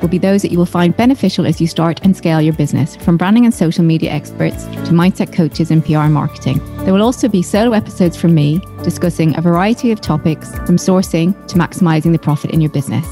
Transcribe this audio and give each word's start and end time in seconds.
will 0.00 0.08
be 0.08 0.18
those 0.18 0.42
that 0.42 0.50
you 0.50 0.58
will 0.58 0.66
find 0.66 0.96
beneficial 0.96 1.46
as 1.46 1.60
you 1.60 1.66
start 1.66 2.00
and 2.02 2.16
scale 2.16 2.40
your 2.40 2.54
business, 2.54 2.96
from 2.96 3.16
branding 3.16 3.44
and 3.44 3.54
social 3.54 3.84
media 3.84 4.10
experts 4.10 4.64
to 4.64 4.92
mindset 4.92 5.32
coaches 5.32 5.70
and 5.70 5.84
PR 5.84 6.08
marketing. 6.08 6.58
There 6.84 6.92
will 6.92 7.02
also 7.02 7.28
be 7.28 7.42
solo 7.42 7.72
episodes 7.72 8.16
from 8.16 8.34
me 8.34 8.60
discussing 8.82 9.36
a 9.36 9.40
variety 9.40 9.92
of 9.92 10.00
topics 10.00 10.54
from 10.60 10.76
sourcing 10.76 11.34
to 11.48 11.56
maximizing 11.56 12.12
the 12.12 12.18
profit 12.18 12.50
in 12.50 12.60
your 12.60 12.70
business. 12.70 13.06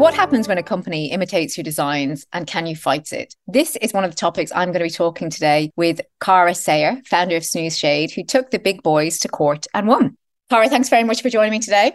What 0.00 0.14
happens 0.14 0.48
when 0.48 0.56
a 0.56 0.62
company 0.62 1.12
imitates 1.12 1.58
your 1.58 1.62
designs 1.62 2.26
and 2.32 2.46
can 2.46 2.66
you 2.66 2.74
fight 2.74 3.12
it? 3.12 3.36
This 3.46 3.76
is 3.76 3.92
one 3.92 4.02
of 4.02 4.10
the 4.10 4.16
topics 4.16 4.50
I'm 4.54 4.72
going 4.72 4.78
to 4.78 4.84
be 4.84 4.90
talking 4.90 5.28
today 5.28 5.70
with 5.76 6.00
Cara 6.20 6.54
Sayer, 6.54 7.02
founder 7.04 7.36
of 7.36 7.44
Snooze 7.44 7.78
Shade, 7.78 8.10
who 8.10 8.24
took 8.24 8.50
the 8.50 8.58
big 8.58 8.82
boys 8.82 9.18
to 9.18 9.28
court 9.28 9.66
and 9.74 9.86
won. 9.86 10.16
Cara, 10.50 10.68
thanks 10.68 10.88
very 10.88 11.04
much 11.04 11.22
for 11.22 11.30
joining 11.30 11.52
me 11.52 11.60
today. 11.60 11.92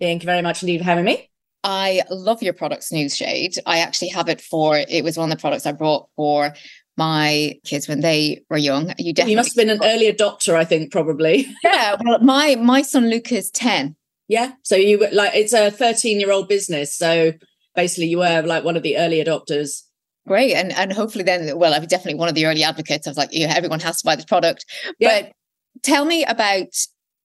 Thank 0.00 0.22
you 0.22 0.26
very 0.26 0.40
much 0.40 0.62
indeed 0.62 0.78
for 0.78 0.84
having 0.84 1.04
me. 1.04 1.30
I 1.64 2.02
love 2.10 2.42
your 2.42 2.52
product, 2.52 2.84
Snooze 2.84 3.16
Shade. 3.16 3.56
I 3.66 3.80
actually 3.80 4.08
have 4.08 4.28
it 4.28 4.40
for, 4.40 4.76
it 4.76 5.02
was 5.02 5.18
one 5.18 5.32
of 5.32 5.36
the 5.36 5.40
products 5.40 5.66
I 5.66 5.72
brought 5.72 6.08
for 6.14 6.54
my 6.96 7.58
kids 7.64 7.88
when 7.88 8.00
they 8.00 8.44
were 8.48 8.56
young. 8.56 8.94
You 8.98 9.12
definitely 9.12 9.32
you 9.32 9.36
must 9.36 9.56
have 9.56 9.66
been 9.66 9.76
an 9.76 9.84
early 9.84 10.12
adopter, 10.12 10.54
I 10.54 10.64
think, 10.64 10.92
probably. 10.92 11.46
yeah. 11.64 11.96
Well, 12.02 12.20
my 12.20 12.54
my 12.54 12.82
son 12.82 13.10
Lucas 13.10 13.50
10. 13.50 13.96
Yeah. 14.28 14.52
So 14.62 14.76
you 14.76 14.98
were 14.98 15.08
like 15.12 15.34
it's 15.34 15.52
a 15.52 15.70
13 15.70 16.20
year 16.20 16.30
old 16.30 16.48
business. 16.48 16.96
So 16.96 17.32
basically 17.74 18.06
you 18.06 18.18
were 18.18 18.42
like 18.42 18.64
one 18.64 18.76
of 18.76 18.82
the 18.82 18.96
early 18.96 19.22
adopters. 19.22 19.82
Great. 20.26 20.54
And 20.54 20.72
and 20.72 20.92
hopefully 20.92 21.24
then, 21.24 21.58
well, 21.58 21.74
I'm 21.74 21.84
definitely 21.86 22.18
one 22.18 22.28
of 22.28 22.34
the 22.34 22.46
early 22.46 22.62
advocates. 22.62 23.06
I 23.06 23.10
was 23.10 23.18
like, 23.18 23.30
yeah, 23.32 23.52
everyone 23.54 23.80
has 23.80 24.00
to 24.00 24.06
buy 24.06 24.16
this 24.16 24.24
product. 24.24 24.64
Yeah. 24.98 25.22
But 25.22 25.32
tell 25.82 26.04
me 26.04 26.24
about 26.24 26.68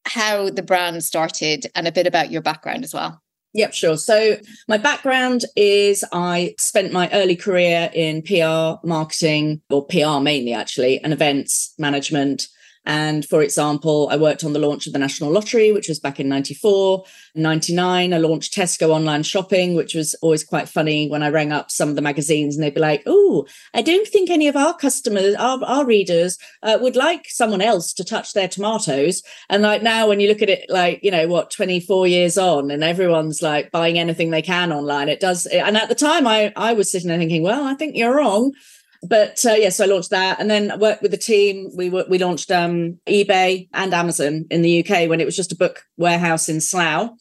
how 0.06 0.50
the 0.50 0.64
brand 0.64 1.04
started 1.04 1.68
and 1.76 1.88
a 1.88 1.92
bit 1.92 2.08
about 2.08 2.32
your 2.32 2.42
background 2.42 2.84
as 2.84 2.94
well. 2.94 3.22
Yep, 3.54 3.74
sure. 3.74 3.98
So 3.98 4.38
my 4.68 4.78
background 4.78 5.44
is 5.58 6.06
I 6.14 6.56
spent 6.58 6.94
my 6.94 7.10
early 7.12 7.36
career 7.36 7.90
in 7.94 8.22
PR 8.22 8.86
marketing 8.88 9.62
or 9.70 9.86
PR 9.86 10.20
mainly 10.22 10.54
actually 10.54 11.04
and 11.04 11.12
events 11.12 11.74
management 11.78 12.48
and 12.86 13.26
for 13.26 13.42
example, 13.44 14.10
I 14.12 14.18
worked 14.18 14.44
on 14.44 14.54
the 14.54 14.60
launch 14.60 14.88
of 14.88 14.94
the 14.94 15.00
National 15.00 15.32
Lottery, 15.32 15.72
which 15.72 15.88
was 15.88 16.00
back 16.00 16.20
in 16.20 16.28
94. 16.28 17.04
99, 17.36 18.14
I 18.14 18.18
launched 18.18 18.56
Tesco 18.56 18.90
online 18.90 19.22
shopping, 19.22 19.76
which 19.76 19.94
was 19.94 20.16
always 20.22 20.44
quite 20.44 20.68
funny 20.68 21.08
when 21.08 21.22
I 21.22 21.30
rang 21.30 21.52
up 21.52 21.70
some 21.70 21.90
of 21.90 21.96
the 21.96 22.02
magazines 22.02 22.56
and 22.56 22.64
they'd 22.64 22.74
be 22.74 22.82
like, 22.82 23.04
Oh, 23.06 23.46
I 23.74 23.84
don't 23.84 24.08
think 24.08 24.30
any 24.30 24.48
of 24.48 24.56
our 24.56 24.76
customers, 24.76 25.36
our, 25.36 25.64
our 25.64 25.86
readers 25.86 26.40
uh, 26.64 26.80
would 26.82 26.96
like 26.96 27.28
someone 27.30 27.62
else 27.62 27.94
to 27.94 28.04
touch 28.04 28.34
their 28.34 28.48
tomatoes. 28.48 29.22
And 29.50 29.62
like 29.62 29.84
now, 29.84 30.08
when 30.08 30.20
you 30.20 30.28
look 30.28 30.42
at 30.42 30.50
it, 30.50 30.66
like, 30.70 31.02
you 31.04 31.12
know, 31.12 31.28
what, 31.28 31.52
24 31.52 32.08
years 32.08 32.38
on 32.38 32.72
and 32.72 32.84
everyone's 32.84 33.44
like 33.44 33.72
buying 33.72 34.00
anything 34.00 34.32
they 34.32 34.42
can 34.42 34.72
online, 34.72 35.08
it 35.08 35.20
does. 35.20 35.46
And 35.46 35.78
at 35.78 35.90
the 35.90 35.96
time, 35.96 36.26
I, 36.26 36.52
I 36.56 36.74
was 36.74 36.92
sitting 36.92 37.10
there 37.10 37.20
thinking, 37.20 37.44
Well, 37.44 37.64
I 37.64 37.76
think 37.76 37.96
you're 37.96 38.16
wrong 38.16 38.54
but 39.04 39.44
uh, 39.46 39.54
yeah, 39.54 39.70
so 39.70 39.84
I 39.84 39.88
launched 39.88 40.12
that, 40.12 40.40
and 40.40 40.50
then 40.50 40.72
I 40.72 40.78
worked 40.78 41.02
with 41.02 41.12
the 41.12 41.18
team. 41.18 41.72
We 41.76 41.90
we 41.90 42.20
launched 42.20 42.52
um, 42.52 43.00
eBay 43.08 43.68
and 43.74 43.94
Amazon 43.94 44.46
in 44.52 44.62
the 44.62 44.80
UK 44.80 45.10
when 45.10 45.20
it 45.20 45.26
was 45.26 45.36
just 45.36 45.52
a 45.52 45.58
book 45.58 45.84
warehouse 45.98 46.48
in 46.50 46.62
Slough. 46.62 47.12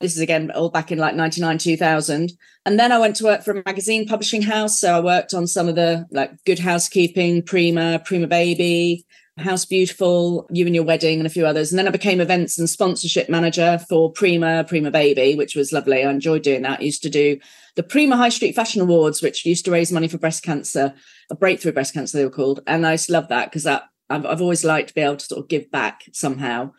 This 0.00 0.14
is 0.14 0.20
again 0.20 0.50
all 0.52 0.70
back 0.70 0.92
in 0.92 0.98
like 0.98 1.16
99, 1.16 1.58
2000. 1.58 2.32
And 2.64 2.78
then 2.78 2.92
I 2.92 2.98
went 2.98 3.16
to 3.16 3.24
work 3.24 3.42
for 3.42 3.52
a 3.52 3.62
magazine 3.66 4.06
publishing 4.06 4.42
house. 4.42 4.78
So 4.78 4.94
I 4.94 5.00
worked 5.00 5.34
on 5.34 5.46
some 5.46 5.68
of 5.68 5.74
the 5.74 6.06
like 6.10 6.32
Good 6.44 6.58
Housekeeping, 6.58 7.42
Prima, 7.42 8.00
Prima 8.04 8.26
Baby, 8.26 9.04
House 9.38 9.64
Beautiful, 9.64 10.46
You 10.50 10.66
and 10.66 10.74
Your 10.74 10.84
Wedding, 10.84 11.18
and 11.18 11.26
a 11.26 11.30
few 11.30 11.46
others. 11.46 11.72
And 11.72 11.78
then 11.78 11.88
I 11.88 11.90
became 11.90 12.20
events 12.20 12.58
and 12.58 12.68
sponsorship 12.68 13.28
manager 13.28 13.78
for 13.88 14.12
Prima, 14.12 14.64
Prima 14.64 14.90
Baby, 14.90 15.34
which 15.36 15.54
was 15.54 15.72
lovely. 15.72 16.04
I 16.04 16.10
enjoyed 16.10 16.42
doing 16.42 16.62
that. 16.62 16.80
I 16.80 16.84
used 16.84 17.02
to 17.02 17.10
do 17.10 17.38
the 17.76 17.82
Prima 17.82 18.16
High 18.16 18.30
Street 18.30 18.56
Fashion 18.56 18.80
Awards, 18.80 19.22
which 19.22 19.46
used 19.46 19.64
to 19.66 19.70
raise 19.70 19.92
money 19.92 20.08
for 20.08 20.18
breast 20.18 20.42
cancer, 20.42 20.94
a 21.30 21.36
breakthrough 21.36 21.72
breast 21.72 21.94
cancer, 21.94 22.18
they 22.18 22.24
were 22.24 22.30
called. 22.30 22.60
And 22.66 22.86
I 22.86 22.94
just 22.94 23.10
love 23.10 23.28
that 23.28 23.46
because 23.46 23.62
that 23.62 23.84
I've, 24.10 24.26
I've 24.26 24.42
always 24.42 24.64
liked 24.64 24.88
to 24.88 24.94
be 24.94 25.00
able 25.00 25.16
to 25.16 25.26
sort 25.26 25.40
of 25.40 25.48
give 25.48 25.70
back 25.70 26.02
somehow. 26.12 26.72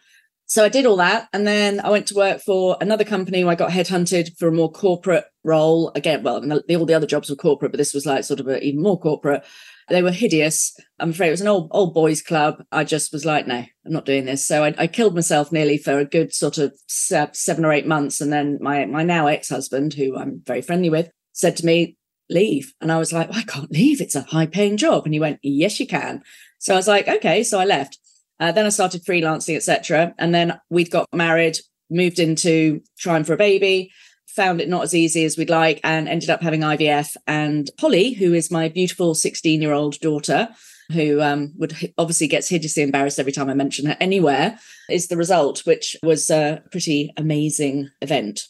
So 0.46 0.66
I 0.66 0.70
did 0.70 0.88
all 0.88 0.98
that. 0.98 1.30
And 1.32 1.46
then 1.46 1.80
I 1.80 1.90
went 1.90 2.08
to 2.08 2.16
work 2.16 2.42
for 2.42 2.76
another 2.82 3.04
company 3.04 3.44
where 3.44 3.52
I 3.52 3.56
got 3.56 3.70
headhunted 3.70 4.36
for 4.38 4.48
a 4.48 4.52
more 4.52 4.72
corporate 4.72 5.26
role. 5.44 5.92
Again, 5.94 6.24
well, 6.24 6.44
all 6.52 6.86
the 6.86 6.96
other 6.96 7.06
jobs 7.06 7.30
were 7.30 7.36
corporate, 7.36 7.72
but 7.72 7.78
this 7.78 7.94
was 7.94 8.08
like 8.08 8.24
sort 8.24 8.40
of 8.40 8.48
a, 8.48 8.62
even 8.64 8.82
more 8.82 9.00
corporate. 9.00 9.46
They 9.90 10.02
were 10.02 10.12
hideous. 10.12 10.76
I'm 11.00 11.12
afraid 11.12 11.30
it 11.30 11.32
was 11.32 11.42
an 11.42 11.48
old 11.48 11.70
old 11.72 11.94
boys 11.94 12.22
club. 12.22 12.64
I 12.72 12.84
just 12.84 13.12
was 13.12 13.26
like, 13.26 13.48
no, 13.48 13.56
I'm 13.56 13.92
not 13.92 14.06
doing 14.06 14.26
this. 14.26 14.48
So 14.48 14.64
I, 14.64 14.74
I 14.78 14.88
killed 14.88 15.16
myself 15.16 15.52
nearly 15.52 15.78
for 15.78 16.00
a 16.00 16.06
good 16.06 16.34
sort 16.34 16.58
of 16.58 16.74
seven 16.88 17.66
or 17.66 17.72
eight 17.72 17.88
months. 17.88 18.22
And 18.22 18.32
then 18.32 18.58
my 18.62 18.86
my 18.86 19.04
now 19.04 19.28
ex 19.28 19.50
husband, 19.50 19.94
who 19.94 20.18
I'm 20.18 20.42
very 20.46 20.62
friendly 20.62 20.90
with, 20.90 21.10
said 21.34 21.58
to 21.58 21.66
me, 21.66 21.98
leave. 22.30 22.74
And 22.82 22.92
I 22.92 22.98
was 22.98 23.12
like, 23.12 23.30
well, 23.30 23.40
I 23.40 23.44
can't 23.44 23.72
leave. 23.72 24.02
It's 24.02 24.16
a 24.16 24.22
high 24.22 24.46
paying 24.46 24.78
job. 24.78 25.06
And 25.06 25.14
he 25.14 25.20
went, 25.20 25.40
yes, 25.42 25.80
you 25.80 25.88
can. 25.88 26.22
So 26.60 26.74
I 26.74 26.78
was 26.78 26.88
like, 26.88 27.08
okay. 27.08 27.44
So 27.44 27.60
I 27.60 27.66
left. 27.66 27.98
Uh, 28.40 28.52
then 28.52 28.66
I 28.66 28.70
started 28.70 29.04
freelancing, 29.04 29.56
etc. 29.56 30.14
And 30.18 30.34
then 30.34 30.60
we'd 30.70 30.92
got 30.92 31.08
married, 31.14 31.60
moved 31.90 32.20
into 32.20 32.82
trying 32.98 33.24
for 33.24 33.34
a 33.34 33.38
baby 33.38 33.92
found 34.40 34.62
it 34.62 34.70
not 34.70 34.84
as 34.84 34.96
easy 34.96 35.26
as 35.26 35.38
we'd 35.38 35.50
like 35.50 35.82
and 35.84 36.08
ended 36.08 36.30
up 36.30 36.42
having 36.42 36.62
IVF. 36.62 37.18
And 37.28 37.70
Holly, 37.78 38.14
who 38.14 38.34
is 38.34 38.50
my 38.50 38.70
beautiful 38.70 39.14
16 39.14 39.62
year 39.62 39.74
old 39.74 40.00
daughter, 40.00 40.48
who 40.94 41.22
um, 41.22 41.52
would 41.58 41.92
obviously 41.98 42.28
gets 42.30 42.48
hideously 42.48 42.84
embarrassed 42.84 43.20
every 43.20 43.34
time 43.34 43.50
I 43.50 43.54
mention 43.54 43.86
her 43.88 43.98
anywhere, 44.00 44.58
is 44.90 45.10
the 45.10 45.18
result, 45.18 45.66
which 45.66 45.98
was 46.04 46.30
a 46.30 46.64
pretty 46.72 47.12
amazing 47.18 47.90
event. 48.02 48.44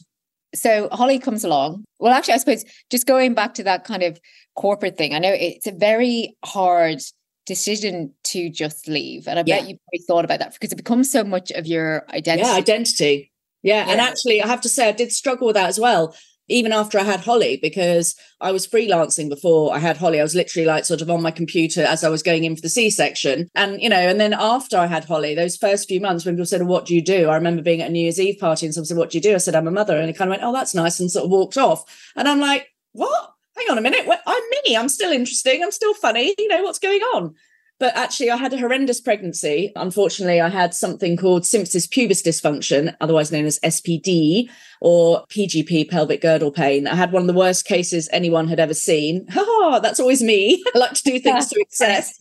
So 0.53 0.89
Holly 0.91 1.17
comes 1.17 1.43
along. 1.43 1.85
Well, 1.97 2.13
actually, 2.13 2.35
I 2.35 2.37
suppose 2.37 2.65
just 2.91 3.07
going 3.07 3.33
back 3.33 3.55
to 3.55 3.63
that 3.63 3.83
kind 3.83 4.03
of 4.03 4.19
corporate 4.55 4.95
thing, 4.95 5.15
I 5.15 5.19
know 5.19 5.33
it's 5.33 5.65
a 5.65 5.71
very 5.71 6.37
hard 6.45 7.01
decision 7.47 8.13
to 8.25 8.51
just 8.51 8.87
leave. 8.87 9.27
And 9.27 9.39
I 9.39 9.43
yeah. 9.43 9.61
bet 9.61 9.69
you 9.69 9.77
probably 9.77 10.05
thought 10.07 10.23
about 10.23 10.37
that 10.37 10.53
because 10.53 10.71
it 10.71 10.75
becomes 10.75 11.11
so 11.11 11.23
much 11.23 11.49
of 11.51 11.65
your 11.65 12.05
identity. 12.11 12.47
Yeah, 12.47 12.53
identity. 12.53 13.28
Yeah, 13.63 13.85
yeah. 13.85 13.91
And 13.91 14.01
actually, 14.01 14.41
I 14.41 14.47
have 14.47 14.61
to 14.61 14.69
say, 14.69 14.87
I 14.87 14.93
did 14.93 15.11
struggle 15.11 15.47
with 15.47 15.55
that 15.55 15.69
as 15.69 15.79
well. 15.79 16.15
Even 16.51 16.73
after 16.73 16.97
I 16.97 17.03
had 17.03 17.19
Holly, 17.19 17.59
because 17.61 18.15
I 18.41 18.51
was 18.51 18.65
freelancing 18.65 19.29
before 19.29 19.71
I 19.71 19.77
had 19.77 19.97
Holly, 19.97 20.19
I 20.19 20.23
was 20.23 20.33
literally 20.33 20.65
like 20.65 20.83
sort 20.83 21.01
of 21.01 21.09
on 21.09 21.21
my 21.21 21.29
computer 21.29 21.83
as 21.83 22.03
I 22.03 22.09
was 22.09 22.23
going 22.23 22.43
in 22.43 22.55
for 22.55 22.61
the 22.63 22.69
C 22.69 22.89
section. 22.89 23.47
And, 23.53 23.79
you 23.79 23.87
know, 23.87 23.97
and 23.99 24.19
then 24.19 24.33
after 24.33 24.75
I 24.75 24.87
had 24.87 25.05
Holly, 25.05 25.35
those 25.35 25.57
first 25.57 25.87
few 25.87 26.01
months 26.01 26.25
when 26.25 26.35
people 26.35 26.47
said, 26.47 26.63
What 26.63 26.87
do 26.87 26.95
you 26.95 27.03
do? 27.03 27.29
I 27.29 27.35
remember 27.35 27.61
being 27.61 27.81
at 27.81 27.89
a 27.89 27.91
New 27.91 28.01
Year's 28.01 28.19
Eve 28.19 28.39
party 28.39 28.65
and 28.65 28.73
someone 28.73 28.87
said, 28.87 28.97
What 28.97 29.11
do 29.11 29.19
you 29.19 29.21
do? 29.21 29.35
I 29.35 29.37
said, 29.37 29.55
I'm 29.55 29.67
a 29.67 29.71
mother. 29.71 29.95
And 29.97 30.07
he 30.07 30.13
kind 30.13 30.29
of 30.29 30.31
went, 30.31 30.43
Oh, 30.43 30.53
that's 30.53 30.73
nice. 30.73 30.99
And 30.99 31.11
sort 31.11 31.25
of 31.25 31.31
walked 31.31 31.57
off. 31.57 31.83
And 32.15 32.27
I'm 32.27 32.39
like, 32.39 32.67
What? 32.93 33.33
Hang 33.55 33.69
on 33.69 33.77
a 33.77 33.81
minute. 33.81 34.07
I'm 34.25 34.43
me. 34.65 34.75
I'm 34.75 34.89
still 34.89 35.11
interesting. 35.11 35.61
I'm 35.61 35.71
still 35.71 35.93
funny. 35.93 36.33
You 36.37 36.47
know, 36.47 36.63
what's 36.63 36.79
going 36.79 37.01
on? 37.01 37.35
But 37.79 37.95
actually, 37.95 38.29
I 38.29 38.35
had 38.35 38.53
a 38.53 38.57
horrendous 38.57 38.99
pregnancy. 38.99 39.71
Unfortunately, 39.75 40.41
I 40.41 40.49
had 40.49 40.73
something 40.73 41.15
called 41.15 41.43
symphysis 41.43 41.89
pubis 41.89 42.21
dysfunction, 42.21 42.93
otherwise 42.99 43.31
known 43.31 43.45
as 43.45 43.59
SPD 43.59 44.49
or 44.81 45.25
PGP, 45.27 45.89
pelvic 45.89 46.21
girdle 46.21 46.51
pain. 46.51 46.87
I 46.87 46.95
had 46.95 47.13
one 47.13 47.23
of 47.23 47.27
the 47.27 47.33
worst 47.33 47.65
cases 47.65 48.09
anyone 48.11 48.47
had 48.47 48.59
ever 48.59 48.73
seen. 48.73 49.25
Ha 49.39 49.45
ha! 49.47 49.79
That's 49.79 49.99
always 49.99 50.21
me. 50.21 50.61
I 50.75 50.77
like 50.77 50.93
to 50.93 51.03
do 51.03 51.19
things 51.19 51.47
to 51.47 51.59
excess. 51.61 52.17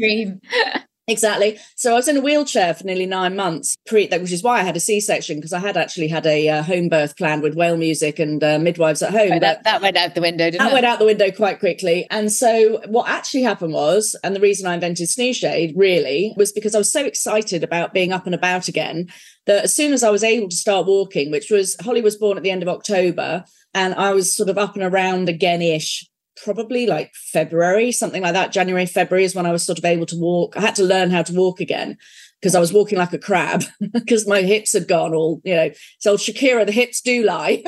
Exactly. 1.09 1.59
So 1.75 1.93
I 1.93 1.95
was 1.95 2.07
in 2.07 2.19
a 2.19 2.21
wheelchair 2.21 2.75
for 2.75 2.85
nearly 2.85 3.07
nine 3.07 3.35
months, 3.35 3.77
pre, 3.87 4.09
which 4.09 4.31
is 4.31 4.43
why 4.43 4.61
I 4.61 4.63
had 4.63 4.77
a 4.77 4.81
C-section 4.81 5.37
because 5.37 5.55
I 5.55 5.59
had 5.59 5.77
actually 5.77 6.09
had 6.09 6.27
a 6.27 6.49
uh, 6.51 6.63
home 6.63 6.91
birth 6.91 7.17
planned 7.17 7.43
with 7.43 7.57
whale 7.57 7.79
music 7.79 8.19
and 8.19 8.45
uh, 8.45 8.59
midwives 8.59 9.03
at 9.03 9.13
home. 9.13 9.33
Oh, 9.33 9.39
that, 9.39 9.65
that, 9.65 9.81
went 9.81 9.97
out 9.97 10.15
the 10.15 10.21
window, 10.21 10.51
that 10.51 10.61
it? 10.61 10.73
went 10.73 10.85
out 10.85 10.99
the 10.99 11.07
window 11.07 11.31
quite 11.31 11.61
quickly. 11.61 12.07
And 12.11 12.31
so 12.31 12.83
what 12.87 13.09
actually 13.09 13.43
happened 13.43 13.73
was, 13.73 14.15
and 14.23 14.37
the 14.37 14.41
reason 14.41 14.67
I 14.67 14.75
invented 14.75 15.09
Snooze 15.09 15.39
Shade 15.39 15.73
really 15.77 16.35
was 16.37 16.53
because 16.53 16.75
I 16.75 16.79
was 16.79 16.93
so 16.93 17.05
excited 17.05 17.65
about 17.65 17.95
being 17.95 18.13
up 18.13 18.27
and 18.27 18.35
about 18.35 18.69
again 18.69 19.09
that 19.47 19.65
as 19.65 19.75
soon 19.75 19.95
as 19.95 20.05
I 20.05 20.11
was 20.11 20.23
able 20.23 20.51
to 20.51 20.57
start 20.57 20.87
walking, 20.87 21.31
which 21.31 21.51
was 21.51 21.75
Holly 21.81 22.03
was 22.03 22.17
born 22.17 22.37
at 22.37 22.43
the 22.43 22.51
end 22.51 22.63
of 22.63 22.69
October, 22.69 23.45
and 23.73 23.95
I 23.95 24.13
was 24.13 24.37
sort 24.37 24.51
of 24.51 24.59
up 24.59 24.75
and 24.75 24.85
around 24.85 25.31
again 25.31 25.63
ish 25.63 26.07
probably 26.43 26.87
like 26.87 27.13
February, 27.15 27.93
something 27.93 28.23
like 28.23 28.35
that. 28.35 28.53
January, 28.53 28.87
February 28.87 29.25
is 29.25 29.35
when 29.35 29.47
I 29.47 29.53
was 29.53 29.65
sort 29.65 29.79
of 29.79 29.85
able 29.85 30.07
to 30.07 30.17
walk. 30.19 30.57
I 30.57 30.61
had 30.61 30.75
to 30.77 30.85
learn 30.85 31.11
how 31.11 31.23
to 31.23 31.35
walk 31.35 31.61
again 31.61 31.97
because 32.41 32.55
I 32.55 32.61
was 32.61 32.73
walking 32.73 32.99
like 32.99 33.13
a 33.13 33.19
crab 33.19 33.65
because 33.93 34.27
my 34.27 34.43
hips 34.43 34.73
had 34.73 34.89
gone 34.89 35.15
all, 35.15 35.41
you 35.45 35.55
know, 35.55 35.71
so 35.99 36.17
Shakira, 36.17 36.67
the 36.67 36.73
hips 36.73 37.01
do 37.01 37.25
lie. 37.25 37.65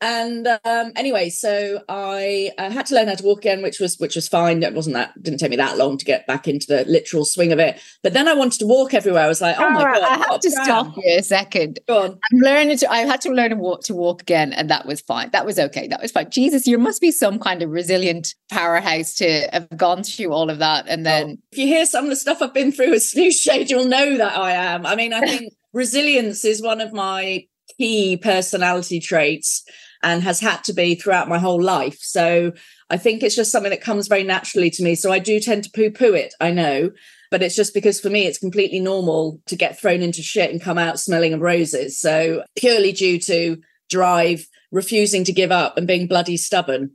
And 0.00 0.46
um, 0.46 0.92
anyway, 0.94 1.30
so 1.30 1.82
I 1.88 2.50
uh, 2.58 2.70
had 2.70 2.84
to 2.86 2.94
learn 2.94 3.08
how 3.08 3.14
to 3.14 3.24
walk 3.24 3.38
again, 3.38 3.62
which 3.62 3.80
was 3.80 3.98
which 3.98 4.14
was 4.14 4.28
fine. 4.28 4.62
It 4.62 4.74
wasn't 4.74 4.94
that 4.94 5.20
didn't 5.22 5.40
take 5.40 5.50
me 5.50 5.56
that 5.56 5.78
long 5.78 5.96
to 5.96 6.04
get 6.04 6.26
back 6.26 6.46
into 6.46 6.66
the 6.66 6.84
literal 6.84 7.24
swing 7.24 7.50
of 7.50 7.58
it. 7.58 7.80
But 8.02 8.12
then 8.12 8.28
I 8.28 8.34
wanted 8.34 8.58
to 8.58 8.66
walk 8.66 8.92
everywhere. 8.92 9.24
I 9.24 9.28
was 9.28 9.40
like, 9.40 9.56
oh 9.58 9.70
my 9.70 9.82
god! 9.82 10.02
I 10.02 10.16
have 10.18 10.40
to 10.40 10.50
stop 10.50 10.94
you 10.98 11.16
a 11.18 11.22
second. 11.22 11.78
Go 11.88 12.02
on. 12.02 12.10
I'm 12.10 12.38
learning 12.40 12.76
to. 12.78 12.90
I 12.92 12.98
had 12.98 13.22
to 13.22 13.30
learn 13.30 13.50
to 13.50 13.56
walk 13.56 13.84
to 13.84 13.94
walk 13.94 14.20
again, 14.20 14.52
and 14.52 14.68
that 14.68 14.84
was 14.84 15.00
fine. 15.00 15.30
That 15.30 15.46
was 15.46 15.58
okay. 15.58 15.88
That 15.88 16.02
was 16.02 16.12
fine. 16.12 16.28
Jesus, 16.28 16.66
you 16.66 16.76
must 16.76 17.00
be 17.00 17.10
some 17.10 17.38
kind 17.38 17.62
of 17.62 17.70
resilient 17.70 18.34
powerhouse 18.50 19.14
to 19.14 19.48
have 19.52 19.68
gone 19.78 20.02
through 20.02 20.30
all 20.30 20.50
of 20.50 20.58
that, 20.58 20.84
and 20.88 21.06
then 21.06 21.38
oh, 21.38 21.42
if 21.52 21.58
you 21.58 21.66
hear 21.68 21.86
some 21.86 22.04
of 22.04 22.10
the 22.10 22.16
stuff 22.16 22.42
I've 22.42 22.52
been 22.52 22.70
through 22.70 22.90
with 22.90 23.02
Snooze 23.06 23.40
Shade, 23.40 23.70
you'll 23.70 23.86
know 23.86 24.18
that 24.18 24.36
I 24.36 24.52
am. 24.52 24.84
I 24.84 24.94
mean, 24.94 25.14
I 25.14 25.20
think 25.26 25.54
resilience 25.72 26.44
is 26.44 26.60
one 26.60 26.82
of 26.82 26.92
my 26.92 27.46
key 27.78 28.16
personality 28.16 29.00
traits 29.00 29.64
and 30.02 30.22
has 30.22 30.40
had 30.40 30.62
to 30.64 30.72
be 30.72 30.94
throughout 30.94 31.28
my 31.28 31.38
whole 31.38 31.62
life. 31.62 31.98
So 32.00 32.52
I 32.90 32.96
think 32.96 33.22
it's 33.22 33.36
just 33.36 33.50
something 33.50 33.70
that 33.70 33.80
comes 33.80 34.08
very 34.08 34.22
naturally 34.22 34.70
to 34.70 34.82
me. 34.82 34.94
So 34.94 35.12
I 35.12 35.18
do 35.18 35.40
tend 35.40 35.64
to 35.64 35.70
poo 35.70 35.90
poo 35.90 36.14
it, 36.14 36.34
I 36.40 36.50
know, 36.50 36.90
but 37.30 37.42
it's 37.42 37.56
just 37.56 37.74
because 37.74 38.00
for 38.00 38.10
me, 38.10 38.26
it's 38.26 38.38
completely 38.38 38.80
normal 38.80 39.40
to 39.46 39.56
get 39.56 39.78
thrown 39.78 40.02
into 40.02 40.22
shit 40.22 40.50
and 40.50 40.60
come 40.60 40.78
out 40.78 41.00
smelling 41.00 41.32
of 41.32 41.40
roses. 41.40 42.00
So 42.00 42.44
purely 42.56 42.92
due 42.92 43.18
to 43.20 43.58
drive, 43.90 44.46
refusing 44.70 45.24
to 45.24 45.32
give 45.32 45.50
up, 45.50 45.76
and 45.76 45.86
being 45.86 46.06
bloody 46.06 46.36
stubborn. 46.36 46.90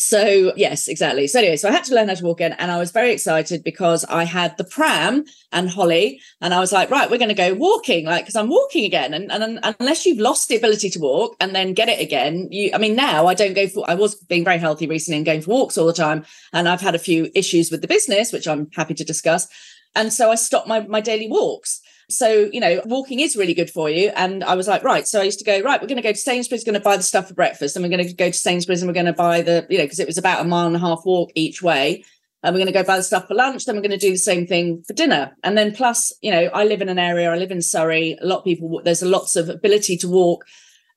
So, 0.00 0.54
yes, 0.56 0.88
exactly. 0.88 1.26
So, 1.26 1.38
anyway, 1.40 1.56
so 1.56 1.68
I 1.68 1.72
had 1.72 1.84
to 1.84 1.94
learn 1.94 2.08
how 2.08 2.14
to 2.14 2.24
walk 2.24 2.40
again. 2.40 2.56
And 2.58 2.70
I 2.70 2.78
was 2.78 2.90
very 2.90 3.12
excited 3.12 3.62
because 3.62 4.02
I 4.06 4.24
had 4.24 4.56
the 4.56 4.64
pram 4.64 5.24
and 5.52 5.68
Holly. 5.68 6.22
And 6.40 6.54
I 6.54 6.60
was 6.60 6.72
like, 6.72 6.90
right, 6.90 7.10
we're 7.10 7.18
going 7.18 7.28
to 7.28 7.34
go 7.34 7.52
walking, 7.52 8.06
like, 8.06 8.24
because 8.24 8.34
I'm 8.34 8.48
walking 8.48 8.86
again. 8.86 9.12
And, 9.12 9.30
and, 9.30 9.60
and 9.62 9.76
unless 9.78 10.06
you've 10.06 10.18
lost 10.18 10.48
the 10.48 10.56
ability 10.56 10.88
to 10.90 10.98
walk 11.00 11.36
and 11.38 11.54
then 11.54 11.74
get 11.74 11.90
it 11.90 12.00
again, 12.00 12.48
you, 12.50 12.70
I 12.72 12.78
mean, 12.78 12.96
now 12.96 13.26
I 13.26 13.34
don't 13.34 13.52
go 13.52 13.68
for, 13.68 13.88
I 13.88 13.94
was 13.94 14.14
being 14.14 14.44
very 14.44 14.58
healthy 14.58 14.86
recently 14.86 15.18
and 15.18 15.26
going 15.26 15.42
for 15.42 15.50
walks 15.50 15.76
all 15.76 15.86
the 15.86 15.92
time. 15.92 16.24
And 16.54 16.66
I've 16.66 16.80
had 16.80 16.94
a 16.94 16.98
few 16.98 17.30
issues 17.34 17.70
with 17.70 17.82
the 17.82 17.88
business, 17.88 18.32
which 18.32 18.48
I'm 18.48 18.70
happy 18.74 18.94
to 18.94 19.04
discuss. 19.04 19.48
And 19.94 20.12
so 20.12 20.30
I 20.30 20.36
stopped 20.36 20.66
my, 20.66 20.80
my 20.80 21.02
daily 21.02 21.28
walks. 21.28 21.82
So, 22.12 22.50
you 22.52 22.60
know, 22.60 22.82
walking 22.84 23.20
is 23.20 23.36
really 23.36 23.54
good 23.54 23.70
for 23.70 23.88
you. 23.88 24.10
And 24.16 24.44
I 24.44 24.54
was 24.54 24.68
like, 24.68 24.82
right. 24.82 25.06
So 25.06 25.20
I 25.20 25.24
used 25.24 25.38
to 25.38 25.44
go, 25.44 25.60
right, 25.60 25.80
we're 25.80 25.88
going 25.88 25.96
to 25.96 26.02
go 26.02 26.12
to 26.12 26.18
Sainsbury's, 26.18 26.64
going 26.64 26.74
to 26.74 26.80
buy 26.80 26.96
the 26.96 27.02
stuff 27.02 27.28
for 27.28 27.34
breakfast. 27.34 27.76
And 27.76 27.82
we're 27.82 27.90
going 27.90 28.06
to 28.06 28.12
go 28.12 28.30
to 28.30 28.36
Sainsbury's 28.36 28.82
and 28.82 28.88
we're 28.88 28.94
going 28.94 29.06
to 29.06 29.12
buy 29.12 29.42
the, 29.42 29.66
you 29.70 29.78
know, 29.78 29.84
because 29.84 30.00
it 30.00 30.06
was 30.06 30.18
about 30.18 30.40
a 30.40 30.44
mile 30.44 30.66
and 30.66 30.76
a 30.76 30.80
half 30.80 31.02
walk 31.04 31.30
each 31.34 31.62
way. 31.62 32.04
And 32.42 32.54
we're 32.54 32.60
going 32.60 32.72
to 32.72 32.78
go 32.78 32.84
buy 32.84 32.96
the 32.96 33.02
stuff 33.02 33.28
for 33.28 33.34
lunch. 33.34 33.64
Then 33.64 33.76
we're 33.76 33.82
going 33.82 33.90
to 33.90 33.98
do 33.98 34.12
the 34.12 34.16
same 34.16 34.46
thing 34.46 34.82
for 34.86 34.94
dinner. 34.94 35.36
And 35.44 35.58
then 35.58 35.74
plus, 35.74 36.12
you 36.22 36.30
know, 36.30 36.44
I 36.54 36.64
live 36.64 36.80
in 36.80 36.88
an 36.88 36.98
area, 36.98 37.30
I 37.30 37.36
live 37.36 37.50
in 37.50 37.60
Surrey. 37.60 38.16
A 38.20 38.26
lot 38.26 38.38
of 38.38 38.44
people, 38.44 38.80
there's 38.82 39.02
lots 39.02 39.36
of 39.36 39.48
ability 39.48 39.98
to 39.98 40.08
walk 40.08 40.46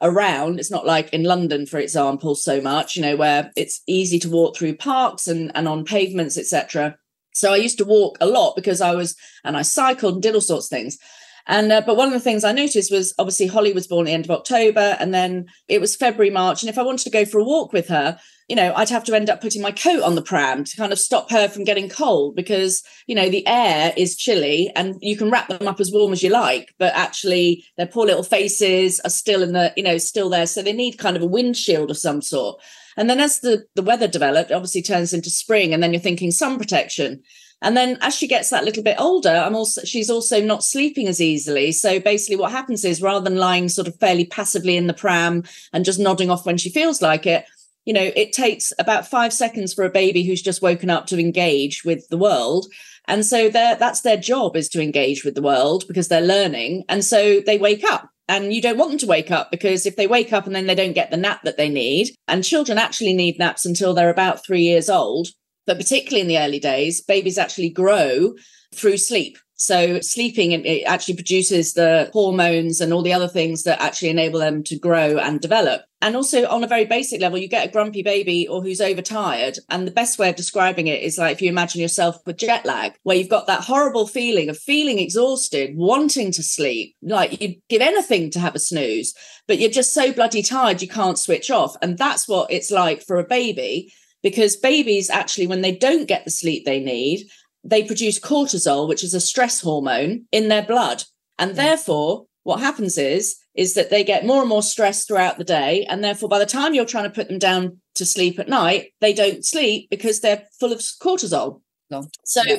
around. 0.02 0.60
It's 0.60 0.72
not 0.72 0.86
like 0.86 1.12
in 1.14 1.24
London, 1.24 1.66
for 1.66 1.80
example, 1.80 2.36
so 2.36 2.62
much, 2.62 2.96
you 2.96 3.02
know, 3.02 3.16
where 3.16 3.52
it's 3.56 3.82
easy 3.88 4.20
to 4.20 4.30
walk 4.30 4.56
through 4.56 4.78
parks 4.78 5.28
and, 5.28 5.52
and 5.56 5.68
on 5.68 5.86
pavements, 5.86 6.38
etc. 6.38 6.98
So 7.34 7.54
I 7.54 7.58
used 7.58 7.78
to 7.80 7.86
walk 7.86 8.18
a 8.22 8.26
lot 8.26 8.56
because 8.56 8.82
I 8.82 8.96
was, 8.96 9.16
and 9.44 9.58
I 9.58 9.62
cycled 9.62 10.16
and 10.16 10.24
did 10.24 10.36
all 10.36 10.42
sorts 10.42 10.68
of 10.68 10.70
things. 10.70 10.98
And 11.46 11.72
uh, 11.72 11.82
but 11.86 11.98
one 11.98 12.08
of 12.08 12.14
the 12.14 12.20
things 12.22 12.44
I 12.44 12.54
noticed 12.54 12.92
was 12.92 13.14
obviously 13.20 13.48
Holly 13.48 13.74
was 13.74 13.88
born 13.88 14.06
at 14.06 14.10
the 14.10 14.14
end 14.14 14.26
of 14.26 14.32
October, 14.32 14.96
and 15.00 15.14
then 15.14 15.48
it 15.68 15.82
was 15.82 15.96
February, 15.96 16.30
March, 16.30 16.64
and 16.64 16.70
if 16.70 16.78
I 16.78 16.84
wanted 16.84 17.04
to 17.04 17.10
go 17.10 17.26
for 17.26 17.40
a 17.40 17.44
walk 17.44 17.74
with 17.74 17.90
her, 17.90 18.18
you 18.48 18.56
know, 18.56 18.74
I'd 18.76 18.90
have 18.90 19.04
to 19.06 19.16
end 19.16 19.30
up 19.30 19.42
putting 19.42 19.62
my 19.62 19.72
coat 19.72 20.04
on 20.04 20.16
the 20.16 20.22
pram 20.22 20.64
to 20.64 20.78
kind 20.78 20.94
of 20.94 21.00
stop 21.00 21.30
her 21.32 21.50
from 21.50 21.66
getting 21.66 21.90
cold 21.90 22.36
because 22.36 22.82
you 23.08 23.16
know 23.16 23.30
the 23.30 23.46
air 23.46 23.94
is 23.98 24.16
chilly, 24.16 24.72
and 24.76 24.96
you 25.02 25.18
can 25.18 25.30
wrap 25.30 25.50
them 25.50 25.68
up 25.68 25.82
as 25.82 25.92
warm 25.92 26.14
as 26.14 26.24
you 26.24 26.30
like, 26.30 26.74
but 26.80 26.94
actually 26.96 27.66
their 27.78 27.88
poor 27.88 28.06
little 28.06 28.24
faces 28.24 29.02
are 29.02 29.10
still 29.10 29.44
in 29.44 29.52
the 29.52 29.74
you 29.76 29.84
know 29.84 29.98
still 29.98 30.30
there, 30.30 30.48
so 30.48 30.62
they 30.62 30.74
need 30.74 30.98
kind 30.98 31.18
of 31.18 31.24
a 31.24 31.28
windshield 31.28 31.92
of 31.92 31.98
some 31.98 32.22
sort. 32.22 32.62
And 32.98 33.10
then 33.10 33.20
as 33.20 33.40
the, 33.40 33.66
the 33.76 33.84
weather 33.84 34.08
developed, 34.08 34.52
obviously 34.52 34.82
turns 34.82 35.14
into 35.14 35.30
spring, 35.30 35.74
and 35.74 35.82
then 35.82 35.94
you're 35.94 36.02
thinking 36.02 36.32
sun 36.32 36.58
protection. 36.58 37.24
And 37.64 37.78
then 37.78 37.98
as 38.02 38.14
she 38.14 38.28
gets 38.28 38.50
that 38.50 38.66
little 38.66 38.84
bit 38.84 39.00
older, 39.00 39.30
I'm 39.30 39.56
also 39.56 39.82
she's 39.86 40.10
also 40.10 40.42
not 40.42 40.66
sleeping 40.66 41.08
as 41.08 41.22
easily. 41.22 41.72
So 41.72 42.00
basically 42.00 42.36
what 42.36 42.52
happens 42.52 42.84
is 42.84 43.02
rather 43.02 43.24
than 43.24 43.40
lying 43.40 43.70
sort 43.70 43.88
of 43.88 43.98
fairly 44.00 44.26
passively 44.26 44.76
in 44.76 44.88
the 44.88 44.94
pram 44.94 45.44
and 45.72 45.86
just 45.86 46.00
nodding 46.00 46.30
off 46.30 46.46
when 46.46 46.58
she 46.58 46.70
feels 46.70 47.02
like 47.02 47.26
it, 47.26 47.46
you 47.86 47.94
know, 47.94 48.12
it 48.18 48.34
takes 48.34 48.74
about 48.80 49.08
five 49.08 49.32
seconds 49.32 49.74
for 49.74 49.86
a 49.86 49.90
baby 49.90 50.24
who's 50.24 50.42
just 50.42 50.62
woken 50.62 50.90
up 50.90 51.08
to 51.08 51.20
engage 51.20 51.86
with 51.86 52.06
the 52.10 52.18
world. 52.18 52.66
And 53.08 53.26
so 53.26 53.50
that's 53.50 54.02
their 54.02 54.18
job 54.18 54.58
is 54.58 54.68
to 54.70 54.82
engage 54.82 55.24
with 55.24 55.36
the 55.36 55.42
world 55.42 55.86
because 55.88 56.10
they're 56.10 56.22
learning. 56.22 56.84
And 56.90 57.04
so 57.04 57.40
they 57.46 57.58
wake 57.58 57.86
up 57.86 58.10
and 58.34 58.52
you 58.52 58.62
don't 58.62 58.78
want 58.78 58.90
them 58.90 59.00
to 59.00 59.08
wake 59.08 59.30
up 59.30 59.52
because 59.52 59.86
if 59.86 59.96
they 59.96 60.08
wake 60.08 60.34
up 60.34 60.48
and 60.48 60.56
then 60.56 60.66
they 60.66 60.74
don't 60.74 60.94
get 60.94 61.12
the 61.12 61.18
nap 61.18 61.42
that 61.44 61.56
they 61.56 61.70
need, 61.70 62.10
and 62.28 62.44
children 62.44 62.80
actually 62.80 63.14
need 63.14 63.38
naps 63.38 63.64
until 63.64 63.94
they're 63.94 64.10
about 64.10 64.44
three 64.44 64.64
years 64.64 64.90
old. 64.90 65.28
But 65.68 65.78
particularly 65.78 66.22
in 66.22 66.28
the 66.28 66.40
early 66.40 66.60
days, 66.60 67.02
babies 67.02 67.38
actually 67.38 67.70
grow 67.70 68.34
through 68.74 68.98
sleep. 68.98 69.38
So 69.56 70.02
sleeping 70.02 70.52
it 70.52 70.84
actually 70.84 71.16
produces 71.16 71.74
the 71.74 72.10
hormones 72.12 72.82
and 72.82 72.92
all 72.92 73.02
the 73.02 73.14
other 73.14 73.28
things 73.28 73.64
that 73.64 73.82
actually 73.82 74.10
enable 74.10 74.40
them 74.40 74.64
to 74.64 74.78
grow 74.78 75.18
and 75.18 75.40
develop. 75.40 75.84
And 76.02 76.18
also 76.18 76.46
on 76.50 76.66
a 76.66 76.68
very 76.68 76.84
basic 76.84 77.22
level, 77.22 77.38
you 77.38 77.48
get 77.48 77.66
a 77.66 77.72
grumpy 77.72 78.04
baby 78.04 78.46
or 78.46 78.62
who's 78.62 78.82
overtired. 78.82 79.58
And 79.70 79.88
the 79.88 79.92
best 79.92 80.20
way 80.20 80.30
of 80.30 80.36
describing 80.36 80.88
it 80.88 81.02
is 81.02 81.18
like 81.18 81.34
if 81.34 81.42
you 81.42 81.48
imagine 81.48 81.80
yourself 81.80 82.18
with 82.26 82.38
jet 82.38 82.66
lag, 82.66 82.94
where 83.04 83.16
you've 83.16 83.30
got 83.30 83.48
that 83.48 83.64
horrible 83.64 84.06
feeling 84.06 84.50
of 84.50 84.58
feeling 84.58 85.00
exhausted, 85.00 85.78
wanting 85.78 86.34
to 86.34 86.44
sleep, 86.44 86.96
like 87.02 87.42
you'd 87.42 87.62
give 87.70 87.82
anything 87.82 88.32
to 88.32 88.40
have 88.40 88.56
a 88.56 88.60
snooze, 88.60 89.14
but 89.48 89.60
you're 89.60 89.70
just 89.70 89.94
so 89.94 90.12
bloody 90.12 90.44
tired 90.44 90.82
you 90.82 90.90
can't 90.90 91.18
switch 91.18 91.50
off. 91.50 91.76
And 91.82 91.98
that's 91.98 92.28
what 92.28 92.52
it's 92.52 92.70
like 92.70 93.02
for 93.02 93.18
a 93.18 93.24
baby 93.24 93.94
because 94.24 94.56
babies 94.56 95.10
actually, 95.10 95.48
when 95.48 95.62
they 95.62 95.76
don't 95.76 96.08
get 96.08 96.26
the 96.26 96.32
sleep 96.32 96.66
they 96.66 96.80
need, 96.80 97.28
they 97.64 97.84
produce 97.84 98.20
cortisol, 98.20 98.88
which 98.88 99.04
is 99.04 99.14
a 99.14 99.22
stress 99.22 99.62
hormone 99.62 100.26
in 100.32 100.50
their 100.50 100.64
blood. 100.64 101.04
And 101.40 101.52
mm. 101.52 101.56
therefore, 101.56 102.26
what 102.44 102.60
happens 102.60 102.98
is, 102.98 103.38
is 103.56 103.74
that 103.76 103.90
they 103.90 104.04
get 104.04 104.26
more 104.26 104.42
and 104.42 104.50
more 104.50 104.64
stress 104.64 105.06
throughout 105.06 105.38
the 105.38 105.44
day. 105.44 105.86
And 105.90 106.04
therefore, 106.04 106.30
by 106.30 106.40
the 106.40 106.46
time 106.46 106.74
you're 106.74 106.86
trying 106.86 107.06
to 107.06 107.10
put 107.10 107.30
them 107.30 107.40
down 107.40 107.80
to 107.96 108.06
sleep 108.06 108.40
at 108.40 108.50
night, 108.50 108.94
they 109.00 109.14
don't 109.14 109.46
sleep 109.46 109.90
because 109.90 110.20
they're 110.20 110.44
full 110.60 110.74
of 110.74 110.80
cortisol. 110.80 111.62
No. 111.90 112.08
So 112.26 112.42
yeah. 112.46 112.58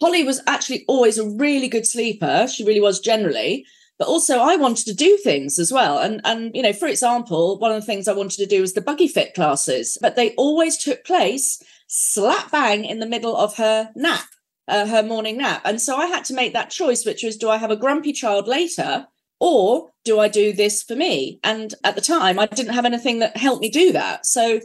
Holly 0.00 0.22
was 0.22 0.40
actually 0.46 0.84
always 0.86 1.18
a 1.18 1.28
really 1.28 1.68
good 1.68 1.86
sleeper. 1.86 2.46
She 2.46 2.64
really 2.64 2.80
was 2.80 3.00
generally. 3.00 3.64
But 3.98 4.06
also 4.06 4.38
I 4.38 4.54
wanted 4.54 4.84
to 4.86 4.94
do 4.94 5.16
things 5.16 5.58
as 5.58 5.72
well. 5.72 5.98
And 5.98 6.20
and 6.24 6.54
you 6.54 6.62
know, 6.62 6.72
for 6.72 6.86
example, 6.86 7.58
one 7.58 7.72
of 7.72 7.80
the 7.80 7.86
things 7.86 8.06
I 8.06 8.12
wanted 8.12 8.36
to 8.36 8.46
do 8.46 8.60
was 8.60 8.74
the 8.74 8.80
buggy 8.80 9.08
fit 9.08 9.34
classes, 9.34 9.98
but 10.00 10.14
they 10.14 10.34
always 10.34 10.76
took 10.76 11.04
place 11.04 11.60
slap 11.88 12.52
bang 12.52 12.84
in 12.84 13.00
the 13.00 13.06
middle 13.06 13.36
of 13.36 13.56
her 13.56 13.90
nap, 13.96 14.26
uh, 14.68 14.86
her 14.86 15.02
morning 15.02 15.38
nap. 15.38 15.62
And 15.64 15.80
so 15.80 15.96
I 15.96 16.06
had 16.06 16.24
to 16.26 16.34
make 16.34 16.52
that 16.52 16.70
choice, 16.70 17.04
which 17.04 17.24
was 17.24 17.36
do 17.36 17.50
I 17.50 17.56
have 17.56 17.70
a 17.70 17.76
grumpy 17.76 18.12
child 18.12 18.46
later 18.46 19.06
or 19.40 19.90
do 20.04 20.20
I 20.20 20.28
do 20.28 20.52
this 20.52 20.82
for 20.82 20.94
me? 20.94 21.40
And 21.42 21.74
at 21.84 21.94
the 21.94 22.00
time, 22.00 22.38
I 22.38 22.46
didn't 22.46 22.74
have 22.74 22.84
anything 22.84 23.20
that 23.20 23.36
helped 23.36 23.62
me 23.62 23.70
do 23.70 23.92
that. 23.92 24.26
So 24.26 24.60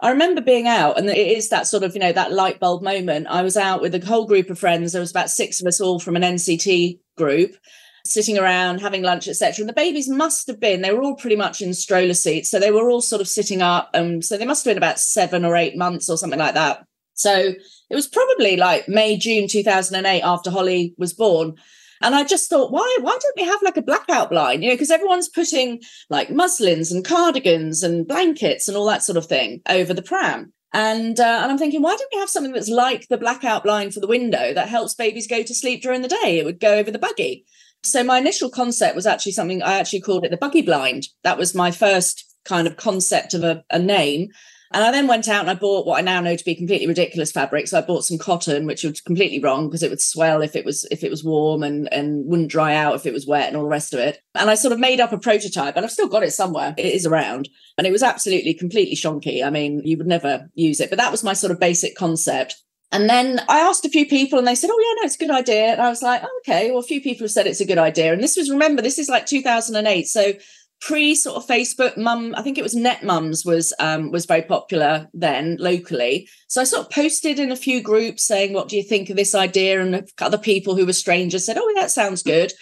I 0.00 0.10
remember 0.10 0.40
being 0.40 0.68
out, 0.68 0.98
and 0.98 1.08
it 1.08 1.16
is 1.16 1.48
that 1.48 1.66
sort 1.66 1.82
of, 1.82 1.94
you 1.94 2.00
know, 2.00 2.12
that 2.12 2.32
light 2.32 2.60
bulb 2.60 2.82
moment. 2.82 3.26
I 3.28 3.42
was 3.42 3.56
out 3.56 3.80
with 3.80 3.94
a 3.94 4.06
whole 4.06 4.26
group 4.26 4.48
of 4.50 4.58
friends. 4.58 4.92
There 4.92 5.00
was 5.00 5.10
about 5.10 5.30
six 5.30 5.60
of 5.60 5.66
us 5.66 5.80
all 5.80 5.98
from 5.98 6.14
an 6.14 6.22
NCT 6.22 7.00
group 7.16 7.56
sitting 8.04 8.38
around 8.38 8.80
having 8.80 9.02
lunch 9.02 9.28
etc 9.28 9.62
and 9.62 9.68
the 9.68 9.74
babies 9.74 10.08
must 10.08 10.46
have 10.46 10.60
been 10.60 10.82
they 10.82 10.92
were 10.92 11.02
all 11.02 11.16
pretty 11.16 11.36
much 11.36 11.60
in 11.60 11.74
stroller 11.74 12.14
seats 12.14 12.50
so 12.50 12.58
they 12.58 12.70
were 12.70 12.90
all 12.90 13.00
sort 13.00 13.20
of 13.20 13.28
sitting 13.28 13.62
up 13.62 13.90
and 13.94 14.24
so 14.24 14.36
they 14.36 14.46
must 14.46 14.64
have 14.64 14.70
been 14.70 14.78
about 14.78 14.98
seven 14.98 15.44
or 15.44 15.56
eight 15.56 15.76
months 15.76 16.08
or 16.08 16.16
something 16.16 16.38
like 16.38 16.54
that 16.54 16.84
so 17.14 17.52
it 17.90 17.94
was 17.94 18.06
probably 18.06 18.56
like 18.56 18.88
may 18.88 19.16
june 19.16 19.48
2008 19.48 20.22
after 20.22 20.50
holly 20.50 20.94
was 20.96 21.12
born 21.12 21.54
and 22.00 22.14
I 22.14 22.24
just 22.24 22.48
thought, 22.48 22.70
why, 22.70 22.96
why 23.00 23.18
don't 23.20 23.36
we 23.36 23.44
have 23.44 23.62
like 23.62 23.76
a 23.76 23.82
blackout 23.82 24.30
blind? 24.30 24.62
You 24.62 24.70
know, 24.70 24.74
because 24.74 24.90
everyone's 24.90 25.28
putting 25.28 25.80
like 26.10 26.30
muslins 26.30 26.92
and 26.92 27.04
cardigans 27.04 27.82
and 27.82 28.06
blankets 28.06 28.68
and 28.68 28.76
all 28.76 28.86
that 28.86 29.02
sort 29.02 29.18
of 29.18 29.26
thing 29.26 29.60
over 29.68 29.92
the 29.92 30.02
pram. 30.02 30.52
And 30.72 31.18
uh, 31.18 31.40
and 31.42 31.50
I'm 31.50 31.58
thinking, 31.58 31.82
why 31.82 31.96
don't 31.96 32.10
we 32.12 32.20
have 32.20 32.28
something 32.28 32.52
that's 32.52 32.68
like 32.68 33.08
the 33.08 33.16
blackout 33.16 33.64
blind 33.64 33.94
for 33.94 34.00
the 34.00 34.06
window 34.06 34.52
that 34.52 34.68
helps 34.68 34.94
babies 34.94 35.26
go 35.26 35.42
to 35.42 35.54
sleep 35.54 35.82
during 35.82 36.02
the 36.02 36.08
day? 36.08 36.38
It 36.38 36.44
would 36.44 36.60
go 36.60 36.74
over 36.74 36.90
the 36.90 36.98
buggy. 36.98 37.46
So 37.84 38.02
my 38.04 38.18
initial 38.18 38.50
concept 38.50 38.96
was 38.96 39.06
actually 39.06 39.32
something 39.32 39.62
I 39.62 39.78
actually 39.78 40.00
called 40.00 40.24
it 40.24 40.30
the 40.30 40.36
buggy 40.36 40.62
blind. 40.62 41.08
That 41.22 41.38
was 41.38 41.54
my 41.54 41.70
first 41.70 42.24
kind 42.44 42.66
of 42.66 42.76
concept 42.76 43.34
of 43.34 43.44
a, 43.44 43.64
a 43.70 43.78
name. 43.78 44.28
And 44.70 44.84
I 44.84 44.90
then 44.90 45.06
went 45.06 45.28
out 45.28 45.40
and 45.40 45.50
I 45.50 45.54
bought 45.54 45.86
what 45.86 45.98
I 45.98 46.02
now 46.02 46.20
know 46.20 46.36
to 46.36 46.44
be 46.44 46.54
completely 46.54 46.86
ridiculous 46.86 47.32
fabric. 47.32 47.68
So 47.68 47.78
I 47.78 47.82
bought 47.82 48.04
some 48.04 48.18
cotton, 48.18 48.66
which 48.66 48.84
was 48.84 49.00
completely 49.00 49.40
wrong 49.40 49.66
because 49.66 49.82
it 49.82 49.88
would 49.88 50.00
swell 50.00 50.42
if 50.42 50.54
it 50.54 50.64
was 50.64 50.86
if 50.90 51.02
it 51.02 51.10
was 51.10 51.24
warm 51.24 51.62
and 51.62 51.90
and 51.92 52.26
wouldn't 52.26 52.50
dry 52.50 52.74
out 52.74 52.94
if 52.94 53.06
it 53.06 53.14
was 53.14 53.26
wet 53.26 53.48
and 53.48 53.56
all 53.56 53.62
the 53.62 53.68
rest 53.70 53.94
of 53.94 54.00
it. 54.00 54.20
And 54.34 54.50
I 54.50 54.56
sort 54.56 54.72
of 54.72 54.78
made 54.78 55.00
up 55.00 55.12
a 55.12 55.18
prototype, 55.18 55.76
and 55.76 55.86
I've 55.86 55.92
still 55.92 56.08
got 56.08 56.22
it 56.22 56.32
somewhere. 56.32 56.74
It 56.76 56.84
is 56.84 57.06
around, 57.06 57.48
and 57.78 57.86
it 57.86 57.92
was 57.92 58.02
absolutely 58.02 58.52
completely 58.52 58.94
shonky. 58.94 59.42
I 59.42 59.48
mean, 59.48 59.80
you 59.84 59.96
would 59.96 60.06
never 60.06 60.50
use 60.54 60.80
it, 60.80 60.90
but 60.90 60.98
that 60.98 61.12
was 61.12 61.24
my 61.24 61.32
sort 61.32 61.50
of 61.50 61.60
basic 61.60 61.96
concept. 61.96 62.62
And 62.90 63.08
then 63.08 63.40
I 63.48 63.60
asked 63.60 63.84
a 63.84 63.90
few 63.90 64.06
people 64.06 64.38
and 64.38 64.48
they 64.48 64.54
said, 64.54 64.70
Oh, 64.72 64.80
yeah, 64.80 65.02
no, 65.02 65.06
it's 65.06 65.16
a 65.16 65.18
good 65.18 65.30
idea. 65.30 65.72
And 65.72 65.80
I 65.80 65.90
was 65.90 66.02
like, 66.02 66.22
oh, 66.24 66.40
Okay, 66.40 66.70
well, 66.70 66.80
a 66.80 66.82
few 66.82 67.00
people 67.00 67.24
have 67.24 67.30
said 67.30 67.46
it's 67.46 67.60
a 67.60 67.66
good 67.66 67.78
idea. 67.78 68.12
And 68.12 68.22
this 68.22 68.36
was, 68.36 68.50
remember, 68.50 68.80
this 68.80 68.98
is 68.98 69.08
like 69.08 69.26
2008. 69.26 70.08
So 70.08 70.32
pre 70.80 71.14
sort 71.14 71.36
of 71.36 71.46
Facebook 71.46 71.96
mum 71.96 72.34
I 72.36 72.42
think 72.42 72.56
it 72.56 72.62
was 72.62 72.74
Net 72.74 73.02
Mums 73.02 73.44
was 73.44 73.72
um 73.80 74.10
was 74.10 74.26
very 74.26 74.42
popular 74.42 75.08
then 75.12 75.56
locally 75.58 76.28
so 76.46 76.60
I 76.60 76.64
sort 76.64 76.86
of 76.86 76.92
posted 76.92 77.38
in 77.38 77.50
a 77.50 77.56
few 77.56 77.80
groups 77.80 78.24
saying 78.24 78.52
what 78.52 78.68
do 78.68 78.76
you 78.76 78.82
think 78.82 79.10
of 79.10 79.16
this 79.16 79.34
idea 79.34 79.80
and 79.82 80.08
other 80.20 80.38
people 80.38 80.76
who 80.76 80.86
were 80.86 80.92
strangers 80.92 81.46
said 81.46 81.58
oh 81.58 81.72
that 81.74 81.90
sounds 81.90 82.22
good 82.22 82.52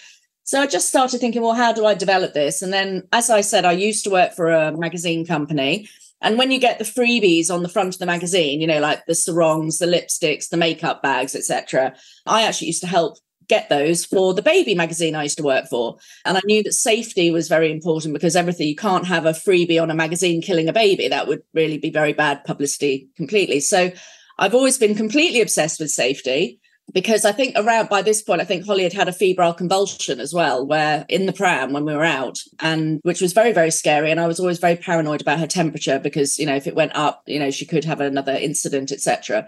so 0.43 0.61
I 0.61 0.67
just 0.67 0.87
started 0.87 1.19
thinking 1.19 1.43
well 1.43 1.53
how 1.53 1.73
do 1.73 1.85
I 1.85 1.93
develop 1.93 2.33
this 2.33 2.61
and 2.61 2.73
then 2.73 3.03
as 3.13 3.29
I 3.29 3.41
said 3.41 3.65
I 3.65 3.73
used 3.73 4.03
to 4.05 4.09
work 4.09 4.33
for 4.33 4.49
a 4.49 4.75
magazine 4.75 5.25
company 5.25 5.87
and 6.21 6.37
when 6.37 6.51
you 6.51 6.59
get 6.59 6.79
the 6.79 6.85
freebies 6.85 7.53
on 7.53 7.63
the 7.63 7.69
front 7.69 7.93
of 7.93 7.99
the 7.99 8.05
magazine, 8.05 8.59
you 8.59 8.67
know, 8.67 8.79
like 8.79 9.05
the 9.05 9.15
sarongs, 9.15 9.77
the 9.77 9.85
lipsticks, 9.85 10.49
the 10.49 10.57
makeup 10.57 11.01
bags, 11.01 11.35
etc., 11.35 11.95
I 12.25 12.43
actually 12.43 12.67
used 12.67 12.81
to 12.81 12.87
help 12.87 13.17
get 13.47 13.69
those 13.69 14.03
for 14.05 14.33
the 14.33 14.41
baby 14.41 14.75
magazine 14.75 15.15
I 15.15 15.23
used 15.23 15.37
to 15.37 15.43
work 15.43 15.67
for. 15.67 15.97
And 16.25 16.37
I 16.37 16.41
knew 16.45 16.63
that 16.63 16.73
safety 16.73 17.31
was 17.31 17.47
very 17.47 17.71
important 17.71 18.13
because 18.13 18.35
everything, 18.35 18.67
you 18.67 18.75
can't 18.75 19.07
have 19.07 19.25
a 19.25 19.31
freebie 19.31 19.81
on 19.81 19.91
a 19.91 19.95
magazine 19.95 20.41
killing 20.41 20.67
a 20.67 20.73
baby. 20.73 21.07
That 21.07 21.27
would 21.27 21.43
really 21.53 21.77
be 21.77 21.89
very 21.89 22.13
bad 22.13 22.43
publicity 22.43 23.07
completely. 23.15 23.59
So 23.59 23.91
I've 24.37 24.55
always 24.55 24.77
been 24.77 24.95
completely 24.95 25.41
obsessed 25.41 25.79
with 25.79 25.89
safety 25.91 26.59
because 26.93 27.25
I 27.25 27.31
think 27.31 27.55
around 27.57 27.89
by 27.89 28.01
this 28.01 28.21
point, 28.21 28.41
I 28.41 28.45
think 28.45 28.65
Holly 28.65 28.83
had 28.83 28.93
had 28.93 29.07
a 29.07 29.13
febrile 29.13 29.53
convulsion 29.53 30.19
as 30.19 30.33
well, 30.33 30.65
where 30.65 31.05
in 31.09 31.25
the 31.25 31.33
pram 31.33 31.73
when 31.73 31.85
we 31.85 31.93
were 31.93 32.03
out, 32.03 32.39
and 32.59 32.99
which 33.03 33.21
was 33.21 33.33
very, 33.33 33.51
very 33.51 33.71
scary. 33.71 34.11
And 34.11 34.19
I 34.19 34.27
was 34.27 34.39
always 34.39 34.59
very 34.59 34.75
paranoid 34.75 35.21
about 35.21 35.39
her 35.39 35.47
temperature 35.47 35.99
because, 35.99 36.39
you 36.39 36.45
know, 36.45 36.55
if 36.55 36.67
it 36.67 36.75
went 36.75 36.95
up, 36.95 37.23
you 37.27 37.39
know, 37.39 37.51
she 37.51 37.65
could 37.65 37.83
have 37.85 38.01
another 38.01 38.33
incident, 38.33 38.91
etc 38.91 39.47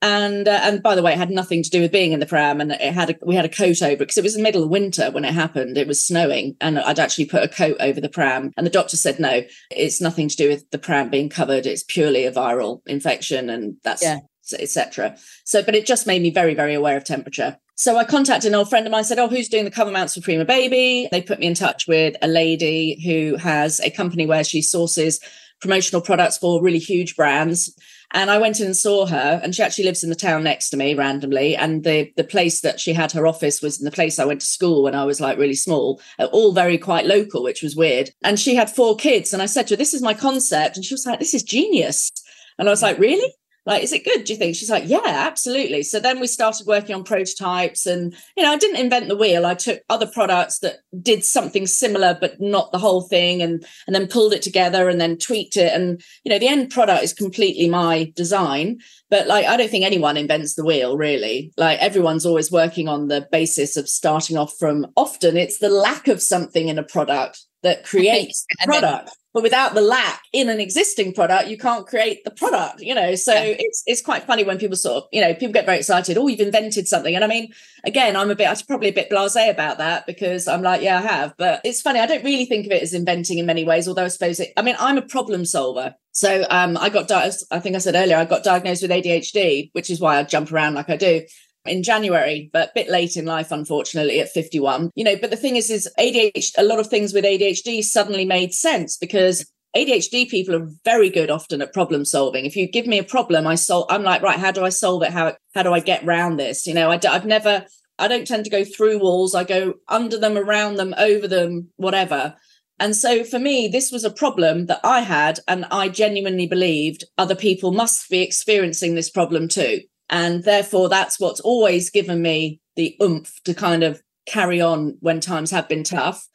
and 0.00 0.46
uh, 0.46 0.60
and 0.62 0.82
by 0.82 0.94
the 0.94 1.02
way, 1.02 1.12
it 1.12 1.18
had 1.18 1.30
nothing 1.30 1.62
to 1.62 1.70
do 1.70 1.80
with 1.80 1.90
being 1.90 2.12
in 2.12 2.20
the 2.20 2.26
pram, 2.26 2.60
and 2.60 2.72
it 2.72 2.80
had 2.80 3.10
a, 3.10 3.16
we 3.22 3.34
had 3.34 3.44
a 3.44 3.48
coat 3.48 3.82
over 3.82 3.96
because 3.96 4.16
it 4.16 4.24
was 4.24 4.34
the 4.34 4.42
middle 4.42 4.62
of 4.62 4.70
winter 4.70 5.10
when 5.10 5.24
it 5.24 5.34
happened. 5.34 5.76
It 5.76 5.88
was 5.88 6.04
snowing, 6.04 6.56
and 6.60 6.78
I'd 6.78 7.00
actually 7.00 7.26
put 7.26 7.42
a 7.42 7.48
coat 7.48 7.76
over 7.80 8.00
the 8.00 8.08
pram, 8.08 8.52
and 8.56 8.64
the 8.64 8.70
doctor 8.70 8.96
said 8.96 9.18
no, 9.18 9.42
it's 9.70 10.00
nothing 10.00 10.28
to 10.28 10.36
do 10.36 10.48
with 10.48 10.70
the 10.70 10.78
pram 10.78 11.10
being 11.10 11.28
covered. 11.28 11.66
It's 11.66 11.82
purely 11.82 12.26
a 12.26 12.32
viral 12.32 12.80
infection, 12.86 13.50
and 13.50 13.76
that's 13.82 14.02
yeah. 14.02 14.20
Etc. 14.52 15.16
So, 15.44 15.62
but 15.62 15.74
it 15.74 15.86
just 15.86 16.06
made 16.06 16.22
me 16.22 16.30
very 16.30 16.54
very 16.54 16.74
aware 16.74 16.96
of 16.96 17.04
temperature. 17.04 17.58
So 17.78 17.96
I 17.96 18.04
contacted 18.04 18.48
an 18.48 18.56
old 18.56 18.68
friend 18.68 18.86
of 18.86 18.90
mine, 18.90 19.04
said, 19.04 19.20
Oh, 19.20 19.28
who's 19.28 19.48
doing 19.48 19.64
the 19.64 19.70
cover 19.70 19.92
mounts 19.92 20.14
for 20.14 20.20
Prima 20.20 20.44
Baby? 20.44 21.08
They 21.12 21.22
put 21.22 21.38
me 21.38 21.46
in 21.46 21.54
touch 21.54 21.86
with 21.86 22.16
a 22.20 22.26
lady 22.26 23.00
who 23.04 23.36
has 23.36 23.78
a 23.78 23.90
company 23.90 24.26
where 24.26 24.42
she 24.42 24.62
sources 24.62 25.20
promotional 25.60 26.02
products 26.02 26.38
for 26.38 26.62
really 26.62 26.78
huge 26.78 27.16
brands. 27.16 27.72
And 28.12 28.30
I 28.30 28.38
went 28.38 28.58
in 28.58 28.66
and 28.66 28.76
saw 28.76 29.06
her, 29.06 29.40
and 29.42 29.54
she 29.54 29.62
actually 29.62 29.84
lives 29.84 30.02
in 30.02 30.08
the 30.08 30.16
town 30.16 30.42
next 30.42 30.70
to 30.70 30.76
me 30.76 30.94
randomly. 30.94 31.54
And 31.54 31.84
the 31.84 32.10
the 32.16 32.24
place 32.24 32.62
that 32.62 32.80
she 32.80 32.94
had 32.94 33.12
her 33.12 33.26
office 33.26 33.60
was 33.60 33.78
in 33.78 33.84
the 33.84 33.90
place 33.90 34.18
I 34.18 34.24
went 34.24 34.40
to 34.40 34.46
school 34.46 34.82
when 34.82 34.94
I 34.94 35.04
was 35.04 35.20
like 35.20 35.36
really 35.38 35.54
small, 35.54 36.00
all 36.18 36.52
very 36.52 36.78
quite 36.78 37.04
local, 37.04 37.42
which 37.42 37.62
was 37.62 37.76
weird. 37.76 38.10
And 38.24 38.40
she 38.40 38.54
had 38.54 38.70
four 38.70 38.96
kids, 38.96 39.32
and 39.32 39.42
I 39.42 39.46
said 39.46 39.66
to 39.68 39.74
her, 39.74 39.76
"This 39.76 39.92
is 39.92 40.02
my 40.02 40.14
concept," 40.14 40.76
and 40.76 40.84
she 40.84 40.94
was 40.94 41.04
like, 41.04 41.18
"This 41.18 41.34
is 41.34 41.42
genius." 41.42 42.10
And 42.58 42.66
I 42.66 42.72
was 42.72 42.82
like, 42.82 42.98
"Really?" 42.98 43.34
Like 43.68 43.82
is 43.82 43.92
it 43.92 44.02
good 44.04 44.24
do 44.24 44.32
you 44.32 44.38
think? 44.38 44.56
She's 44.56 44.70
like 44.70 44.84
yeah 44.86 45.02
absolutely. 45.04 45.82
So 45.82 46.00
then 46.00 46.20
we 46.20 46.26
started 46.26 46.66
working 46.66 46.94
on 46.96 47.04
prototypes 47.04 47.84
and 47.84 48.16
you 48.34 48.42
know 48.42 48.50
i 48.50 48.56
didn't 48.56 48.80
invent 48.80 49.08
the 49.08 49.16
wheel. 49.16 49.44
I 49.44 49.54
took 49.54 49.82
other 49.90 50.06
products 50.06 50.60
that 50.60 50.78
did 51.02 51.22
something 51.22 51.66
similar 51.66 52.16
but 52.18 52.40
not 52.40 52.72
the 52.72 52.78
whole 52.78 53.02
thing 53.02 53.42
and 53.42 53.64
and 53.86 53.94
then 53.94 54.08
pulled 54.08 54.32
it 54.32 54.40
together 54.40 54.88
and 54.88 54.98
then 54.98 55.18
tweaked 55.18 55.58
it. 55.58 55.72
And 55.74 56.02
you 56.24 56.30
know 56.30 56.38
the 56.38 56.48
end 56.48 56.70
product 56.70 57.04
is 57.04 57.12
completely 57.12 57.68
my 57.68 58.10
design 58.16 58.78
but 59.10 59.26
like 59.26 59.46
i 59.46 59.56
don't 59.56 59.70
think 59.70 59.84
anyone 59.84 60.16
invents 60.16 60.54
the 60.54 60.64
wheel 60.64 60.96
really. 60.96 61.52
Like 61.58 61.78
everyone's 61.78 62.24
always 62.24 62.50
working 62.50 62.88
on 62.88 63.08
the 63.08 63.28
basis 63.30 63.76
of 63.76 63.86
starting 63.86 64.38
off 64.38 64.54
from 64.58 64.86
often 64.96 65.36
it's 65.36 65.58
the 65.58 65.68
lack 65.68 66.08
of 66.08 66.22
something 66.22 66.68
in 66.68 66.78
a 66.78 66.82
product 66.82 67.44
that 67.62 67.84
creates 67.90 68.44
the 68.50 68.66
product 68.66 69.06
then- 69.06 69.14
but 69.34 69.42
without 69.42 69.74
the 69.74 69.80
lack 69.80 70.22
in 70.32 70.48
an 70.48 70.58
existing 70.58 71.12
product 71.12 71.48
you 71.48 71.56
can't 71.56 71.86
create 71.86 72.24
the 72.24 72.30
product 72.30 72.80
you 72.80 72.94
know 72.94 73.14
so 73.14 73.32
yeah. 73.32 73.54
it's 73.58 73.82
it's 73.86 74.02
quite 74.02 74.24
funny 74.24 74.42
when 74.42 74.58
people 74.58 74.76
sort 74.76 74.96
of 74.96 75.08
you 75.12 75.20
know 75.20 75.32
people 75.34 75.52
get 75.52 75.66
very 75.66 75.78
excited 75.78 76.16
oh 76.18 76.26
you've 76.26 76.40
invented 76.40 76.88
something 76.88 77.14
and 77.14 77.22
i 77.22 77.26
mean 77.26 77.52
again 77.84 78.16
i'm 78.16 78.30
a 78.30 78.34
bit 78.34 78.48
i'm 78.48 78.56
probably 78.66 78.88
a 78.88 78.92
bit 78.92 79.10
blasé 79.10 79.50
about 79.50 79.78
that 79.78 80.06
because 80.06 80.48
i'm 80.48 80.62
like 80.62 80.82
yeah 80.82 80.98
i 80.98 81.02
have 81.02 81.34
but 81.36 81.60
it's 81.64 81.82
funny 81.82 82.00
i 82.00 82.06
don't 82.06 82.24
really 82.24 82.46
think 82.46 82.66
of 82.66 82.72
it 82.72 82.82
as 82.82 82.94
inventing 82.94 83.38
in 83.38 83.46
many 83.46 83.64
ways 83.64 83.86
although 83.86 84.04
i 84.04 84.08
suppose 84.08 84.40
it 84.40 84.52
i 84.56 84.62
mean 84.62 84.76
i'm 84.78 84.98
a 84.98 85.02
problem 85.02 85.44
solver 85.44 85.94
so 86.10 86.44
um, 86.50 86.76
I 86.76 86.88
got 86.88 87.06
diagnosed. 87.06 87.46
I 87.52 87.60
think 87.60 87.76
I 87.76 87.78
said 87.78 87.94
earlier, 87.94 88.16
I 88.16 88.24
got 88.24 88.42
diagnosed 88.42 88.82
with 88.82 88.90
ADHD, 88.90 89.70
which 89.72 89.88
is 89.88 90.00
why 90.00 90.18
I 90.18 90.24
jump 90.24 90.50
around 90.50 90.74
like 90.74 90.90
I 90.90 90.96
do 90.96 91.22
in 91.68 91.82
January, 91.82 92.50
but 92.52 92.70
a 92.70 92.72
bit 92.74 92.88
late 92.88 93.16
in 93.16 93.24
life, 93.24 93.50
unfortunately, 93.50 94.20
at 94.20 94.30
51. 94.30 94.90
You 94.94 95.04
know, 95.04 95.16
but 95.20 95.30
the 95.30 95.36
thing 95.36 95.56
is, 95.56 95.70
is 95.70 95.88
ADHD, 95.98 96.52
a 96.58 96.64
lot 96.64 96.78
of 96.78 96.88
things 96.88 97.12
with 97.12 97.24
ADHD 97.24 97.82
suddenly 97.82 98.24
made 98.24 98.52
sense 98.52 98.96
because 98.96 99.50
ADHD 99.76 100.28
people 100.28 100.54
are 100.54 100.68
very 100.84 101.10
good 101.10 101.30
often 101.30 101.60
at 101.62 101.72
problem 101.72 102.04
solving. 102.04 102.46
If 102.46 102.56
you 102.56 102.68
give 102.68 102.86
me 102.86 102.98
a 102.98 103.04
problem, 103.04 103.46
I 103.46 103.54
solve, 103.54 103.86
I'm 103.90 104.02
like, 104.02 104.22
right, 104.22 104.38
how 104.38 104.50
do 104.50 104.64
I 104.64 104.70
solve 104.70 105.02
it? 105.02 105.12
How, 105.12 105.36
how 105.54 105.62
do 105.62 105.72
I 105.72 105.80
get 105.80 106.04
around 106.04 106.36
this? 106.36 106.66
You 106.66 106.74
know, 106.74 106.90
I, 106.90 106.98
I've 107.08 107.26
never, 107.26 107.64
I 107.98 108.08
don't 108.08 108.26
tend 108.26 108.44
to 108.44 108.50
go 108.50 108.64
through 108.64 109.00
walls. 109.00 109.34
I 109.34 109.44
go 109.44 109.74
under 109.88 110.18
them, 110.18 110.38
around 110.38 110.76
them, 110.76 110.94
over 110.98 111.28
them, 111.28 111.68
whatever. 111.76 112.34
And 112.80 112.94
so 112.94 113.24
for 113.24 113.38
me, 113.38 113.68
this 113.68 113.90
was 113.90 114.04
a 114.04 114.10
problem 114.10 114.66
that 114.66 114.80
I 114.84 115.00
had, 115.00 115.40
and 115.48 115.64
I 115.66 115.88
genuinely 115.88 116.46
believed 116.46 117.04
other 117.18 117.34
people 117.34 117.72
must 117.72 118.08
be 118.08 118.22
experiencing 118.22 118.94
this 118.94 119.10
problem 119.10 119.48
too. 119.48 119.80
And 120.10 120.44
therefore, 120.44 120.88
that's 120.88 121.20
what's 121.20 121.40
always 121.40 121.90
given 121.90 122.22
me 122.22 122.60
the 122.76 122.96
oomph 123.02 123.42
to 123.44 123.54
kind 123.54 123.82
of 123.82 124.02
carry 124.26 124.60
on 124.60 124.96
when 125.00 125.20
times 125.20 125.50
have 125.50 125.68
been 125.68 125.84
tough. 125.84 126.26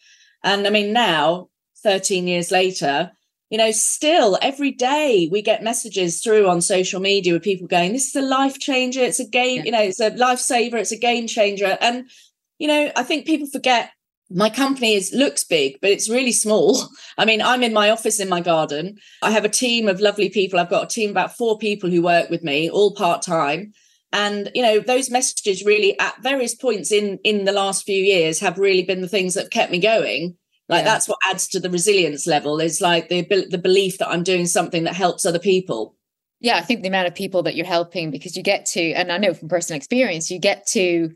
And 0.44 0.68
I 0.68 0.70
mean, 0.70 0.94
now, 0.94 1.50
13 1.84 2.28
years 2.28 2.52
later, 2.52 3.12
you 3.50 3.58
know, 3.58 3.72
still 3.72 4.38
every 4.42 4.72
day 4.72 5.30
we 5.32 5.42
get 5.42 5.64
messages 5.64 6.22
through 6.22 6.48
on 6.48 6.62
social 6.62 7.00
media 7.00 7.34
with 7.34 7.44
people 7.44 7.68
going, 7.68 7.94
This 7.94 8.08
is 8.08 8.16
a 8.16 8.22
life 8.22 8.60
changer. 8.60 9.02
It's 9.02 9.20
a 9.20 9.28
game, 9.28 9.58
yeah. 9.58 9.64
you 9.66 9.72
know, 9.72 9.82
it's 9.82 10.00
a 10.00 10.12
lifesaver. 10.12 10.74
It's 10.74 10.92
a 10.92 10.98
game 10.98 11.28
changer. 11.28 11.78
And, 11.80 12.10
you 12.58 12.68
know, 12.68 12.92
I 12.96 13.04
think 13.04 13.26
people 13.26 13.48
forget 13.48 13.92
my 14.30 14.50
company 14.50 14.94
is 14.96 15.14
looks 15.14 15.44
big 15.44 15.78
but 15.82 15.92
it's 15.92 16.10
really 16.10 16.32
small. 16.32 16.88
I 17.18 17.26
mean 17.26 17.42
i'm 17.42 17.64
in 17.64 17.74
my 17.74 17.90
office 17.90 18.20
in 18.20 18.30
my 18.30 18.42
garden. 18.42 18.98
I 19.22 19.32
have 19.32 19.46
a 19.46 19.50
team 19.50 19.88
of 19.88 20.00
lovely 20.00 20.30
people. 20.30 20.60
I've 20.60 20.70
got 20.70 20.86
a 20.86 20.88
team 20.88 21.10
of 21.10 21.14
about 21.14 21.38
four 21.38 21.58
people 21.58 21.90
who 21.90 22.02
work 22.02 22.30
with 22.30 22.44
me 22.44 22.70
all 22.70 22.96
part-time. 22.96 23.74
And 24.12 24.52
you 24.54 24.62
know 24.62 24.80
those 24.80 25.10
messages 25.10 25.66
really 25.66 26.00
at 26.00 26.22
various 26.22 26.56
points 26.56 26.92
in 26.92 27.20
in 27.24 27.46
the 27.46 27.52
last 27.52 27.84
few 27.84 28.02
years 28.02 28.40
have 28.40 28.60
really 28.60 28.84
been 28.84 29.02
the 29.02 29.10
things 29.10 29.34
that 29.34 29.42
have 29.42 29.52
kept 29.52 29.72
me 29.72 29.80
going. 29.80 30.38
Like 30.70 30.86
yeah. 30.86 30.94
that's 30.94 31.10
what 31.10 31.20
adds 31.28 31.48
to 31.50 31.60
the 31.60 31.70
resilience 31.70 32.26
level. 32.28 32.60
Is 32.60 32.80
like 32.80 33.10
the 33.10 33.24
the 33.50 33.58
belief 33.58 33.98
that 33.98 34.10
i'm 34.10 34.24
doing 34.24 34.46
something 34.46 34.84
that 34.84 34.96
helps 34.96 35.26
other 35.26 35.40
people. 35.40 35.96
Yeah 36.40 36.58
i 36.58 36.62
think 36.62 36.82
the 36.82 36.90
amount 36.90 37.08
of 37.08 37.16
people 37.16 37.42
that 37.44 37.56
you're 37.56 37.66
helping 37.66 38.12
because 38.12 38.36
you 38.36 38.44
get 38.44 38.66
to 38.68 38.92
and 38.92 39.12
i 39.12 39.18
know 39.18 39.34
from 39.34 39.48
personal 39.48 39.78
experience 39.78 40.30
you 40.30 40.40
get 40.40 40.68
to 40.68 41.10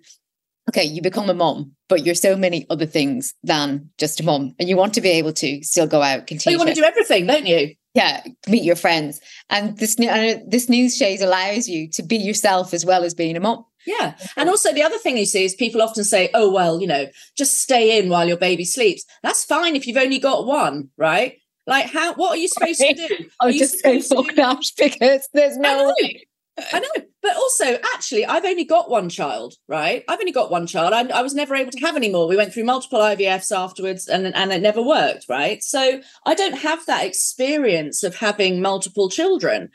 okay, 0.69 0.83
you 0.83 1.01
become 1.01 1.29
a 1.29 1.33
mom, 1.33 1.73
but 1.89 2.05
you're 2.05 2.15
so 2.15 2.35
many 2.35 2.65
other 2.69 2.85
things 2.85 3.33
than 3.43 3.89
just 3.97 4.19
a 4.19 4.23
mom, 4.23 4.55
and 4.59 4.69
you 4.69 4.77
want 4.77 4.93
to 4.95 5.01
be 5.01 5.09
able 5.09 5.33
to 5.33 5.63
still 5.63 5.87
go 5.87 6.01
out, 6.01 6.27
continue. 6.27 6.57
Well, 6.57 6.65
you 6.65 6.65
want 6.67 6.75
to 6.75 6.81
do 6.81 6.87
everything, 6.87 7.27
don't 7.27 7.45
you? 7.45 7.75
Yeah, 7.93 8.23
meet 8.47 8.63
your 8.63 8.75
friends, 8.75 9.19
and 9.49 9.77
this 9.77 9.97
new 9.97 10.09
uh, 10.09 10.35
this 10.47 10.65
Snooze 10.65 10.95
Shade 10.95 11.21
allows 11.21 11.67
you 11.67 11.89
to 11.91 12.03
be 12.03 12.17
yourself 12.17 12.73
as 12.73 12.85
well 12.85 13.03
as 13.03 13.13
being 13.13 13.35
a 13.35 13.39
mom. 13.39 13.65
Yeah, 13.87 14.15
and 14.35 14.49
also 14.49 14.73
the 14.73 14.83
other 14.83 14.97
thing 14.97 15.17
you 15.17 15.25
see 15.25 15.45
is 15.45 15.55
people 15.55 15.81
often 15.81 16.03
say, 16.03 16.29
"Oh, 16.33 16.51
well, 16.51 16.79
you 16.79 16.87
know, 16.87 17.07
just 17.37 17.61
stay 17.61 17.97
in 17.97 18.09
while 18.09 18.27
your 18.27 18.37
baby 18.37 18.65
sleeps." 18.65 19.03
That's 19.23 19.45
fine 19.45 19.75
if 19.75 19.87
you've 19.87 19.97
only 19.97 20.19
got 20.19 20.45
one, 20.45 20.89
right? 20.97 21.37
Like, 21.65 21.89
how? 21.89 22.13
What 22.13 22.31
are 22.31 22.37
you 22.37 22.49
supposed 22.49 22.79
to 22.79 22.93
do? 22.93 23.29
I 23.41 23.51
just 23.57 23.79
say 23.79 24.01
fuck 24.01 24.35
that 24.35 24.63
because 24.77 25.29
there's 25.33 25.57
no. 25.57 25.93
I 26.73 26.79
know, 26.79 27.05
but 27.21 27.35
also, 27.35 27.77
actually, 27.93 28.25
I've 28.25 28.45
only 28.45 28.63
got 28.63 28.89
one 28.89 29.09
child, 29.09 29.55
right? 29.67 30.03
I've 30.07 30.19
only 30.19 30.31
got 30.31 30.49
one 30.49 30.65
child. 30.65 30.93
I, 30.93 31.07
I, 31.19 31.21
was 31.21 31.35
never 31.35 31.55
able 31.55 31.71
to 31.71 31.79
have 31.85 31.95
any 31.95 32.09
more. 32.09 32.27
We 32.27 32.35
went 32.35 32.53
through 32.53 32.63
multiple 32.63 32.99
IVFs 32.99 33.55
afterwards, 33.55 34.07
and 34.07 34.33
and 34.35 34.51
it 34.51 34.61
never 34.61 34.81
worked, 34.81 35.25
right? 35.29 35.61
So 35.61 36.01
I 36.25 36.33
don't 36.33 36.57
have 36.57 36.85
that 36.87 37.05
experience 37.05 38.03
of 38.03 38.15
having 38.15 38.61
multiple 38.61 39.09
children. 39.09 39.69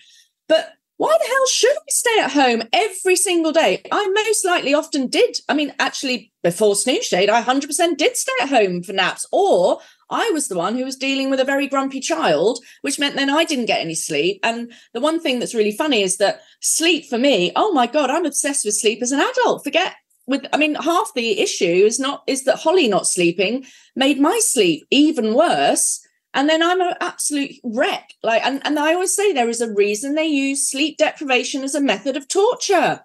But 0.48 0.72
why 1.02 1.18
the 1.18 1.26
hell 1.26 1.46
should 1.48 1.76
I 1.76 1.82
stay 1.88 2.20
at 2.20 2.30
home 2.30 2.62
every 2.72 3.16
single 3.16 3.50
day? 3.50 3.82
I 3.90 4.06
most 4.06 4.44
likely 4.44 4.72
often 4.72 5.08
did. 5.08 5.36
I 5.48 5.54
mean, 5.54 5.74
actually, 5.80 6.32
before 6.44 6.76
Snooze 6.76 7.04
Shade, 7.04 7.28
I 7.28 7.42
100% 7.42 7.96
did 7.96 8.16
stay 8.16 8.32
at 8.40 8.50
home 8.50 8.84
for 8.84 8.92
naps, 8.92 9.26
or 9.32 9.80
I 10.10 10.30
was 10.30 10.46
the 10.46 10.56
one 10.56 10.76
who 10.76 10.84
was 10.84 10.94
dealing 10.94 11.28
with 11.28 11.40
a 11.40 11.44
very 11.44 11.66
grumpy 11.66 11.98
child, 11.98 12.60
which 12.82 13.00
meant 13.00 13.16
then 13.16 13.30
I 13.30 13.42
didn't 13.42 13.66
get 13.66 13.80
any 13.80 13.96
sleep. 13.96 14.38
And 14.44 14.72
the 14.94 15.00
one 15.00 15.18
thing 15.18 15.40
that's 15.40 15.56
really 15.56 15.72
funny 15.72 16.02
is 16.02 16.18
that 16.18 16.42
sleep 16.60 17.06
for 17.06 17.18
me, 17.18 17.50
oh 17.56 17.72
my 17.72 17.88
God, 17.88 18.08
I'm 18.08 18.24
obsessed 18.24 18.64
with 18.64 18.76
sleep 18.76 19.02
as 19.02 19.10
an 19.10 19.20
adult. 19.20 19.64
Forget 19.64 19.94
with 20.28 20.46
I 20.52 20.56
mean, 20.56 20.76
half 20.76 21.12
the 21.16 21.40
issue 21.40 21.64
is 21.64 21.98
not 21.98 22.22
is 22.28 22.44
that 22.44 22.60
Holly 22.60 22.86
not 22.86 23.08
sleeping 23.08 23.64
made 23.96 24.20
my 24.20 24.38
sleep 24.40 24.86
even 24.90 25.34
worse. 25.34 26.01
And 26.34 26.48
then 26.48 26.62
I'm 26.62 26.80
an 26.80 26.94
absolute 27.00 27.56
wreck. 27.62 28.14
Like, 28.22 28.44
and, 28.44 28.60
and 28.64 28.78
I 28.78 28.94
always 28.94 29.14
say 29.14 29.32
there 29.32 29.48
is 29.48 29.60
a 29.60 29.72
reason 29.72 30.14
they 30.14 30.26
use 30.26 30.70
sleep 30.70 30.96
deprivation 30.96 31.62
as 31.62 31.74
a 31.74 31.80
method 31.80 32.16
of 32.16 32.28
torture. 32.28 33.00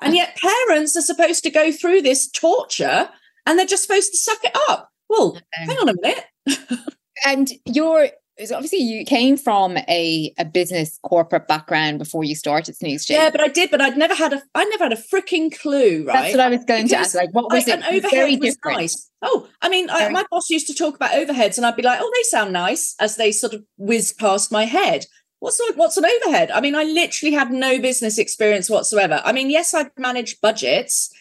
and 0.00 0.14
yet 0.14 0.38
parents 0.68 0.96
are 0.96 1.02
supposed 1.02 1.42
to 1.44 1.50
go 1.50 1.72
through 1.72 2.02
this 2.02 2.30
torture 2.30 3.10
and 3.46 3.58
they're 3.58 3.66
just 3.66 3.82
supposed 3.82 4.12
to 4.12 4.18
suck 4.18 4.44
it 4.44 4.56
up. 4.68 4.90
Well, 5.08 5.38
hang 5.52 5.76
on 5.78 5.88
a 5.90 5.94
minute. 6.00 6.24
And 7.24 7.48
you're 7.64 8.08
so 8.44 8.56
obviously 8.56 8.80
you 8.80 9.04
came 9.04 9.36
from 9.36 9.76
a, 9.76 10.32
a 10.38 10.44
business 10.44 10.98
corporate 11.04 11.46
background 11.46 11.98
before 11.98 12.24
you 12.24 12.34
started 12.34 12.76
Snooze 12.76 13.08
Yeah, 13.08 13.30
but 13.30 13.40
I 13.40 13.48
did, 13.48 13.70
but 13.70 13.80
I'd 13.80 13.96
never 13.96 14.14
had 14.14 14.32
a 14.32 14.42
I 14.54 14.64
never 14.64 14.84
had 14.84 14.92
a 14.92 14.96
freaking 14.96 15.56
clue, 15.56 16.04
right? 16.06 16.14
That's 16.14 16.32
what 16.32 16.40
I 16.40 16.48
was 16.48 16.64
going 16.64 16.84
because 16.86 17.12
to 17.12 17.18
ask. 17.18 17.26
Like 17.26 17.32
what 17.32 17.52
was 17.52 17.68
I, 17.68 17.72
it? 17.72 17.78
An 17.78 17.94
overhead 17.94 18.40
was 18.40 18.58
nice. 18.64 19.10
Oh, 19.22 19.48
I 19.62 19.68
mean, 19.68 19.88
I, 19.88 20.08
my 20.08 20.24
boss 20.30 20.50
used 20.50 20.66
to 20.66 20.74
talk 20.74 20.96
about 20.96 21.12
overheads 21.12 21.56
and 21.56 21.64
I'd 21.64 21.76
be 21.76 21.82
like, 21.82 22.00
oh, 22.02 22.12
they 22.14 22.22
sound 22.24 22.52
nice 22.52 22.94
as 23.00 23.16
they 23.16 23.32
sort 23.32 23.54
of 23.54 23.62
whiz 23.78 24.12
past 24.12 24.50
my 24.50 24.64
head. 24.64 25.06
What's 25.38 25.60
what's 25.76 25.96
an 25.96 26.04
overhead? 26.04 26.50
I 26.50 26.60
mean, 26.60 26.74
I 26.74 26.84
literally 26.84 27.34
had 27.34 27.52
no 27.52 27.78
business 27.78 28.18
experience 28.18 28.68
whatsoever. 28.68 29.20
I 29.24 29.32
mean, 29.32 29.50
yes, 29.50 29.74
I've 29.74 29.90
managed 29.96 30.40
budgets, 30.40 31.12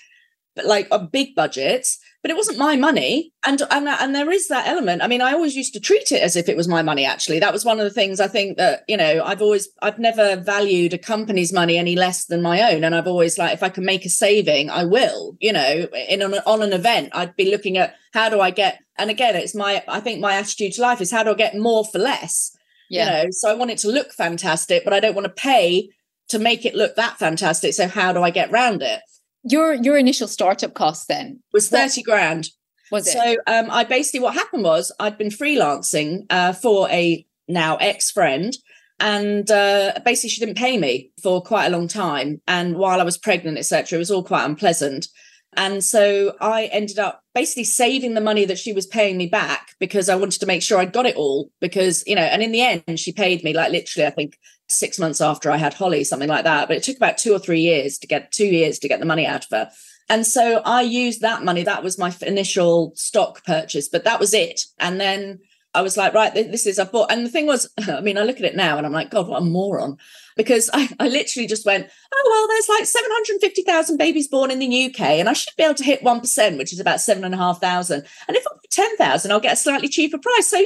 but 0.55 0.65
like 0.65 0.87
a 0.91 0.99
big 0.99 1.35
budgets, 1.35 1.99
but 2.23 2.31
it 2.31 2.37
wasn't 2.37 2.57
my 2.57 2.77
money. 2.77 3.33
And 3.45 3.61
and 3.69 3.87
and 3.87 4.15
there 4.15 4.31
is 4.31 4.47
that 4.47 4.65
element. 4.65 5.03
I 5.03 5.07
mean 5.07 5.21
i 5.21 5.33
always 5.33 5.55
used 5.55 5.73
to 5.73 5.79
treat 5.79 6.11
it 6.11 6.23
as 6.23 6.35
if 6.35 6.47
it 6.47 6.57
was 6.57 6.69
my 6.69 6.81
money 6.81 7.05
actually. 7.05 7.39
That 7.39 7.53
was 7.53 7.65
one 7.65 7.79
of 7.79 7.83
the 7.83 7.91
things 7.91 8.19
i 8.19 8.27
think 8.27 8.57
that 8.57 8.83
you 8.87 8.97
know 8.97 9.21
i've 9.23 9.41
always 9.41 9.67
i've 9.81 9.99
never 9.99 10.37
valued 10.37 10.93
a 10.93 10.97
company's 10.97 11.51
money 11.51 11.77
any 11.77 11.95
less 11.95 12.25
than 12.25 12.41
my 12.41 12.73
own. 12.73 12.83
And 12.85 12.95
i've 12.95 13.07
always 13.07 13.37
like 13.37 13.53
if 13.53 13.61
i 13.61 13.69
can 13.69 13.85
make 13.85 14.05
a 14.05 14.09
saving 14.09 14.69
i 14.69 14.85
will 14.85 15.35
you 15.39 15.51
know 15.51 15.87
in 16.09 16.23
on, 16.23 16.33
on 16.45 16.61
an 16.61 16.73
event 16.73 17.09
i'd 17.13 17.35
be 17.35 17.51
looking 17.51 17.77
at 17.77 17.95
how 18.13 18.29
do 18.29 18.39
i 18.39 18.49
get 18.51 18.79
and 18.97 19.09
again 19.09 19.35
it's 19.35 19.53
my 19.53 19.83
i 19.89 19.99
think 19.99 20.21
my 20.21 20.35
attitude 20.35 20.71
to 20.73 20.81
life 20.81 21.01
is 21.01 21.11
how 21.11 21.23
do 21.23 21.31
i 21.31 21.35
get 21.35 21.57
more 21.57 21.83
for 21.83 21.99
less? 21.99 22.55
Yeah. 22.89 23.05
you 23.05 23.11
know 23.11 23.29
so 23.31 23.51
i 23.51 23.53
want 23.53 23.71
it 23.71 23.79
to 23.79 23.89
look 23.89 24.13
fantastic 24.13 24.85
but 24.85 24.93
i 24.93 25.01
don't 25.01 25.15
want 25.15 25.25
to 25.25 25.33
pay 25.33 25.89
to 26.29 26.39
make 26.39 26.65
it 26.65 26.73
look 26.73 26.95
that 26.95 27.19
fantastic. 27.19 27.73
So 27.73 27.87
how 27.87 28.13
do 28.13 28.23
i 28.23 28.29
get 28.29 28.49
round 28.49 28.81
it 28.81 29.01
your 29.43 29.73
your 29.73 29.97
initial 29.97 30.27
startup 30.27 30.73
cost 30.73 31.07
then 31.07 31.41
was 31.51 31.69
30 31.69 32.01
what, 32.01 32.05
grand. 32.05 32.49
was 32.91 33.07
it? 33.07 33.13
So 33.13 33.37
um 33.47 33.69
i 33.69 33.83
basically 33.83 34.21
what 34.21 34.33
happened 34.33 34.63
was 34.63 34.91
i'd 34.99 35.17
been 35.17 35.29
freelancing 35.29 36.25
uh, 36.29 36.53
for 36.53 36.89
a 36.89 37.25
now 37.47 37.75
ex-friend 37.77 38.55
and 38.99 39.49
uh, 39.51 39.91
basically 40.05 40.29
she 40.29 40.39
didn't 40.39 40.57
pay 40.57 40.77
me 40.77 41.11
for 41.21 41.41
quite 41.41 41.65
a 41.65 41.69
long 41.69 41.87
time. 41.87 42.41
And 42.47 42.75
while 42.75 43.01
i 43.01 43.03
was 43.03 43.17
pregnant 43.17 43.57
etc 43.57 43.97
it 43.97 43.99
was 43.99 44.11
all 44.11 44.23
quite 44.23 44.45
unpleasant. 44.45 45.07
And 45.55 45.83
so 45.83 46.35
i 46.39 46.65
ended 46.65 46.99
up 46.99 47.21
basically 47.35 47.65
saving 47.65 48.13
the 48.13 48.21
money 48.21 48.45
that 48.45 48.57
she 48.57 48.73
was 48.73 48.87
paying 48.87 49.17
me 49.17 49.27
back 49.27 49.73
because 49.79 50.07
i 50.09 50.15
wanted 50.15 50.39
to 50.39 50.45
make 50.45 50.63
sure 50.63 50.79
i 50.79 50.85
got 50.85 51.05
it 51.05 51.15
all 51.15 51.51
because 51.59 52.03
you 52.07 52.15
know 52.15 52.21
and 52.21 52.41
in 52.41 52.51
the 52.51 52.61
end 52.61 52.99
she 52.99 53.11
paid 53.11 53.43
me 53.43 53.53
like 53.53 53.71
literally 53.71 54.07
i 54.07 54.09
think 54.09 54.37
six 54.73 54.99
months 54.99 55.21
after 55.21 55.51
I 55.51 55.57
had 55.57 55.73
Holly, 55.73 56.03
something 56.03 56.29
like 56.29 56.43
that. 56.43 56.67
But 56.67 56.77
it 56.77 56.83
took 56.83 56.97
about 56.97 57.17
two 57.17 57.33
or 57.33 57.39
three 57.39 57.61
years 57.61 57.97
to 57.99 58.07
get 58.07 58.31
two 58.31 58.45
years 58.45 58.79
to 58.79 58.87
get 58.87 58.99
the 58.99 59.05
money 59.05 59.25
out 59.25 59.45
of 59.45 59.51
her. 59.51 59.71
And 60.09 60.27
so 60.27 60.61
I 60.65 60.81
used 60.81 61.21
that 61.21 61.43
money. 61.43 61.63
That 61.63 61.83
was 61.83 61.97
my 61.97 62.13
initial 62.21 62.93
stock 62.95 63.43
purchase, 63.45 63.87
but 63.87 64.03
that 64.03 64.19
was 64.19 64.33
it. 64.33 64.65
And 64.79 64.99
then 64.99 65.39
I 65.75 65.81
was 65.81 65.97
like, 65.97 66.13
right, 66.13 66.33
this 66.33 66.67
is 66.67 66.77
I 66.77 66.83
bought. 66.83 67.11
And 67.11 67.25
the 67.25 67.29
thing 67.29 67.47
was, 67.47 67.71
I 67.87 68.01
mean, 68.01 68.17
I 68.17 68.23
look 68.23 68.37
at 68.37 68.45
it 68.45 68.55
now 68.55 68.77
and 68.77 68.85
I'm 68.85 68.91
like, 68.91 69.09
God, 69.09 69.27
what 69.27 69.41
a 69.41 69.45
moron. 69.45 69.97
Because 70.35 70.69
I, 70.73 70.89
I 70.99 71.07
literally 71.07 71.47
just 71.47 71.65
went, 71.65 71.87
oh, 72.13 72.29
well, 72.29 72.47
there's 72.47 72.69
like 72.69 72.85
750,000 72.85 73.97
babies 73.97 74.27
born 74.27 74.51
in 74.51 74.59
the 74.59 74.85
UK 74.85 74.99
and 75.01 75.29
I 75.29 75.33
should 75.33 75.55
be 75.55 75.63
able 75.63 75.75
to 75.75 75.83
hit 75.83 76.03
1%, 76.03 76.57
which 76.57 76.73
is 76.73 76.79
about 76.79 77.01
seven 77.01 77.23
and 77.23 77.33
a 77.33 77.37
half 77.37 77.61
thousand. 77.61 78.05
And 78.27 78.35
if 78.35 78.45
I 78.47 78.51
put 78.53 78.69
10,000, 78.69 79.31
I'll 79.31 79.39
get 79.39 79.53
a 79.53 79.57
slightly 79.57 79.89
cheaper 79.89 80.17
price. 80.17 80.47
So 80.47 80.63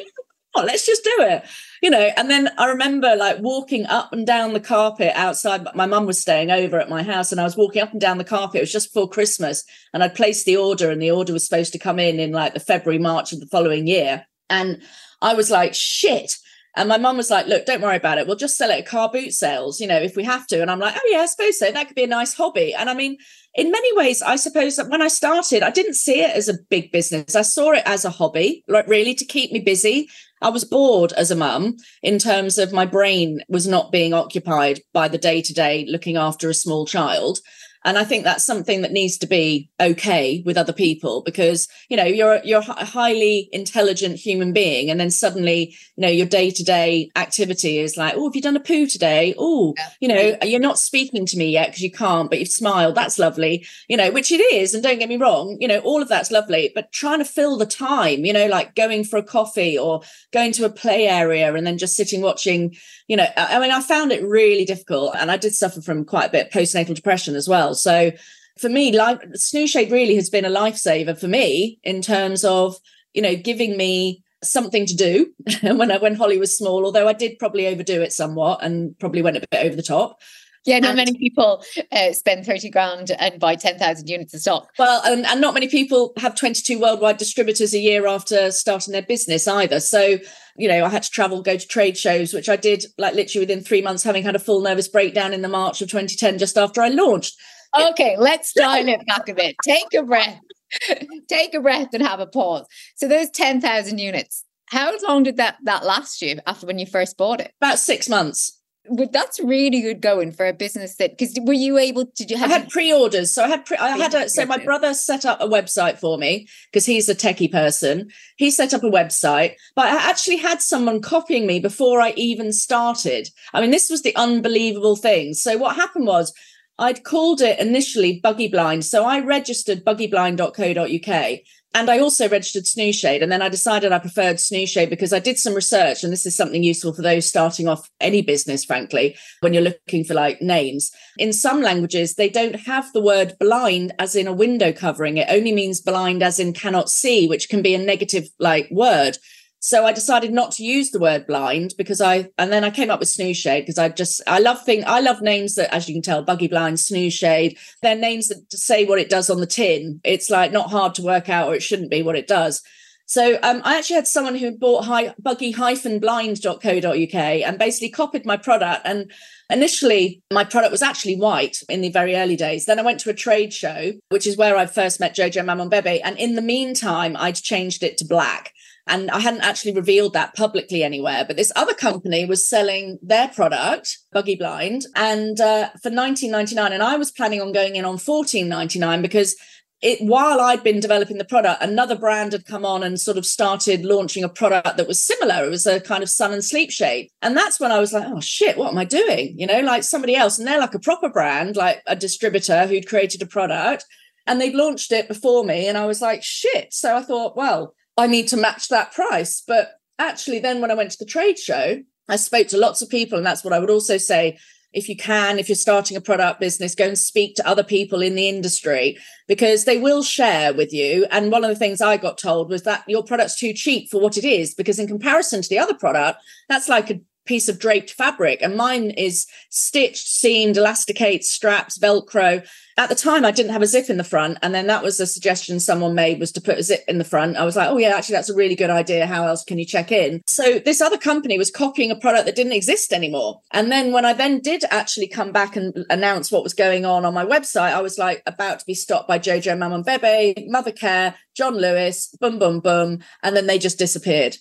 oh, 0.55 0.63
let's 0.63 0.85
just 0.85 1.03
do 1.03 1.15
it 1.19 1.43
you 1.81 1.89
know 1.89 2.09
and 2.17 2.29
then 2.29 2.49
i 2.57 2.67
remember 2.67 3.15
like 3.15 3.37
walking 3.39 3.85
up 3.85 4.11
and 4.11 4.25
down 4.25 4.53
the 4.53 4.59
carpet 4.59 5.11
outside 5.15 5.63
But 5.63 5.75
my 5.75 5.85
mum 5.85 6.05
was 6.05 6.21
staying 6.21 6.51
over 6.51 6.79
at 6.79 6.89
my 6.89 7.03
house 7.03 7.31
and 7.31 7.39
i 7.39 7.43
was 7.43 7.57
walking 7.57 7.81
up 7.81 7.91
and 7.91 8.01
down 8.01 8.17
the 8.17 8.23
carpet 8.23 8.55
it 8.55 8.61
was 8.61 8.71
just 8.71 8.93
before 8.93 9.09
christmas 9.09 9.63
and 9.93 10.03
i'd 10.03 10.15
placed 10.15 10.45
the 10.45 10.57
order 10.57 10.89
and 10.89 11.01
the 11.01 11.11
order 11.11 11.33
was 11.33 11.45
supposed 11.45 11.73
to 11.73 11.79
come 11.79 11.99
in 11.99 12.19
in 12.19 12.31
like 12.31 12.53
the 12.53 12.59
february 12.59 12.99
march 12.99 13.33
of 13.33 13.39
the 13.39 13.47
following 13.47 13.87
year 13.87 14.25
and 14.49 14.81
i 15.21 15.33
was 15.33 15.51
like 15.51 15.73
shit 15.75 16.37
and 16.77 16.87
my 16.87 16.99
mum 16.99 17.17
was 17.17 17.31
like, 17.31 17.47
look, 17.47 17.65
don't 17.65 17.81
worry 17.81 17.95
about 17.95 18.19
it. 18.19 18.27
We'll 18.27 18.35
just 18.35 18.55
sell 18.55 18.69
it 18.69 18.77
at 18.77 18.85
car 18.85 19.09
boot 19.09 19.33
sales, 19.33 19.81
you 19.81 19.87
know, 19.87 19.97
if 19.97 20.15
we 20.15 20.23
have 20.23 20.45
to. 20.47 20.61
And 20.61 20.69
I'm 20.69 20.79
like, 20.79 20.93
oh, 20.95 21.09
yeah, 21.09 21.21
I 21.21 21.25
suppose 21.25 21.57
so. 21.57 21.71
That 21.71 21.87
could 21.87 21.95
be 21.95 22.03
a 22.03 22.07
nice 22.07 22.35
hobby. 22.35 22.71
And 22.75 22.87
I 22.87 22.93
mean, 22.93 23.17
in 23.55 23.71
many 23.71 23.97
ways, 23.97 24.21
I 24.21 24.35
suppose 24.35 24.75
that 24.75 24.87
when 24.87 25.01
I 25.01 25.07
started, 25.07 25.63
I 25.63 25.71
didn't 25.71 25.95
see 25.95 26.21
it 26.21 26.35
as 26.35 26.47
a 26.47 26.59
big 26.69 26.91
business. 26.91 27.35
I 27.35 27.41
saw 27.41 27.71
it 27.71 27.81
as 27.87 28.05
a 28.05 28.11
hobby, 28.11 28.63
like 28.67 28.87
really 28.87 29.15
to 29.15 29.25
keep 29.25 29.51
me 29.51 29.59
busy. 29.59 30.07
I 30.41 30.49
was 30.49 30.63
bored 30.63 31.13
as 31.13 31.31
a 31.31 31.35
mum 31.35 31.77
in 32.03 32.19
terms 32.19 32.57
of 32.57 32.73
my 32.73 32.85
brain 32.85 33.41
was 33.49 33.67
not 33.67 33.91
being 33.91 34.13
occupied 34.13 34.81
by 34.93 35.07
the 35.07 35.17
day 35.17 35.41
to 35.41 35.53
day 35.53 35.85
looking 35.87 36.17
after 36.17 36.49
a 36.49 36.53
small 36.53 36.85
child. 36.85 37.39
And 37.87 37.97
I 37.97 38.03
think 38.03 38.25
that's 38.25 38.43
something 38.43 38.81
that 38.81 38.91
needs 38.91 39.17
to 39.19 39.27
be 39.27 39.69
okay 39.79 40.43
with 40.45 40.57
other 40.57 40.73
people 40.73 41.21
because, 41.21 41.69
you 41.87 41.95
know, 41.95 42.03
you're, 42.03 42.41
you're 42.43 42.59
a 42.59 42.83
highly 42.83 43.47
intelligent 43.53 44.17
human 44.17 44.51
being. 44.51 44.91
And 44.91 44.99
then 44.99 45.09
suddenly, 45.09 45.73
you 45.95 46.01
know, 46.01 46.09
your 46.09 46.25
day 46.25 46.51
to 46.51 46.63
day 46.65 47.09
activity 47.15 47.77
is 47.77 47.95
like, 47.95 48.15
oh, 48.17 48.27
have 48.27 48.35
you 48.35 48.41
done 48.41 48.57
a 48.57 48.59
poo 48.59 48.87
today? 48.87 49.33
Oh, 49.37 49.73
yeah. 49.77 49.89
you 50.01 50.07
know, 50.09 50.37
you're 50.43 50.59
not 50.59 50.79
speaking 50.79 51.25
to 51.27 51.37
me 51.37 51.49
yet 51.49 51.67
because 51.67 51.81
you 51.81 51.89
can't, 51.89 52.29
but 52.29 52.39
you've 52.39 52.49
smiled. 52.49 52.95
That's 52.95 53.17
lovely, 53.17 53.65
you 53.87 53.95
know, 53.95 54.11
which 54.11 54.33
it 54.33 54.41
is. 54.41 54.73
And 54.73 54.83
don't 54.83 54.99
get 54.99 55.07
me 55.07 55.15
wrong, 55.15 55.55
you 55.61 55.69
know, 55.69 55.79
all 55.79 56.01
of 56.01 56.09
that's 56.09 56.29
lovely, 56.29 56.73
but 56.75 56.91
trying 56.91 57.19
to 57.19 57.25
fill 57.25 57.57
the 57.57 57.65
time, 57.65 58.25
you 58.25 58.33
know, 58.33 58.47
like 58.47 58.75
going 58.75 59.05
for 59.05 59.15
a 59.15 59.23
coffee 59.23 59.79
or 59.79 60.01
going 60.33 60.51
to 60.51 60.65
a 60.65 60.69
play 60.69 61.07
area 61.07 61.55
and 61.55 61.65
then 61.65 61.77
just 61.77 61.95
sitting 61.95 62.19
watching, 62.19 62.75
you 63.07 63.15
know, 63.15 63.27
I 63.37 63.59
mean, 63.59 63.71
I 63.71 63.81
found 63.81 64.11
it 64.11 64.23
really 64.23 64.65
difficult 64.65 65.15
and 65.15 65.31
I 65.31 65.37
did 65.37 65.55
suffer 65.55 65.81
from 65.81 66.03
quite 66.03 66.25
a 66.25 66.31
bit 66.31 66.51
postnatal 66.51 66.95
depression 66.95 67.35
as 67.35 67.47
well. 67.47 67.73
So 67.73 68.11
for 68.59 68.69
me, 68.69 68.91
life, 68.91 69.19
Snooze 69.33 69.69
Shade 69.69 69.91
really 69.91 70.15
has 70.15 70.29
been 70.29 70.45
a 70.45 70.49
lifesaver 70.49 71.17
for 71.17 71.27
me 71.27 71.79
in 71.83 72.01
terms 72.01 72.43
of, 72.43 72.77
you 73.13 73.21
know, 73.21 73.35
giving 73.35 73.77
me 73.77 74.23
something 74.43 74.85
to 74.85 74.95
do 74.95 75.33
when 75.61 75.91
I, 75.91 75.97
when 75.97 76.15
Holly 76.15 76.37
was 76.37 76.57
small, 76.57 76.85
although 76.85 77.07
I 77.07 77.13
did 77.13 77.39
probably 77.39 77.67
overdo 77.67 78.01
it 78.01 78.11
somewhat 78.11 78.59
and 78.61 78.97
probably 78.99 79.21
went 79.21 79.37
a 79.37 79.47
bit 79.49 79.65
over 79.65 79.75
the 79.75 79.83
top. 79.83 80.19
Yeah, 80.65 80.79
not 80.79 80.89
and, 80.89 80.97
many 80.97 81.13
people 81.13 81.63
uh, 81.91 82.11
spend 82.11 82.45
30 82.45 82.69
grand 82.69 83.11
and 83.11 83.39
buy 83.39 83.55
10,000 83.55 84.09
units 84.09 84.33
of 84.33 84.41
stock. 84.41 84.69
Well, 84.77 85.01
and, 85.05 85.25
and 85.25 85.39
not 85.39 85.53
many 85.53 85.67
people 85.67 86.13
have 86.17 86.35
22 86.35 86.79
worldwide 86.79 87.17
distributors 87.17 87.73
a 87.73 87.79
year 87.79 88.05
after 88.07 88.51
starting 88.51 88.91
their 88.91 89.01
business 89.01 89.47
either. 89.47 89.79
So, 89.79 90.17
you 90.57 90.67
know, 90.67 90.83
I 90.83 90.89
had 90.89 91.03
to 91.03 91.09
travel, 91.09 91.41
go 91.41 91.57
to 91.57 91.67
trade 91.67 91.97
shows, 91.97 92.33
which 92.33 92.49
I 92.49 92.55
did 92.55 92.85
like 92.97 93.15
literally 93.15 93.43
within 93.45 93.63
three 93.63 93.81
months, 93.81 94.03
having 94.03 94.23
had 94.23 94.35
a 94.35 94.39
full 94.39 94.61
nervous 94.61 94.87
breakdown 94.87 95.33
in 95.33 95.41
the 95.41 95.47
March 95.47 95.81
of 95.81 95.89
2010, 95.89 96.37
just 96.37 96.57
after 96.57 96.81
I 96.81 96.89
launched. 96.89 97.35
Okay, 97.77 98.15
let's 98.17 98.53
dial 98.53 98.87
it 98.87 99.05
back 99.07 99.29
a 99.29 99.33
bit. 99.33 99.55
Take 99.63 99.93
a 99.95 100.03
breath. 100.03 100.39
Take 101.29 101.53
a 101.53 101.61
breath 101.61 101.89
and 101.93 102.03
have 102.03 102.19
a 102.19 102.27
pause. 102.27 102.65
So 102.95 103.07
those 103.07 103.29
10,000 103.29 103.99
units, 103.99 104.43
how 104.65 104.93
long 105.07 105.23
did 105.23 105.37
that 105.37 105.57
that 105.63 105.85
last 105.85 106.21
you 106.21 106.39
after 106.45 106.67
when 106.67 106.79
you 106.79 106.85
first 106.85 107.17
bought 107.17 107.39
it? 107.39 107.53
About 107.61 107.79
six 107.79 108.09
months 108.09 108.56
but 108.89 109.11
that's 109.11 109.39
really 109.39 109.81
good 109.81 110.01
going 110.01 110.31
for 110.31 110.47
a 110.47 110.53
business 110.53 110.95
that 110.95 111.17
because 111.17 111.37
were 111.41 111.53
you 111.53 111.77
able 111.77 112.05
to 112.05 112.25
do 112.25 112.35
I 112.35 112.47
had 112.47 112.69
pre-orders 112.69 113.33
so 113.33 113.43
I 113.43 113.47
had 113.47 113.65
pre- 113.65 113.77
I 113.77 113.97
had 113.97 114.13
a 114.13 114.29
so 114.29 114.45
my 114.45 114.57
brother 114.57 114.93
set 114.93 115.25
up 115.25 115.41
a 115.41 115.47
website 115.47 115.97
for 115.97 116.17
me 116.17 116.47
because 116.71 116.85
he's 116.85 117.09
a 117.09 117.15
techie 117.15 117.51
person. 117.51 118.09
He 118.37 118.51
set 118.51 118.73
up 118.73 118.83
a 118.83 118.89
website 118.89 119.55
but 119.75 119.85
I 119.87 120.09
actually 120.09 120.37
had 120.37 120.61
someone 120.61 121.01
copying 121.01 121.47
me 121.47 121.59
before 121.59 122.01
I 122.01 122.11
even 122.15 122.51
started. 122.51 123.29
I 123.53 123.61
mean 123.61 123.71
this 123.71 123.89
was 123.89 124.01
the 124.01 124.15
unbelievable 124.15 124.95
thing. 124.95 125.33
So 125.33 125.57
what 125.57 125.75
happened 125.75 126.07
was 126.07 126.33
I'd 126.79 127.03
called 127.03 127.41
it 127.41 127.59
initially 127.59 128.19
Buggy 128.21 128.47
Blind 128.47 128.85
so 128.85 129.05
I 129.05 129.19
registered 129.19 129.83
buggyblind.co.uk 129.85 131.39
and 131.73 131.89
I 131.91 131.99
also 131.99 132.27
registered 132.27 132.65
Snooze 132.65 132.95
Shade. 132.95 133.21
And 133.21 133.31
then 133.31 133.41
I 133.41 133.49
decided 133.49 133.91
I 133.91 133.99
preferred 133.99 134.39
Snooze 134.39 134.69
Shade 134.69 134.89
because 134.89 135.13
I 135.13 135.19
did 135.19 135.37
some 135.37 135.53
research. 135.53 136.03
And 136.03 136.11
this 136.11 136.25
is 136.25 136.35
something 136.35 136.63
useful 136.63 136.93
for 136.93 137.01
those 137.01 137.27
starting 137.27 137.67
off 137.67 137.89
any 137.99 138.21
business, 138.21 138.65
frankly, 138.65 139.15
when 139.41 139.53
you're 139.53 139.61
looking 139.61 140.03
for 140.03 140.13
like 140.13 140.41
names. 140.41 140.91
In 141.17 141.33
some 141.33 141.61
languages, 141.61 142.15
they 142.15 142.29
don't 142.29 142.55
have 142.61 142.91
the 142.93 143.01
word 143.01 143.35
blind 143.39 143.93
as 143.99 144.15
in 144.15 144.27
a 144.27 144.33
window 144.33 144.71
covering. 144.71 145.17
It 145.17 145.27
only 145.29 145.51
means 145.51 145.79
blind 145.79 146.23
as 146.23 146.39
in 146.39 146.53
cannot 146.53 146.89
see, 146.89 147.27
which 147.27 147.49
can 147.49 147.61
be 147.61 147.75
a 147.75 147.79
negative 147.79 148.27
like 148.39 148.67
word. 148.71 149.17
So 149.59 149.85
I 149.85 149.91
decided 149.91 150.31
not 150.31 150.51
to 150.53 150.63
use 150.63 150.91
the 150.91 150.99
word 150.99 151.25
blind 151.25 151.73
because 151.77 151.99
I, 151.99 152.29
and 152.37 152.51
then 152.51 152.63
I 152.63 152.69
came 152.69 152.91
up 152.91 152.99
with 152.99 153.09
snooze 153.09 153.37
shade 153.37 153.61
because 153.61 153.79
I 153.79 153.89
just, 153.89 154.21
I 154.27 154.39
love 154.39 154.63
thing, 154.63 154.83
I 154.85 154.99
love 154.99 155.21
names 155.21 155.55
that, 155.55 155.73
as 155.73 155.89
you 155.89 155.95
can 155.95 156.03
tell, 156.03 156.23
buggy 156.23 156.47
blind, 156.47 156.79
snooze 156.79 157.13
shade. 157.13 157.57
They're 157.81 157.95
names 157.95 158.27
that 158.27 158.51
say 158.53 158.85
what 158.85 158.99
it 158.99 159.09
does 159.09 159.29
on 159.29 159.39
the 159.39 159.47
tin. 159.47 159.99
It's 160.03 160.29
like 160.29 160.51
not 160.51 160.69
hard 160.69 160.93
to 160.95 161.01
work 161.01 161.27
out, 161.27 161.47
or 161.47 161.55
it 161.55 161.63
shouldn't 161.63 161.91
be 161.91 162.03
what 162.03 162.15
it 162.15 162.27
does. 162.27 162.61
So 163.09 163.39
um, 163.41 163.61
I 163.63 163.77
actually 163.77 163.95
had 163.95 164.07
someone 164.07 164.35
who 164.35 164.51
bought 164.51 164.83
hi- 164.83 165.15
buggy-blind.co.uk 165.17 167.15
and 167.15 167.57
basically 167.57 167.89
copied 167.89 168.25
my 168.25 168.35
product. 168.35 168.81
And 168.85 169.09
initially, 169.49 170.21
my 170.31 170.43
product 170.43 170.73
was 170.73 170.81
actually 170.81 171.15
white 171.15 171.57
in 171.69 171.79
the 171.79 171.89
very 171.89 172.17
early 172.17 172.35
days. 172.35 172.65
Then 172.65 172.79
I 172.79 172.83
went 172.83 172.99
to 173.01 173.09
a 173.09 173.13
trade 173.13 173.53
show, 173.53 173.93
which 174.09 174.27
is 174.27 174.35
where 174.35 174.57
I 174.57 174.65
first 174.65 174.99
met 174.99 175.15
Jojo 175.15 175.45
Maman 175.45 175.69
Bebe. 175.69 176.01
And 176.01 176.19
in 176.19 176.35
the 176.35 176.41
meantime, 176.41 177.15
I'd 177.17 177.35
changed 177.35 177.81
it 177.81 177.97
to 177.99 178.05
black. 178.05 178.51
And 178.87 179.11
I 179.11 179.19
hadn't 179.19 179.41
actually 179.41 179.73
revealed 179.73 180.13
that 180.13 180.35
publicly 180.35 180.83
anywhere, 180.83 181.25
but 181.25 181.37
this 181.37 181.51
other 181.55 181.73
company 181.73 182.25
was 182.25 182.47
selling 182.47 182.99
their 183.01 183.27
product, 183.29 183.97
Buggy 184.11 184.35
Blind, 184.35 184.85
and 184.95 185.39
uh, 185.39 185.69
for 185.81 185.89
19.99. 185.89 186.71
And 186.71 186.83
I 186.83 186.97
was 186.97 187.11
planning 187.11 187.41
on 187.41 187.51
going 187.51 187.75
in 187.75 187.85
on 187.85 187.97
14.99 187.97 189.01
because 189.01 189.35
it 189.81 189.99
while 190.01 190.41
I'd 190.41 190.63
been 190.63 190.79
developing 190.79 191.19
the 191.19 191.25
product, 191.25 191.61
another 191.61 191.95
brand 191.95 192.31
had 192.31 192.45
come 192.45 192.65
on 192.65 192.81
and 192.81 192.99
sort 192.99 193.17
of 193.17 193.25
started 193.25 193.85
launching 193.85 194.23
a 194.23 194.29
product 194.29 194.77
that 194.77 194.87
was 194.87 195.03
similar. 195.03 195.45
It 195.45 195.49
was 195.49 195.67
a 195.67 195.79
kind 195.79 196.01
of 196.01 196.09
sun 196.09 196.33
and 196.33 196.43
sleep 196.43 196.71
shade. 196.71 197.09
And 197.21 197.37
that's 197.37 197.59
when 197.59 197.71
I 197.71 197.79
was 197.79 197.93
like, 197.93 198.05
oh 198.07 198.19
shit, 198.19 198.57
what 198.57 198.71
am 198.71 198.77
I 198.77 198.85
doing? 198.85 199.37
You 199.37 199.45
know, 199.45 199.59
like 199.59 199.83
somebody 199.83 200.15
else. 200.15 200.39
And 200.39 200.47
they're 200.47 200.59
like 200.59 200.73
a 200.73 200.79
proper 200.79 201.09
brand, 201.09 201.55
like 201.55 201.83
a 201.85 201.95
distributor 201.95 202.65
who'd 202.65 202.87
created 202.87 203.21
a 203.21 203.27
product 203.27 203.85
and 204.25 204.41
they'd 204.41 204.55
launched 204.55 204.91
it 204.91 205.07
before 205.07 205.43
me. 205.43 205.67
And 205.67 205.77
I 205.77 205.85
was 205.85 206.01
like, 206.01 206.23
shit. 206.23 206.73
So 206.73 206.95
I 206.95 207.01
thought, 207.01 207.37
well, 207.37 207.75
I 207.97 208.07
need 208.07 208.27
to 208.29 208.37
match 208.37 208.69
that 208.69 208.93
price. 208.93 209.41
But 209.45 209.71
actually, 209.99 210.39
then 210.39 210.61
when 210.61 210.71
I 210.71 210.75
went 210.75 210.91
to 210.91 210.99
the 210.99 211.05
trade 211.05 211.39
show, 211.39 211.81
I 212.07 212.15
spoke 212.15 212.47
to 212.49 212.57
lots 212.57 212.81
of 212.81 212.89
people. 212.89 213.17
And 213.17 213.25
that's 213.25 213.43
what 213.43 213.53
I 213.53 213.59
would 213.59 213.69
also 213.69 213.97
say 213.97 214.37
if 214.73 214.89
you 214.89 214.95
can, 214.95 215.39
if 215.39 215.49
you're 215.49 215.55
starting 215.55 215.97
a 215.97 216.01
product 216.01 216.39
business, 216.39 216.75
go 216.75 216.85
and 216.85 216.99
speak 216.99 217.35
to 217.35 217.47
other 217.47 217.63
people 217.63 218.01
in 218.01 218.15
the 218.15 218.29
industry 218.29 218.97
because 219.27 219.65
they 219.65 219.79
will 219.79 220.03
share 220.03 220.53
with 220.53 220.71
you. 220.73 221.07
And 221.09 221.31
one 221.31 221.43
of 221.43 221.49
the 221.49 221.55
things 221.55 221.81
I 221.81 221.97
got 221.97 222.17
told 222.17 222.49
was 222.49 222.63
that 222.63 222.83
your 222.87 223.03
product's 223.03 223.39
too 223.39 223.53
cheap 223.53 223.89
for 223.89 223.99
what 223.99 224.17
it 224.17 224.25
is, 224.25 224.53
because 224.53 224.77
in 224.77 224.87
comparison 224.87 225.41
to 225.41 225.49
the 225.49 225.59
other 225.59 225.73
product, 225.73 226.19
that's 226.49 226.69
like 226.69 226.89
a 226.91 226.99
piece 227.27 227.47
of 227.47 227.59
draped 227.59 227.91
fabric. 227.91 228.41
And 228.41 228.55
mine 228.55 228.91
is 228.91 229.27
stitched, 229.49 230.07
seamed, 230.07 230.57
elasticates, 230.57 231.29
straps, 231.29 231.77
Velcro 231.77 232.43
at 232.77 232.89
the 232.89 232.95
time 232.95 233.25
I 233.25 233.31
didn't 233.31 233.53
have 233.53 233.63
a 233.63 233.67
zip 233.67 233.89
in 233.89 233.97
the 233.97 234.03
front. 234.03 234.37
And 234.41 234.53
then 234.53 234.67
that 234.67 234.83
was 234.83 234.99
a 234.99 235.07
suggestion 235.07 235.59
someone 235.59 235.95
made 235.95 236.19
was 236.19 236.31
to 236.33 236.41
put 236.41 236.59
a 236.59 236.63
zip 236.63 236.83
in 236.87 236.99
the 236.99 237.03
front. 237.03 237.35
I 237.35 237.43
was 237.43 237.55
like, 237.55 237.69
oh 237.69 237.77
yeah, 237.77 237.89
actually 237.89 238.15
that's 238.15 238.29
a 238.29 238.35
really 238.35 238.55
good 238.55 238.69
idea. 238.69 239.07
How 239.07 239.25
else 239.25 239.43
can 239.43 239.57
you 239.57 239.65
check 239.65 239.91
in? 239.91 240.21
So 240.27 240.59
this 240.59 240.79
other 240.79 240.97
company 240.97 241.37
was 241.37 241.49
copying 241.49 241.89
a 241.89 241.95
product 241.95 242.25
that 242.27 242.35
didn't 242.35 242.53
exist 242.53 242.93
anymore. 242.93 243.41
And 243.51 243.71
then 243.71 243.91
when 243.91 244.05
I 244.05 244.13
then 244.13 244.39
did 244.39 244.63
actually 244.69 245.07
come 245.07 245.31
back 245.31 245.55
and 245.55 245.85
announce 245.89 246.31
what 246.31 246.43
was 246.43 246.53
going 246.53 246.85
on 246.85 247.03
on 247.03 247.15
my 247.15 247.25
website, 247.25 247.73
I 247.73 247.81
was 247.81 247.97
like 247.97 248.21
about 248.27 248.59
to 248.59 248.65
be 248.65 248.75
stopped 248.75 249.07
by 249.07 249.17
Jojo 249.17 249.57
Maman 249.57 249.81
Bebe, 249.81 250.47
Mothercare, 250.47 251.15
John 251.35 251.55
Lewis, 251.55 252.15
boom, 252.21 252.37
boom, 252.37 252.59
boom. 252.59 252.99
And 253.23 253.35
then 253.35 253.47
they 253.47 253.57
just 253.57 253.79
disappeared. 253.79 254.37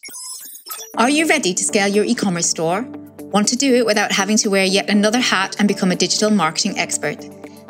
Are 0.97 1.11
you 1.11 1.29
ready 1.29 1.55
to 1.55 1.65
scale 1.65 1.89
your 1.89 2.05
e-commerce 2.05 2.49
store? 2.51 2.83
Want 3.21 3.47
to 3.49 3.57
do 3.57 3.75
it 3.75 3.87
without 3.87 4.13
having 4.13 4.37
to 4.39 4.51
wear 4.51 4.65
yet 4.65 4.91
another 4.91 5.21
hat 5.21 5.57
and 5.59 5.69
become 5.69 5.93
a 5.93 5.97
digital 5.97 6.31
marketing 6.31 6.79
expert? 6.79 7.19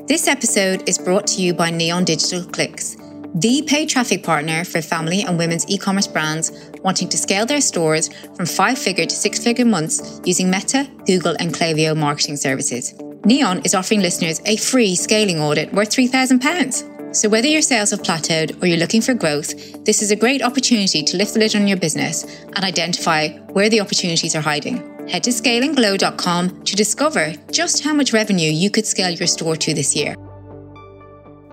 This 0.07 0.29
episode 0.29 0.89
is 0.89 0.97
brought 0.97 1.27
to 1.29 1.43
you 1.43 1.53
by 1.53 1.71
Neon 1.71 2.05
Digital 2.05 2.45
Clicks, 2.45 2.97
the 3.35 3.63
paid 3.67 3.89
traffic 3.89 4.23
partner 4.23 4.65
for 4.65 4.81
family 4.81 5.23
and 5.23 5.37
women's 5.37 5.69
e 5.69 5.77
commerce 5.77 6.07
brands 6.07 6.71
wanting 6.83 7.09
to 7.09 7.19
scale 7.19 7.45
their 7.45 7.61
stores 7.61 8.09
from 8.35 8.47
five 8.47 8.79
figure 8.79 9.05
to 9.05 9.15
six 9.15 9.43
figure 9.43 9.67
months 9.67 10.21
using 10.25 10.51
Meta, 10.51 10.89
Google, 11.07 11.37
and 11.39 11.53
Klaviyo 11.53 11.97
marketing 11.97 12.37
services. 12.37 12.95
Neon 13.25 13.61
is 13.65 13.75
offering 13.75 14.01
listeners 14.01 14.41
a 14.47 14.57
free 14.57 14.95
scaling 14.95 15.41
audit 15.41 15.73
worth 15.73 15.91
£3,000. 15.91 16.96
So, 17.17 17.31
whether 17.31 17.49
your 17.49 17.63
sales 17.63 17.93
have 17.93 18.03
plateaued 18.03 18.63
or 18.63 18.67
you're 18.67 18.77
looking 18.77 19.01
for 19.01 19.15
growth, 19.15 19.55
this 19.87 20.03
is 20.03 20.11
a 20.11 20.17
great 20.17 20.43
opportunity 20.43 21.03
to 21.03 21.17
lift 21.17 21.33
the 21.33 21.41
lid 21.41 21.57
on 21.57 21.67
your 21.67 21.79
business 21.79 22.25
and 22.25 22.59
identify 22.59 23.29
where 23.55 23.71
the 23.71 23.81
opportunities 23.81 24.37
are 24.37 24.43
hiding. 24.43 24.77
Head 25.09 25.25
to 25.25 25.31
scalingglow.com 25.31 26.65
to 26.65 26.77
discover 26.77 27.33
just 27.51 27.83
how 27.83 27.95
much 27.95 28.13
revenue 28.13 28.51
you 28.51 28.71
could 28.71 28.87
scale 28.87 29.09
your 29.09 29.27
store 29.27 29.57
to 29.57 29.73
this 29.73 29.97
year. 29.97 30.15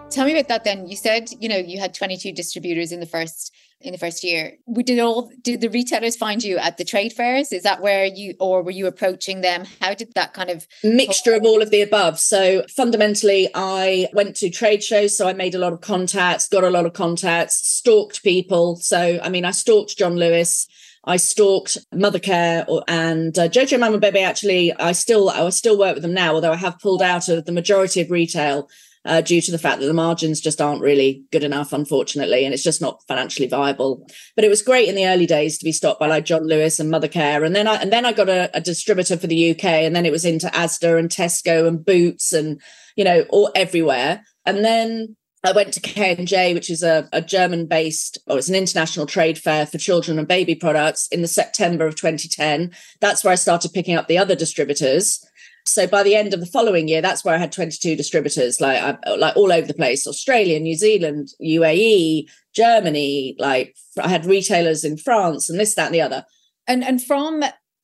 Tell 0.10 0.26
me 0.26 0.34
about 0.34 0.50
that 0.50 0.66
then. 0.66 0.86
You 0.90 0.98
said, 0.98 1.30
you 1.40 1.48
know, 1.48 1.56
you 1.56 1.80
had 1.80 1.94
22 1.94 2.34
distributors 2.34 2.92
in 2.92 3.00
the 3.00 3.06
first 3.06 3.54
in 3.84 3.92
the 3.92 3.98
first 3.98 4.24
year. 4.24 4.58
Did 4.72 5.00
all 5.00 5.32
did 5.42 5.62
the 5.62 5.70
retailers 5.70 6.16
find 6.16 6.44
you 6.44 6.58
at 6.58 6.78
the 6.78 6.86
trade 6.86 7.14
fairs? 7.14 7.52
Is 7.52 7.64
that 7.64 7.82
where 7.82 8.06
you 8.06 8.36
or 8.40 8.64
were 8.64 8.72
you 8.72 8.88
approaching 8.88 9.42
them? 9.42 9.66
How 9.82 9.94
did 9.94 10.14
that 10.16 10.34
kind 10.34 10.50
of 10.50 10.68
mixture 10.84 11.34
of 11.34 11.44
all 11.44 11.62
of 11.62 11.70
the 11.70 11.82
above? 11.82 12.20
So 12.20 12.64
fundamentally 12.76 13.50
I 13.54 14.08
went 14.14 14.36
to 14.38 14.50
trade 14.50 14.84
shows, 14.84 15.18
so 15.18 15.28
I 15.28 15.34
made 15.34 15.56
a 15.56 15.60
lot 15.60 15.74
of 15.74 15.82
contacts, 15.82 16.48
got 16.48 16.64
a 16.64 16.70
lot 16.70 16.86
of 16.86 16.94
contacts, 16.94 17.68
stalked 17.68 18.24
people. 18.24 18.78
So 18.78 19.20
I 19.22 19.30
mean 19.30 19.46
I 19.46 19.52
stalked 19.52 19.98
John 19.98 20.16
Lewis 20.16 20.68
I 21.06 21.18
stalked 21.18 21.78
Mothercare 21.94 22.82
and 22.88 23.38
uh, 23.38 23.50
Jojo 23.50 23.78
Maman 23.78 24.00
Bebe. 24.00 24.22
Actually, 24.22 24.74
I 24.74 24.94
still 24.94 25.30
I 25.30 25.50
still 25.50 25.78
work 25.78 25.96
with 25.96 26.04
them 26.04 26.14
now, 26.14 26.34
although 26.34 26.54
I 26.54 26.58
have 26.58 26.80
pulled 26.80 27.02
out 27.02 27.28
of 27.28 27.46
the 27.46 27.52
majority 27.52 28.00
of 28.02 28.10
retail 28.10 28.70
uh, 29.06 29.22
due 29.22 29.42
to 29.42 29.52
the 29.52 29.58
fact 29.58 29.80
that 29.80 29.88
the 29.88 29.94
margins 29.94 30.40
just 30.40 30.62
aren't 30.62 30.82
really 30.82 31.24
good 31.32 31.44
enough, 31.44 31.74
unfortunately, 31.74 32.46
and 32.46 32.54
it's 32.54 32.64
just 32.64 32.82
not 32.82 33.02
financially 33.08 33.48
viable. 33.48 34.08
But 34.36 34.46
it 34.46 34.50
was 34.50 34.62
great 34.62 34.88
in 34.88 34.96
the 34.96 35.08
early 35.08 35.26
days 35.26 35.58
to 35.58 35.66
be 35.66 35.72
stopped 35.72 36.00
by 36.00 36.08
like 36.08 36.26
John 36.26 36.48
Lewis 36.48 36.80
and 36.80 36.92
Mothercare, 36.92 37.46
and 37.46 37.56
then 37.56 37.68
I 37.68 37.76
and 37.76 37.92
then 37.92 38.06
I 38.06 38.14
got 38.14 38.30
a, 38.30 38.50
a 38.56 38.62
distributor 38.62 39.18
for 39.18 39.28
the 39.28 39.52
UK, 39.52 39.66
and 39.66 39.96
then 39.96 40.06
it 40.06 40.12
was 40.12 40.26
into 40.26 40.48
Asda 40.48 40.98
and 40.98 41.10
Tesco 41.10 41.68
and 41.68 41.84
Boots 41.86 42.34
and 42.34 42.62
you 42.96 43.04
know 43.04 43.26
all 43.30 43.52
everywhere. 43.56 44.24
And 44.46 44.64
then 44.64 45.16
I 45.46 45.52
went 45.52 45.74
to 45.74 45.82
K&J, 45.82 46.54
which 46.54 46.70
is 46.70 46.84
a, 46.84 47.10
a 47.12 47.22
German-based, 47.22 48.18
or 48.28 48.38
it's 48.38 48.48
an 48.48 48.56
international 48.56 49.06
trade 49.06 49.38
fair 49.38 49.66
for 49.66 49.78
children 49.78 50.18
and 50.18 50.28
baby 50.28 50.56
products 50.56 51.08
in 51.08 51.22
the 51.22 51.28
September 51.28 51.86
of 51.86 51.96
2010. 51.96 52.72
That's 53.02 53.24
where 53.24 53.34
I 53.34 53.36
started 53.36 53.74
picking 53.74 53.96
up 53.96 54.08
the 54.08 54.18
other 54.18 54.36
distributors. 54.36 55.26
So 55.66 55.88
by 55.88 56.04
the 56.04 56.16
end 56.16 56.34
of 56.34 56.40
the 56.40 56.46
following 56.46 56.88
year, 56.88 57.02
that's 57.02 57.24
where 57.24 57.36
I 57.36 57.38
had 57.38 57.52
22 57.52 57.96
distributors, 57.96 58.60
like 58.60 58.82
I, 58.82 59.16
like 59.16 59.36
all 59.38 59.52
over 59.52 59.66
the 59.66 59.74
place: 59.74 60.06
Australia, 60.06 60.60
New 60.60 60.76
Zealand, 60.76 61.30
UAE, 61.42 62.26
Germany. 62.54 63.36
Like 63.40 63.76
I 64.02 64.10
had 64.10 64.26
retailers 64.26 64.84
in 64.84 64.98
France 64.98 65.50
and 65.50 65.60
this, 65.60 65.76
that, 65.76 65.88
and 65.88 65.96
the 65.96 66.02
other. 66.02 66.26
And 66.68 66.84
and 66.84 67.02
from 67.02 67.44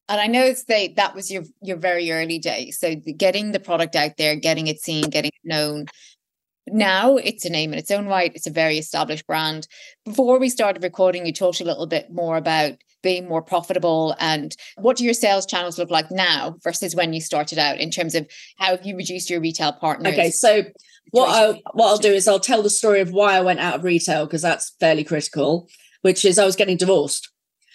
and 0.10 0.20
I 0.20 0.28
know 0.28 0.44
it's 0.44 0.66
that 0.66 1.16
was 1.16 1.32
your 1.32 1.44
your 1.62 1.78
very 1.78 2.12
early 2.12 2.40
days. 2.40 2.80
So 2.80 2.96
getting 2.96 3.52
the 3.52 3.60
product 3.60 3.96
out 3.96 4.18
there, 4.18 4.36
getting 4.36 4.68
it 4.68 4.82
seen, 4.82 5.10
getting 5.10 5.32
it 5.34 5.48
known, 5.48 5.86
now 6.68 7.18
it's 7.18 7.46
a 7.46 7.50
name 7.50 7.74
in 7.74 7.80
its 7.80 7.92
own 7.92 8.08
right. 8.08 8.32
It's 8.36 8.48
a 8.48 8.52
very 8.52 8.78
established 8.78 9.28
brand. 9.28 9.68
Before 10.06 10.40
we 10.40 10.50
started 10.50 10.84
recording, 10.84 11.26
you 11.26 11.34
talked 11.34 11.62
a 11.62 11.66
little 11.66 11.88
bit 11.88 12.12
more 12.12 12.38
about 12.38 12.74
being 13.02 13.28
more 13.28 13.42
profitable 13.42 14.16
and 14.20 14.56
what 14.78 14.98
do 14.98 15.04
your 15.04 15.14
sales 15.14 15.46
channels 15.46 15.78
look 15.78 15.90
like 15.90 16.12
now 16.12 16.56
versus 16.64 16.96
when 16.96 17.14
you 17.14 17.22
started 17.22 17.58
out 17.58 17.78
in 17.80 17.92
terms 17.92 18.16
of 18.16 18.28
how 18.58 18.68
have 18.68 18.86
you 18.86 18.96
reduced 18.96 19.30
your 19.30 19.40
retail 19.40 19.74
partners? 19.74 20.14
Okay, 20.14 20.32
so 20.32 20.64
what 21.12 21.30
I 21.30 21.62
what 21.74 21.88
I'll 21.88 21.98
do 21.98 22.12
is 22.12 22.28
I'll 22.28 22.40
tell 22.40 22.62
the 22.62 22.70
story 22.70 23.02
of 23.02 23.12
why 23.12 23.36
I 23.36 23.42
went 23.42 23.60
out 23.60 23.76
of 23.76 23.84
retail 23.84 24.26
because 24.26 24.42
that's 24.42 24.76
fairly 24.80 25.04
critical, 25.04 25.68
which 26.02 26.26
is 26.26 26.38
I 26.38 26.46
was 26.46 26.56
getting 26.56 26.78
divorced. 26.78 27.30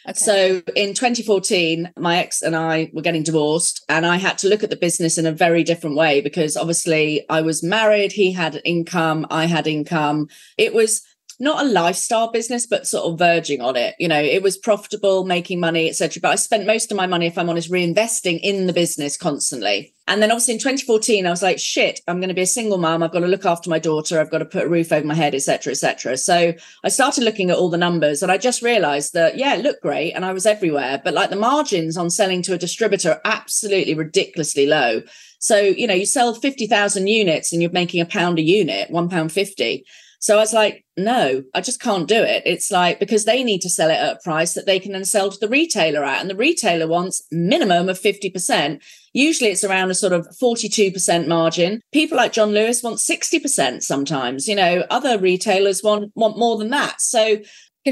Okay. 0.06 0.12
So 0.18 0.62
in 0.76 0.92
2014, 0.92 1.92
my 1.96 2.18
ex 2.18 2.42
and 2.42 2.54
I 2.54 2.90
were 2.92 3.00
getting 3.00 3.22
divorced, 3.22 3.82
and 3.88 4.04
I 4.04 4.16
had 4.16 4.36
to 4.38 4.48
look 4.48 4.62
at 4.62 4.68
the 4.68 4.76
business 4.76 5.16
in 5.16 5.24
a 5.24 5.32
very 5.32 5.64
different 5.64 5.96
way 5.96 6.20
because 6.20 6.56
obviously 6.56 7.24
I 7.30 7.40
was 7.40 7.62
married, 7.62 8.12
he 8.12 8.32
had 8.32 8.60
income, 8.64 9.26
I 9.30 9.46
had 9.46 9.66
income. 9.66 10.28
It 10.58 10.74
was 10.74 11.02
not 11.40 11.64
a 11.64 11.68
lifestyle 11.68 12.30
business, 12.30 12.66
but 12.66 12.86
sort 12.86 13.04
of 13.04 13.18
verging 13.18 13.60
on 13.60 13.76
it. 13.76 13.94
You 13.98 14.08
know, 14.08 14.20
it 14.20 14.42
was 14.42 14.56
profitable, 14.56 15.24
making 15.24 15.60
money, 15.60 15.88
etc. 15.88 16.20
But 16.20 16.32
I 16.32 16.34
spent 16.36 16.66
most 16.66 16.90
of 16.90 16.96
my 16.96 17.06
money, 17.06 17.26
if 17.26 17.38
I'm 17.38 17.48
honest, 17.48 17.70
reinvesting 17.70 18.40
in 18.42 18.66
the 18.66 18.72
business 18.72 19.16
constantly. 19.16 19.94
And 20.06 20.22
then 20.22 20.30
obviously 20.30 20.54
in 20.54 20.60
2014, 20.60 21.26
I 21.26 21.30
was 21.30 21.42
like, 21.42 21.58
shit, 21.58 22.00
I'm 22.06 22.20
going 22.20 22.28
to 22.28 22.34
be 22.34 22.42
a 22.42 22.46
single 22.46 22.76
mom. 22.76 23.02
I've 23.02 23.12
got 23.12 23.20
to 23.20 23.26
look 23.26 23.46
after 23.46 23.70
my 23.70 23.78
daughter. 23.78 24.20
I've 24.20 24.30
got 24.30 24.38
to 24.38 24.44
put 24.44 24.64
a 24.64 24.68
roof 24.68 24.92
over 24.92 25.06
my 25.06 25.14
head, 25.14 25.34
etc., 25.34 25.70
etc. 25.70 26.18
So 26.18 26.52
I 26.84 26.88
started 26.90 27.24
looking 27.24 27.50
at 27.50 27.56
all 27.56 27.70
the 27.70 27.78
numbers 27.78 28.22
and 28.22 28.30
I 28.30 28.36
just 28.36 28.60
realized 28.60 29.14
that, 29.14 29.38
yeah, 29.38 29.54
it 29.54 29.62
looked 29.62 29.82
great. 29.82 30.12
And 30.12 30.24
I 30.24 30.34
was 30.34 30.44
everywhere. 30.44 31.00
But 31.02 31.14
like 31.14 31.30
the 31.30 31.36
margins 31.36 31.96
on 31.96 32.10
selling 32.10 32.42
to 32.42 32.52
a 32.52 32.58
distributor 32.58 33.12
are 33.12 33.20
absolutely 33.24 33.94
ridiculously 33.94 34.66
low. 34.66 35.02
So, 35.38 35.58
you 35.58 35.86
know, 35.86 35.94
you 35.94 36.06
sell 36.06 36.34
50,000 36.34 37.06
units 37.06 37.52
and 37.52 37.62
you're 37.62 37.70
making 37.70 38.00
a 38.00 38.06
pound 38.06 38.38
a 38.38 38.42
unit, 38.42 38.90
one 38.90 39.08
pound 39.08 39.32
50. 39.32 39.84
So 40.24 40.36
I 40.36 40.38
was 40.38 40.54
like, 40.54 40.86
no, 40.96 41.42
I 41.52 41.60
just 41.60 41.82
can't 41.82 42.08
do 42.08 42.16
it. 42.16 42.42
It's 42.46 42.70
like 42.70 42.98
because 42.98 43.26
they 43.26 43.44
need 43.44 43.60
to 43.60 43.68
sell 43.68 43.90
it 43.90 43.98
at 43.98 44.16
a 44.16 44.20
price 44.24 44.54
that 44.54 44.64
they 44.64 44.80
can 44.80 44.92
then 44.92 45.04
sell 45.04 45.30
to 45.30 45.38
the 45.38 45.50
retailer 45.50 46.02
at. 46.02 46.22
And 46.22 46.30
the 46.30 46.34
retailer 46.34 46.88
wants 46.88 47.26
minimum 47.30 47.90
of 47.90 48.00
50%. 48.00 48.82
Usually 49.12 49.50
it's 49.50 49.64
around 49.64 49.90
a 49.90 49.94
sort 49.94 50.14
of 50.14 50.26
42% 50.42 51.28
margin. 51.28 51.82
People 51.92 52.16
like 52.16 52.32
John 52.32 52.52
Lewis 52.52 52.82
want 52.82 53.00
60% 53.00 53.82
sometimes. 53.82 54.48
You 54.48 54.54
know, 54.54 54.86
other 54.88 55.18
retailers 55.18 55.82
want 55.82 56.10
want 56.14 56.38
more 56.38 56.56
than 56.56 56.70
that. 56.70 57.02
So 57.02 57.42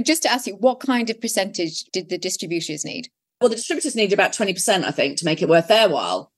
just 0.03 0.23
to 0.23 0.33
ask 0.33 0.47
you, 0.47 0.55
what 0.55 0.81
kind 0.81 1.11
of 1.11 1.21
percentage 1.21 1.85
did 1.93 2.09
the 2.09 2.17
distributors 2.17 2.83
need? 2.83 3.11
Well, 3.43 3.51
the 3.51 3.57
distributors 3.57 3.95
need 3.95 4.15
about 4.15 4.33
20%, 4.33 4.85
I 4.85 4.91
think, 4.91 5.19
to 5.19 5.27
make 5.27 5.43
it 5.43 5.51
worth 5.51 5.69
their 5.69 5.91
while. 5.91 6.32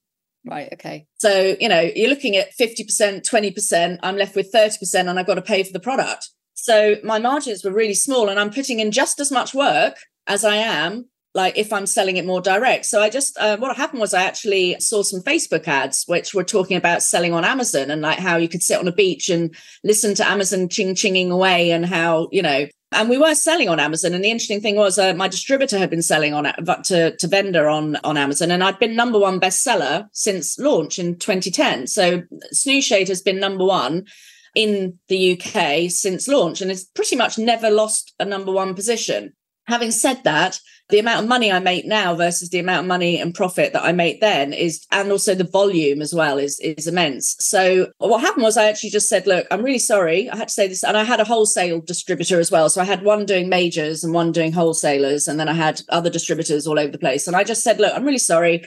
Right. 0.44 0.68
Okay. 0.74 1.06
So, 1.16 1.56
you 1.58 1.68
know, 1.68 1.80
you're 1.80 2.10
looking 2.10 2.36
at 2.36 2.54
50%, 2.56 3.28
20%. 3.28 3.98
I'm 4.02 4.16
left 4.16 4.36
with 4.36 4.52
30% 4.52 5.08
and 5.08 5.18
I've 5.18 5.26
got 5.26 5.34
to 5.34 5.42
pay 5.42 5.62
for 5.62 5.72
the 5.72 5.80
product. 5.80 6.28
So 6.54 6.96
my 7.02 7.18
margins 7.18 7.64
were 7.64 7.72
really 7.72 7.94
small 7.94 8.28
and 8.28 8.38
I'm 8.38 8.50
putting 8.50 8.78
in 8.78 8.90
just 8.90 9.20
as 9.20 9.30
much 9.30 9.54
work 9.54 9.96
as 10.26 10.44
I 10.44 10.56
am 10.56 11.06
like 11.34 11.58
if 11.58 11.72
I'm 11.72 11.86
selling 11.86 12.16
it 12.16 12.24
more 12.24 12.40
direct. 12.40 12.86
So 12.86 13.02
I 13.02 13.10
just, 13.10 13.36
uh, 13.38 13.56
what 13.56 13.76
happened 13.76 14.00
was 14.00 14.14
I 14.14 14.22
actually 14.22 14.78
saw 14.78 15.02
some 15.02 15.20
Facebook 15.20 15.66
ads 15.66 16.04
which 16.06 16.32
were 16.32 16.44
talking 16.44 16.76
about 16.76 17.02
selling 17.02 17.34
on 17.34 17.44
Amazon 17.44 17.90
and 17.90 18.02
like 18.02 18.20
how 18.20 18.36
you 18.36 18.48
could 18.48 18.62
sit 18.62 18.78
on 18.78 18.86
a 18.86 18.92
beach 18.92 19.28
and 19.28 19.54
listen 19.82 20.14
to 20.14 20.28
Amazon 20.28 20.68
ching 20.68 20.94
chinging 20.94 21.30
away 21.30 21.72
and 21.72 21.84
how, 21.84 22.28
you 22.30 22.42
know, 22.42 22.66
and 22.94 23.08
we 23.08 23.18
were 23.18 23.34
selling 23.34 23.68
on 23.68 23.80
Amazon. 23.80 24.14
And 24.14 24.24
the 24.24 24.30
interesting 24.30 24.60
thing 24.60 24.76
was, 24.76 24.98
uh, 24.98 25.14
my 25.14 25.28
distributor 25.28 25.78
had 25.78 25.90
been 25.90 26.02
selling 26.02 26.32
on 26.32 26.44
to 26.84 27.16
to 27.16 27.26
vendor 27.26 27.68
on 27.68 27.96
on 27.96 28.16
Amazon, 28.16 28.50
and 28.50 28.64
I'd 28.64 28.78
been 28.78 28.96
number 28.96 29.18
one 29.18 29.40
bestseller 29.40 30.08
since 30.12 30.58
launch 30.58 30.98
in 30.98 31.18
2010. 31.18 31.86
So 31.86 32.22
Snooze 32.52 32.84
Shade 32.84 33.08
has 33.08 33.20
been 33.20 33.40
number 33.40 33.64
one. 33.64 34.06
in 34.54 35.00
the 35.08 35.32
UK 35.32 35.90
since 35.90 36.28
launch 36.28 36.60
and 36.60 36.70
has 36.70 36.84
pretty 36.84 37.16
much 37.16 37.38
never 37.38 37.70
lost 37.70 38.14
a 38.20 38.24
number 38.24 38.52
one 38.52 38.72
position. 38.72 39.32
Having 39.66 39.90
said 39.90 40.22
that, 40.22 40.60
the 40.90 40.98
amount 40.98 41.22
of 41.22 41.28
money 41.28 41.50
I 41.50 41.60
make 41.60 41.86
now 41.86 42.14
versus 42.14 42.50
the 42.50 42.58
amount 42.58 42.80
of 42.80 42.88
money 42.88 43.18
and 43.18 43.34
profit 43.34 43.72
that 43.72 43.84
I 43.84 43.92
make 43.92 44.20
then 44.20 44.52
is, 44.52 44.86
and 44.90 45.10
also 45.10 45.34
the 45.34 45.44
volume 45.44 46.02
as 46.02 46.14
well 46.14 46.38
is 46.38 46.60
is 46.60 46.86
immense. 46.86 47.36
So 47.38 47.88
what 47.98 48.20
happened 48.20 48.42
was 48.42 48.56
I 48.56 48.66
actually 48.66 48.90
just 48.90 49.08
said, 49.08 49.26
look, 49.26 49.46
I'm 49.50 49.62
really 49.62 49.78
sorry. 49.78 50.28
I 50.28 50.36
had 50.36 50.48
to 50.48 50.54
say 50.54 50.68
this, 50.68 50.84
and 50.84 50.96
I 50.96 51.04
had 51.04 51.20
a 51.20 51.24
wholesale 51.24 51.80
distributor 51.80 52.38
as 52.38 52.50
well. 52.50 52.68
So 52.68 52.82
I 52.82 52.84
had 52.84 53.02
one 53.02 53.24
doing 53.24 53.48
majors 53.48 54.04
and 54.04 54.12
one 54.12 54.30
doing 54.30 54.52
wholesalers, 54.52 55.26
and 55.26 55.40
then 55.40 55.48
I 55.48 55.54
had 55.54 55.80
other 55.88 56.10
distributors 56.10 56.66
all 56.66 56.78
over 56.78 56.92
the 56.92 56.98
place. 56.98 57.26
And 57.26 57.34
I 57.34 57.44
just 57.44 57.62
said, 57.62 57.80
look, 57.80 57.94
I'm 57.94 58.04
really 58.04 58.18
sorry, 58.18 58.64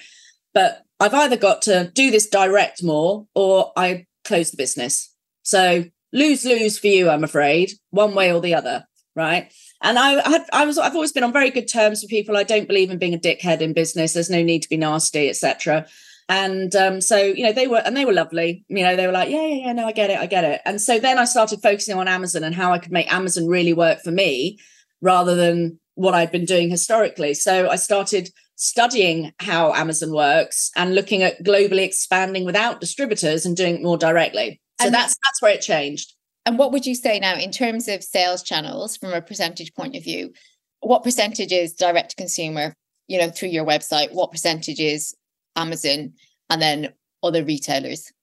but 0.54 0.82
I've 1.00 1.14
either 1.14 1.38
got 1.38 1.62
to 1.64 1.92
do 1.94 2.10
this 2.10 2.28
direct 2.28 2.84
more 2.84 3.28
or 3.36 3.72
I 3.78 4.08
close 4.24 4.50
the 4.50 4.58
business. 4.58 5.14
So 5.44 5.86
lose 6.12 6.46
lose 6.46 6.80
for 6.80 6.88
you, 6.88 7.10
I'm 7.10 7.24
afraid, 7.24 7.74
one 7.92 8.16
way 8.16 8.34
or 8.34 8.42
the 8.42 8.56
other, 8.56 8.86
right? 9.16 9.52
And 9.82 10.00
I, 10.00 10.20
I, 10.20 10.30
had, 10.30 10.46
I 10.54 10.66
was, 10.66 10.78
I've 10.78 10.96
always 10.96 11.12
been 11.12 11.24
on 11.24 11.34
very 11.34 11.52
good 11.52 11.68
terms 11.68 12.02
with 12.02 12.10
people. 12.10 12.36
I 12.36 12.44
don't 12.44 12.68
believe 12.68 12.90
in 12.90 12.98
being 12.98 13.13
a 13.13 13.20
dickhead 13.20 13.62
in 13.62 13.74
business. 13.74 14.13
There's 14.13 14.30
no 14.30 14.42
need 14.42 14.63
to 14.63 14.70
be 14.70 14.78
nasty, 14.78 15.30
etc. 15.30 15.86
And 16.30 16.76
um, 16.76 17.00
so, 17.00 17.18
you 17.18 17.44
know, 17.44 17.54
they 17.54 17.68
were, 17.68 17.82
and 17.86 17.96
they 17.96 18.06
were 18.06 18.13
lovely. 18.13 18.66
You 18.68 18.84
know, 18.84 18.96
they 18.96 19.06
were 19.06 19.13
like, 19.13 19.30
yeah, 19.30 19.46
yeah, 19.46 19.66
yeah, 19.68 19.74
no, 19.74 19.86
I 19.86 19.92
get 19.92 20.10
it, 20.10 20.20
I 20.20 20.26
get 20.26 20.44
it. 20.44 20.62
And 20.66 20.82
so 20.82 21.00
then 21.00 21.18
I 21.18 21.26
started 21.26 21.62
focusing 21.62 21.98
on 21.98 22.08
Amazon 22.08 22.44
and 22.44 22.56
how 22.56 22.74
I 22.74 22.80
could 22.80 22.92
make 22.92 23.12
Amazon 23.12 23.48
really 23.48 23.74
work 23.74 24.02
for 24.02 24.12
me, 24.12 24.60
rather 25.02 25.36
than 25.36 25.80
what 25.96 26.13
I'd 26.13 26.32
been 26.32 26.46
doing 26.46 26.70
historically. 26.70 27.34
So 27.34 27.70
I 27.70 27.76
started 27.76 28.30
studying 28.56 29.32
how 29.40 29.74
Amazon 29.74 30.12
works 30.12 30.72
and 30.76 30.96
looking 30.96 31.24
at 31.24 31.44
globally 31.44 31.84
expanding 31.84 32.46
without 32.46 32.82
distributors 32.82 33.46
and 33.46 33.56
doing 33.56 33.76
it 33.76 33.84
more 33.84 33.98
directly. 33.98 34.60
So 34.80 34.88
and 34.88 34.94
that's 34.94 35.16
that's 35.24 35.42
where 35.42 35.54
it 35.54 35.62
changed. 35.62 36.13
And 36.48 36.58
what 36.58 36.72
would 36.72 36.86
you 36.86 36.96
say 36.96 37.20
now 37.20 37.36
in 37.36 37.52
terms 37.52 37.90
of 37.90 38.02
sales 38.02 38.42
channels 38.42 38.96
from 38.96 39.12
a 39.12 39.22
percentage 39.22 39.74
point 39.74 39.98
of 39.98 40.04
view? 40.06 40.32
What 40.80 41.04
percentage 41.04 41.52
is 41.52 41.74
direct 41.74 42.12
to 42.12 42.16
consumer, 42.16 42.74
you 43.08 43.18
know, 43.18 43.30
through 43.30 43.50
your 43.50 43.66
website? 43.66 44.14
What 44.14 44.32
percentage 44.32 44.80
is 44.80 45.14
Amazon 45.58 46.14
and 46.50 46.62
then 46.62 46.94
other 47.22 47.44
retailers? 47.44 48.14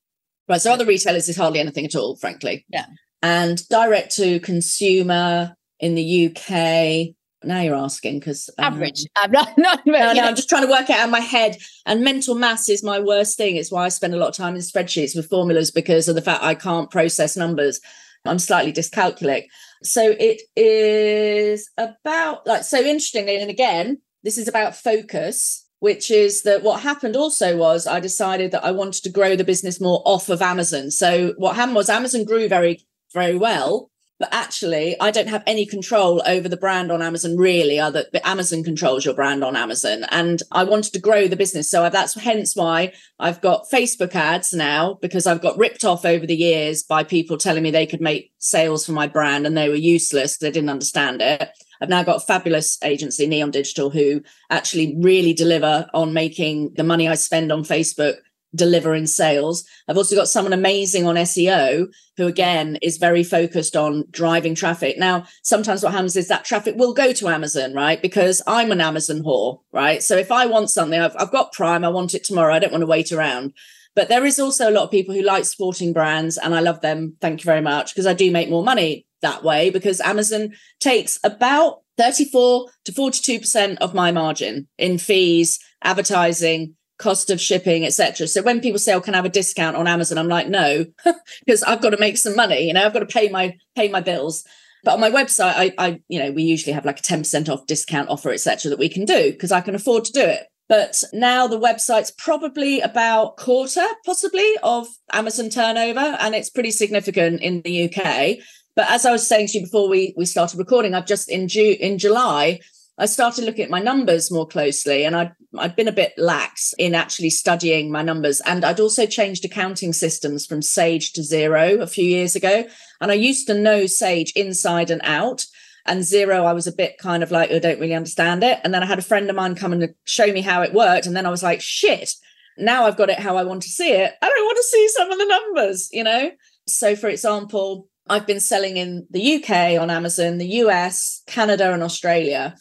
Right. 0.49 0.59
So 0.59 0.73
other 0.73 0.87
retailers 0.87 1.29
is 1.29 1.37
hardly 1.37 1.61
anything 1.61 1.85
at 1.85 1.95
all, 1.95 2.17
frankly. 2.17 2.65
Yeah. 2.71 2.87
And 3.23 3.69
direct 3.69 4.17
to 4.17 4.41
consumer 4.41 5.55
in 5.79 5.95
the 5.95 6.27
UK, 6.27 7.15
now 7.47 7.61
you're 7.61 7.75
asking 7.75 8.21
because 8.21 8.49
um, 8.57 8.73
average. 8.73 9.05
I'm 9.19 9.33
not, 9.33 9.53
not 9.59 9.85
no, 9.85 10.15
no, 10.15 10.23
I'm 10.23 10.35
just 10.35 10.49
trying 10.49 10.65
to 10.65 10.71
work 10.71 10.89
it 10.89 10.97
out 10.97 11.05
in 11.05 11.11
my 11.11 11.21
head. 11.21 11.59
And 11.85 12.01
mental 12.03 12.37
mass 12.37 12.71
is 12.71 12.83
my 12.83 13.01
worst 13.01 13.37
thing. 13.37 13.57
It's 13.57 13.71
why 13.71 13.85
I 13.85 13.91
spend 13.91 14.15
a 14.15 14.17
lot 14.17 14.29
of 14.29 14.35
time 14.35 14.55
in 14.55 14.63
spreadsheets 14.63 15.15
with 15.15 15.29
formulas 15.29 15.71
because 15.71 16.09
of 16.09 16.15
the 16.15 16.23
fact 16.23 16.43
I 16.43 16.55
can't 16.55 16.91
process 16.91 17.37
numbers. 17.37 17.83
I'm 18.25 18.39
slightly 18.39 18.73
dyscalculic. 18.73 19.45
So 19.83 20.15
it 20.19 20.43
is 20.57 21.71
about 21.77 22.47
like 22.47 22.65
so 22.65 22.79
interestingly, 22.79 23.37
and 23.37 23.51
again, 23.51 23.99
this 24.23 24.39
is 24.39 24.49
about 24.49 24.77
focus, 24.77 25.67
which 25.81 26.11
is 26.11 26.43
that 26.43 26.63
what 26.63 26.81
happened 26.81 27.17
also 27.17 27.57
was 27.57 27.87
I 27.87 28.01
decided 28.01 28.51
that 28.53 28.65
I 28.65 28.71
wanted 28.71 29.03
to 29.05 29.11
grow 29.11 29.37
the 29.37 29.45
business 29.45 29.81
more 29.81 30.03
off 30.07 30.31
of 30.31 30.41
Amazon. 30.41 30.91
So 30.91 31.35
what 31.37 31.57
happened 31.57 31.77
was 31.77 31.91
Amazon 31.91 32.25
grew 32.25 32.49
very, 32.49 32.87
very 33.13 33.37
well, 33.37 33.91
but 34.19 34.29
actually 34.33 34.99
i 35.01 35.11
don't 35.11 35.29
have 35.29 35.43
any 35.47 35.67
control 35.67 36.23
over 36.27 36.49
the 36.49 36.57
brand 36.57 36.91
on 36.91 37.03
amazon 37.03 37.37
really 37.37 37.79
other 37.79 38.05
amazon 38.25 38.63
controls 38.63 39.05
your 39.05 39.15
brand 39.15 39.43
on 39.45 39.57
amazon. 39.57 40.05
And 40.11 40.43
i 40.53 40.65
wanted 40.65 40.93
to 40.93 40.99
grow 40.99 41.29
the 41.29 41.37
business. 41.37 41.71
So 41.71 41.89
that's 41.91 42.15
hence 42.15 42.55
why 42.55 42.93
i've 43.19 43.41
got 43.41 43.71
facebook 43.71 44.15
ads 44.15 44.53
now 44.53 44.99
because 45.01 45.27
i've 45.27 45.43
got 45.43 45.59
ripped 45.59 45.85
off 45.85 46.05
over 46.05 46.27
the 46.27 46.37
years 46.37 46.83
by 46.83 47.05
people 47.05 47.37
telling 47.37 47.63
me 47.63 47.71
they 47.71 47.87
could 47.87 48.01
make 48.01 48.33
sales 48.39 48.87
for 48.87 48.93
my 48.93 49.07
brand 49.07 49.47
and 49.47 49.57
they 49.57 49.69
were 49.69 49.75
useless 49.75 50.39
they 50.39 50.51
didn't 50.51 50.71
understand 50.71 51.21
it. 51.23 51.51
I've 51.81 51.89
now 51.89 52.03
got 52.03 52.17
a 52.17 52.21
fabulous 52.21 52.79
agency, 52.83 53.27
Neon 53.27 53.51
Digital, 53.51 53.91
who 53.91 54.23
actually 54.51 54.97
really 55.01 55.33
deliver 55.33 55.87
on 55.93 56.13
making 56.13 56.75
the 56.75 56.85
money 56.85 57.09
I 57.09 57.15
spend 57.15 57.53
on 57.53 57.63
Facebook 57.65 58.17
deliver 58.55 58.95
in 58.95 59.07
sales. 59.07 59.65
I've 59.89 59.97
also 59.97 60.15
got 60.15 60.29
someone 60.29 60.53
amazing 60.53 61.07
on 61.07 61.17
SEO 61.17 61.87
who, 62.17 62.27
again, 62.27 62.77
is 62.83 62.99
very 62.99 63.25
focused 63.25 63.77
on 63.77 64.05
driving 64.11 64.55
traffic. 64.55 64.99
Now, 64.99 65.27
sometimes 65.43 65.83
what 65.83 65.93
happens 65.93 66.17
is 66.17 66.29
that 66.29 66.45
traffic 66.45 66.77
will 66.77 66.95
go 66.95 67.13
to 67.13 67.29
Amazon, 67.29 67.75
right? 67.75 68.01
Because 68.01 68.43
I'm 68.47 68.71
an 68.71 68.81
Amazon 68.81 69.23
whore, 69.23 69.61
right? 69.73 70.03
So 70.03 70.17
if 70.17 70.31
I 70.31 70.47
want 70.47 70.71
something, 70.71 71.01
I've, 71.01 71.17
I've 71.19 71.33
got 71.33 71.53
Prime, 71.53 71.85
I 71.85 71.89
want 71.89 72.15
it 72.15 72.25
tomorrow, 72.25 72.55
I 72.55 72.59
don't 72.59 72.73
want 72.73 72.83
to 72.83 72.87
wait 72.87 73.13
around. 73.13 73.53
But 73.97 74.09
there 74.09 74.25
is 74.25 74.39
also 74.39 74.69
a 74.69 74.73
lot 74.73 74.85
of 74.85 74.91
people 74.91 75.15
who 75.15 75.23
like 75.23 75.45
sporting 75.45 75.93
brands, 75.93 76.37
and 76.37 76.55
I 76.55 76.61
love 76.61 76.81
them. 76.81 77.17
Thank 77.21 77.41
you 77.41 77.45
very 77.45 77.61
much, 77.61 77.95
because 77.95 78.07
I 78.07 78.13
do 78.13 78.31
make 78.31 78.51
more 78.51 78.65
money 78.65 79.07
that 79.25 79.43
way 79.43 79.71
because 79.71 80.01
Amazon 80.01 80.53
takes 80.79 81.19
about 81.25 81.81
34 81.97 82.69
to 82.85 82.93
42% 82.93 83.79
of 83.79 83.95
my 83.95 84.13
margin 84.13 84.69
in 84.79 84.99
fees, 84.99 85.59
advertising, 85.83 86.77
cost 86.99 87.31
of 87.31 87.41
shipping, 87.41 87.85
etc. 87.85 88.27
So 88.27 88.43
when 88.43 88.61
people 88.61 88.79
say, 88.79 88.95
"Oh, 88.95 89.01
can 89.01 89.15
I 89.15 89.19
have 89.19 89.25
a 89.25 89.31
discount 89.31 89.77
on 89.77 89.87
Amazon?" 89.87 90.19
I'm 90.19 90.29
like, 90.29 90.49
"No, 90.49 90.87
because 91.47 91.63
I've 91.63 91.83
got 91.83 91.91
to 91.91 91.99
make 91.99 92.17
some 92.17 92.37
money. 92.37 92.67
You 92.67 92.73
know, 92.73 92.85
I've 92.85 92.93
got 92.93 93.01
to 93.01 93.07
pay 93.07 93.29
my 93.29 93.57
pay 93.75 93.89
my 93.89 94.01
bills." 94.01 94.45
But 94.85 94.95
on 94.95 95.01
my 95.01 95.11
website, 95.11 95.55
I, 95.57 95.73
I 95.79 96.01
you 96.09 96.19
know, 96.19 96.31
we 96.31 96.43
usually 96.43 96.75
have 96.75 96.85
like 96.85 97.01
a 97.01 97.03
10% 97.03 97.49
off 97.49 97.67
discount 97.67 98.11
offer, 98.11 98.31
etc., 98.31 98.69
that 98.69 98.79
we 98.79 98.91
can 98.91 99.07
do 99.07 99.33
because 99.33 99.51
I 99.51 99.63
can 99.63 99.75
afford 99.75 100.05
to 100.05 100.13
do 100.13 100.21
it. 100.21 100.47
But 100.69 101.03
now 101.13 101.47
the 101.47 101.59
website's 101.59 102.11
probably 102.11 102.81
about 102.81 103.37
quarter, 103.37 103.85
possibly, 104.05 104.57
of 104.63 104.87
Amazon 105.13 105.51
turnover, 105.51 106.17
and 106.21 106.35
it's 106.35 106.51
pretty 106.51 106.71
significant 106.71 107.41
in 107.41 107.63
the 107.63 107.85
UK. 107.85 108.39
But 108.77 108.91
as 108.91 109.07
I 109.07 109.13
was 109.13 109.27
saying 109.27 109.49
to 109.49 109.59
you 109.59 109.65
before 109.65 109.89
we 109.89 110.15
we 110.17 110.27
started 110.27 110.59
recording, 110.59 110.95
I've 110.95 111.07
just 111.07 111.31
in 111.31 111.49
June 111.49 111.77
in 111.81 111.99
July 111.99 112.61
I 112.97 113.07
started 113.07 113.45
looking 113.45 113.65
at 113.65 113.71
my 113.71 113.81
numbers 113.81 114.31
more 114.31 114.47
closely 114.47 115.05
and 115.05 115.17
I'd, 115.17 115.33
I'd 115.59 115.75
been 115.75 115.89
a 115.89 115.93
bit 115.93 116.13
lax 116.17 116.75
in 116.79 116.95
actually 116.95 117.31
studying 117.31 117.91
my 117.91 118.03
numbers. 118.03 118.41
And 118.47 118.65
I'd 118.65 118.79
also 118.79 119.05
changed 119.05 119.45
accounting 119.45 119.93
systems 119.93 120.47
from 120.47 120.63
Sage 120.63 121.13
to 121.15 121.23
Xero 121.23 121.81
a 121.81 121.89
few 121.89 122.05
years 122.05 122.37
ago. 122.37 122.65
And 123.01 123.11
I 123.11 123.15
used 123.15 123.49
to 123.49 123.55
know 123.55 123.87
Sage 123.87 124.33
inside 124.37 124.91
and 124.91 125.01
out. 125.03 125.45
And 125.87 126.03
Xero, 126.03 126.45
I 126.45 126.53
was 126.53 126.69
a 126.69 126.73
bit 126.73 126.99
kind 126.99 127.25
of 127.25 127.33
like, 127.33 127.51
I 127.51 127.59
don't 127.59 127.81
really 127.81 127.95
understand 127.95 128.45
it. 128.45 128.61
And 128.63 128.73
then 128.73 128.83
I 128.83 128.87
had 128.87 129.01
a 129.01 129.03
friend 129.03 129.29
of 129.29 129.35
mine 129.37 129.57
come 129.57 129.73
and 129.73 129.93
show 130.05 130.33
me 130.33 130.41
how 130.41 130.63
it 130.63 130.73
worked. 130.73 131.07
And 131.07 131.17
then 131.17 131.27
I 131.27 131.31
was 131.31 131.43
like, 131.43 131.61
shit, 131.61 132.15
now 132.57 132.87
I've 132.87 132.97
got 132.97 133.11
it 133.11 133.19
how 133.19 133.37
I 133.37 133.43
want 133.43 133.63
to 133.63 133.69
see 133.69 133.91
it. 133.91 134.13
I 134.23 134.29
don't 134.29 134.45
want 134.45 134.57
to 134.57 134.63
see 134.63 134.89
some 134.89 135.11
of 135.11 135.19
the 135.19 135.27
numbers, 135.27 135.89
you 135.93 136.05
know? 136.05 136.31
So, 136.69 136.95
for 136.95 137.09
example, 137.09 137.89
I've 138.09 138.27
been 138.27 138.41
selling 138.41 138.77
in 138.77 139.07
the 139.11 139.37
UK 139.37 139.81
on 139.81 139.91
Amazon, 139.91 140.39
the 140.39 140.47
US, 140.47 141.23
Canada, 141.27 141.73
and 141.73 141.83
Australia. 141.83 142.55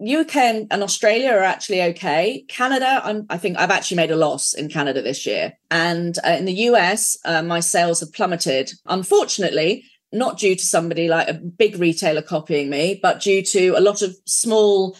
UK 0.00 0.36
and, 0.36 0.82
Australia 0.82 1.30
are 1.30 1.42
actually 1.42 1.82
okay. 1.82 2.44
Canada, 2.48 3.00
I'm, 3.04 3.26
i 3.28 3.36
think 3.36 3.58
I've 3.58 3.70
actually 3.70 3.98
made 3.98 4.10
a 4.10 4.16
loss 4.16 4.54
in 4.54 4.68
Canada 4.68 5.02
this 5.02 5.26
year. 5.26 5.52
And 5.70 6.16
uh, 6.26 6.30
in 6.30 6.46
the 6.46 6.54
US, 6.70 7.18
uh, 7.24 7.42
my 7.42 7.60
sales 7.60 8.00
have 8.00 8.12
plummeted. 8.12 8.72
Unfortunately, 8.86 9.84
not 10.12 10.38
due 10.38 10.56
to 10.56 10.64
somebody 10.64 11.08
like 11.08 11.28
a 11.28 11.34
big 11.34 11.78
retailer 11.78 12.22
copying 12.22 12.70
me, 12.70 12.98
but 13.02 13.20
due 13.20 13.42
to 13.42 13.70
a 13.76 13.80
lot 13.80 14.02
of 14.02 14.16
small 14.26 14.96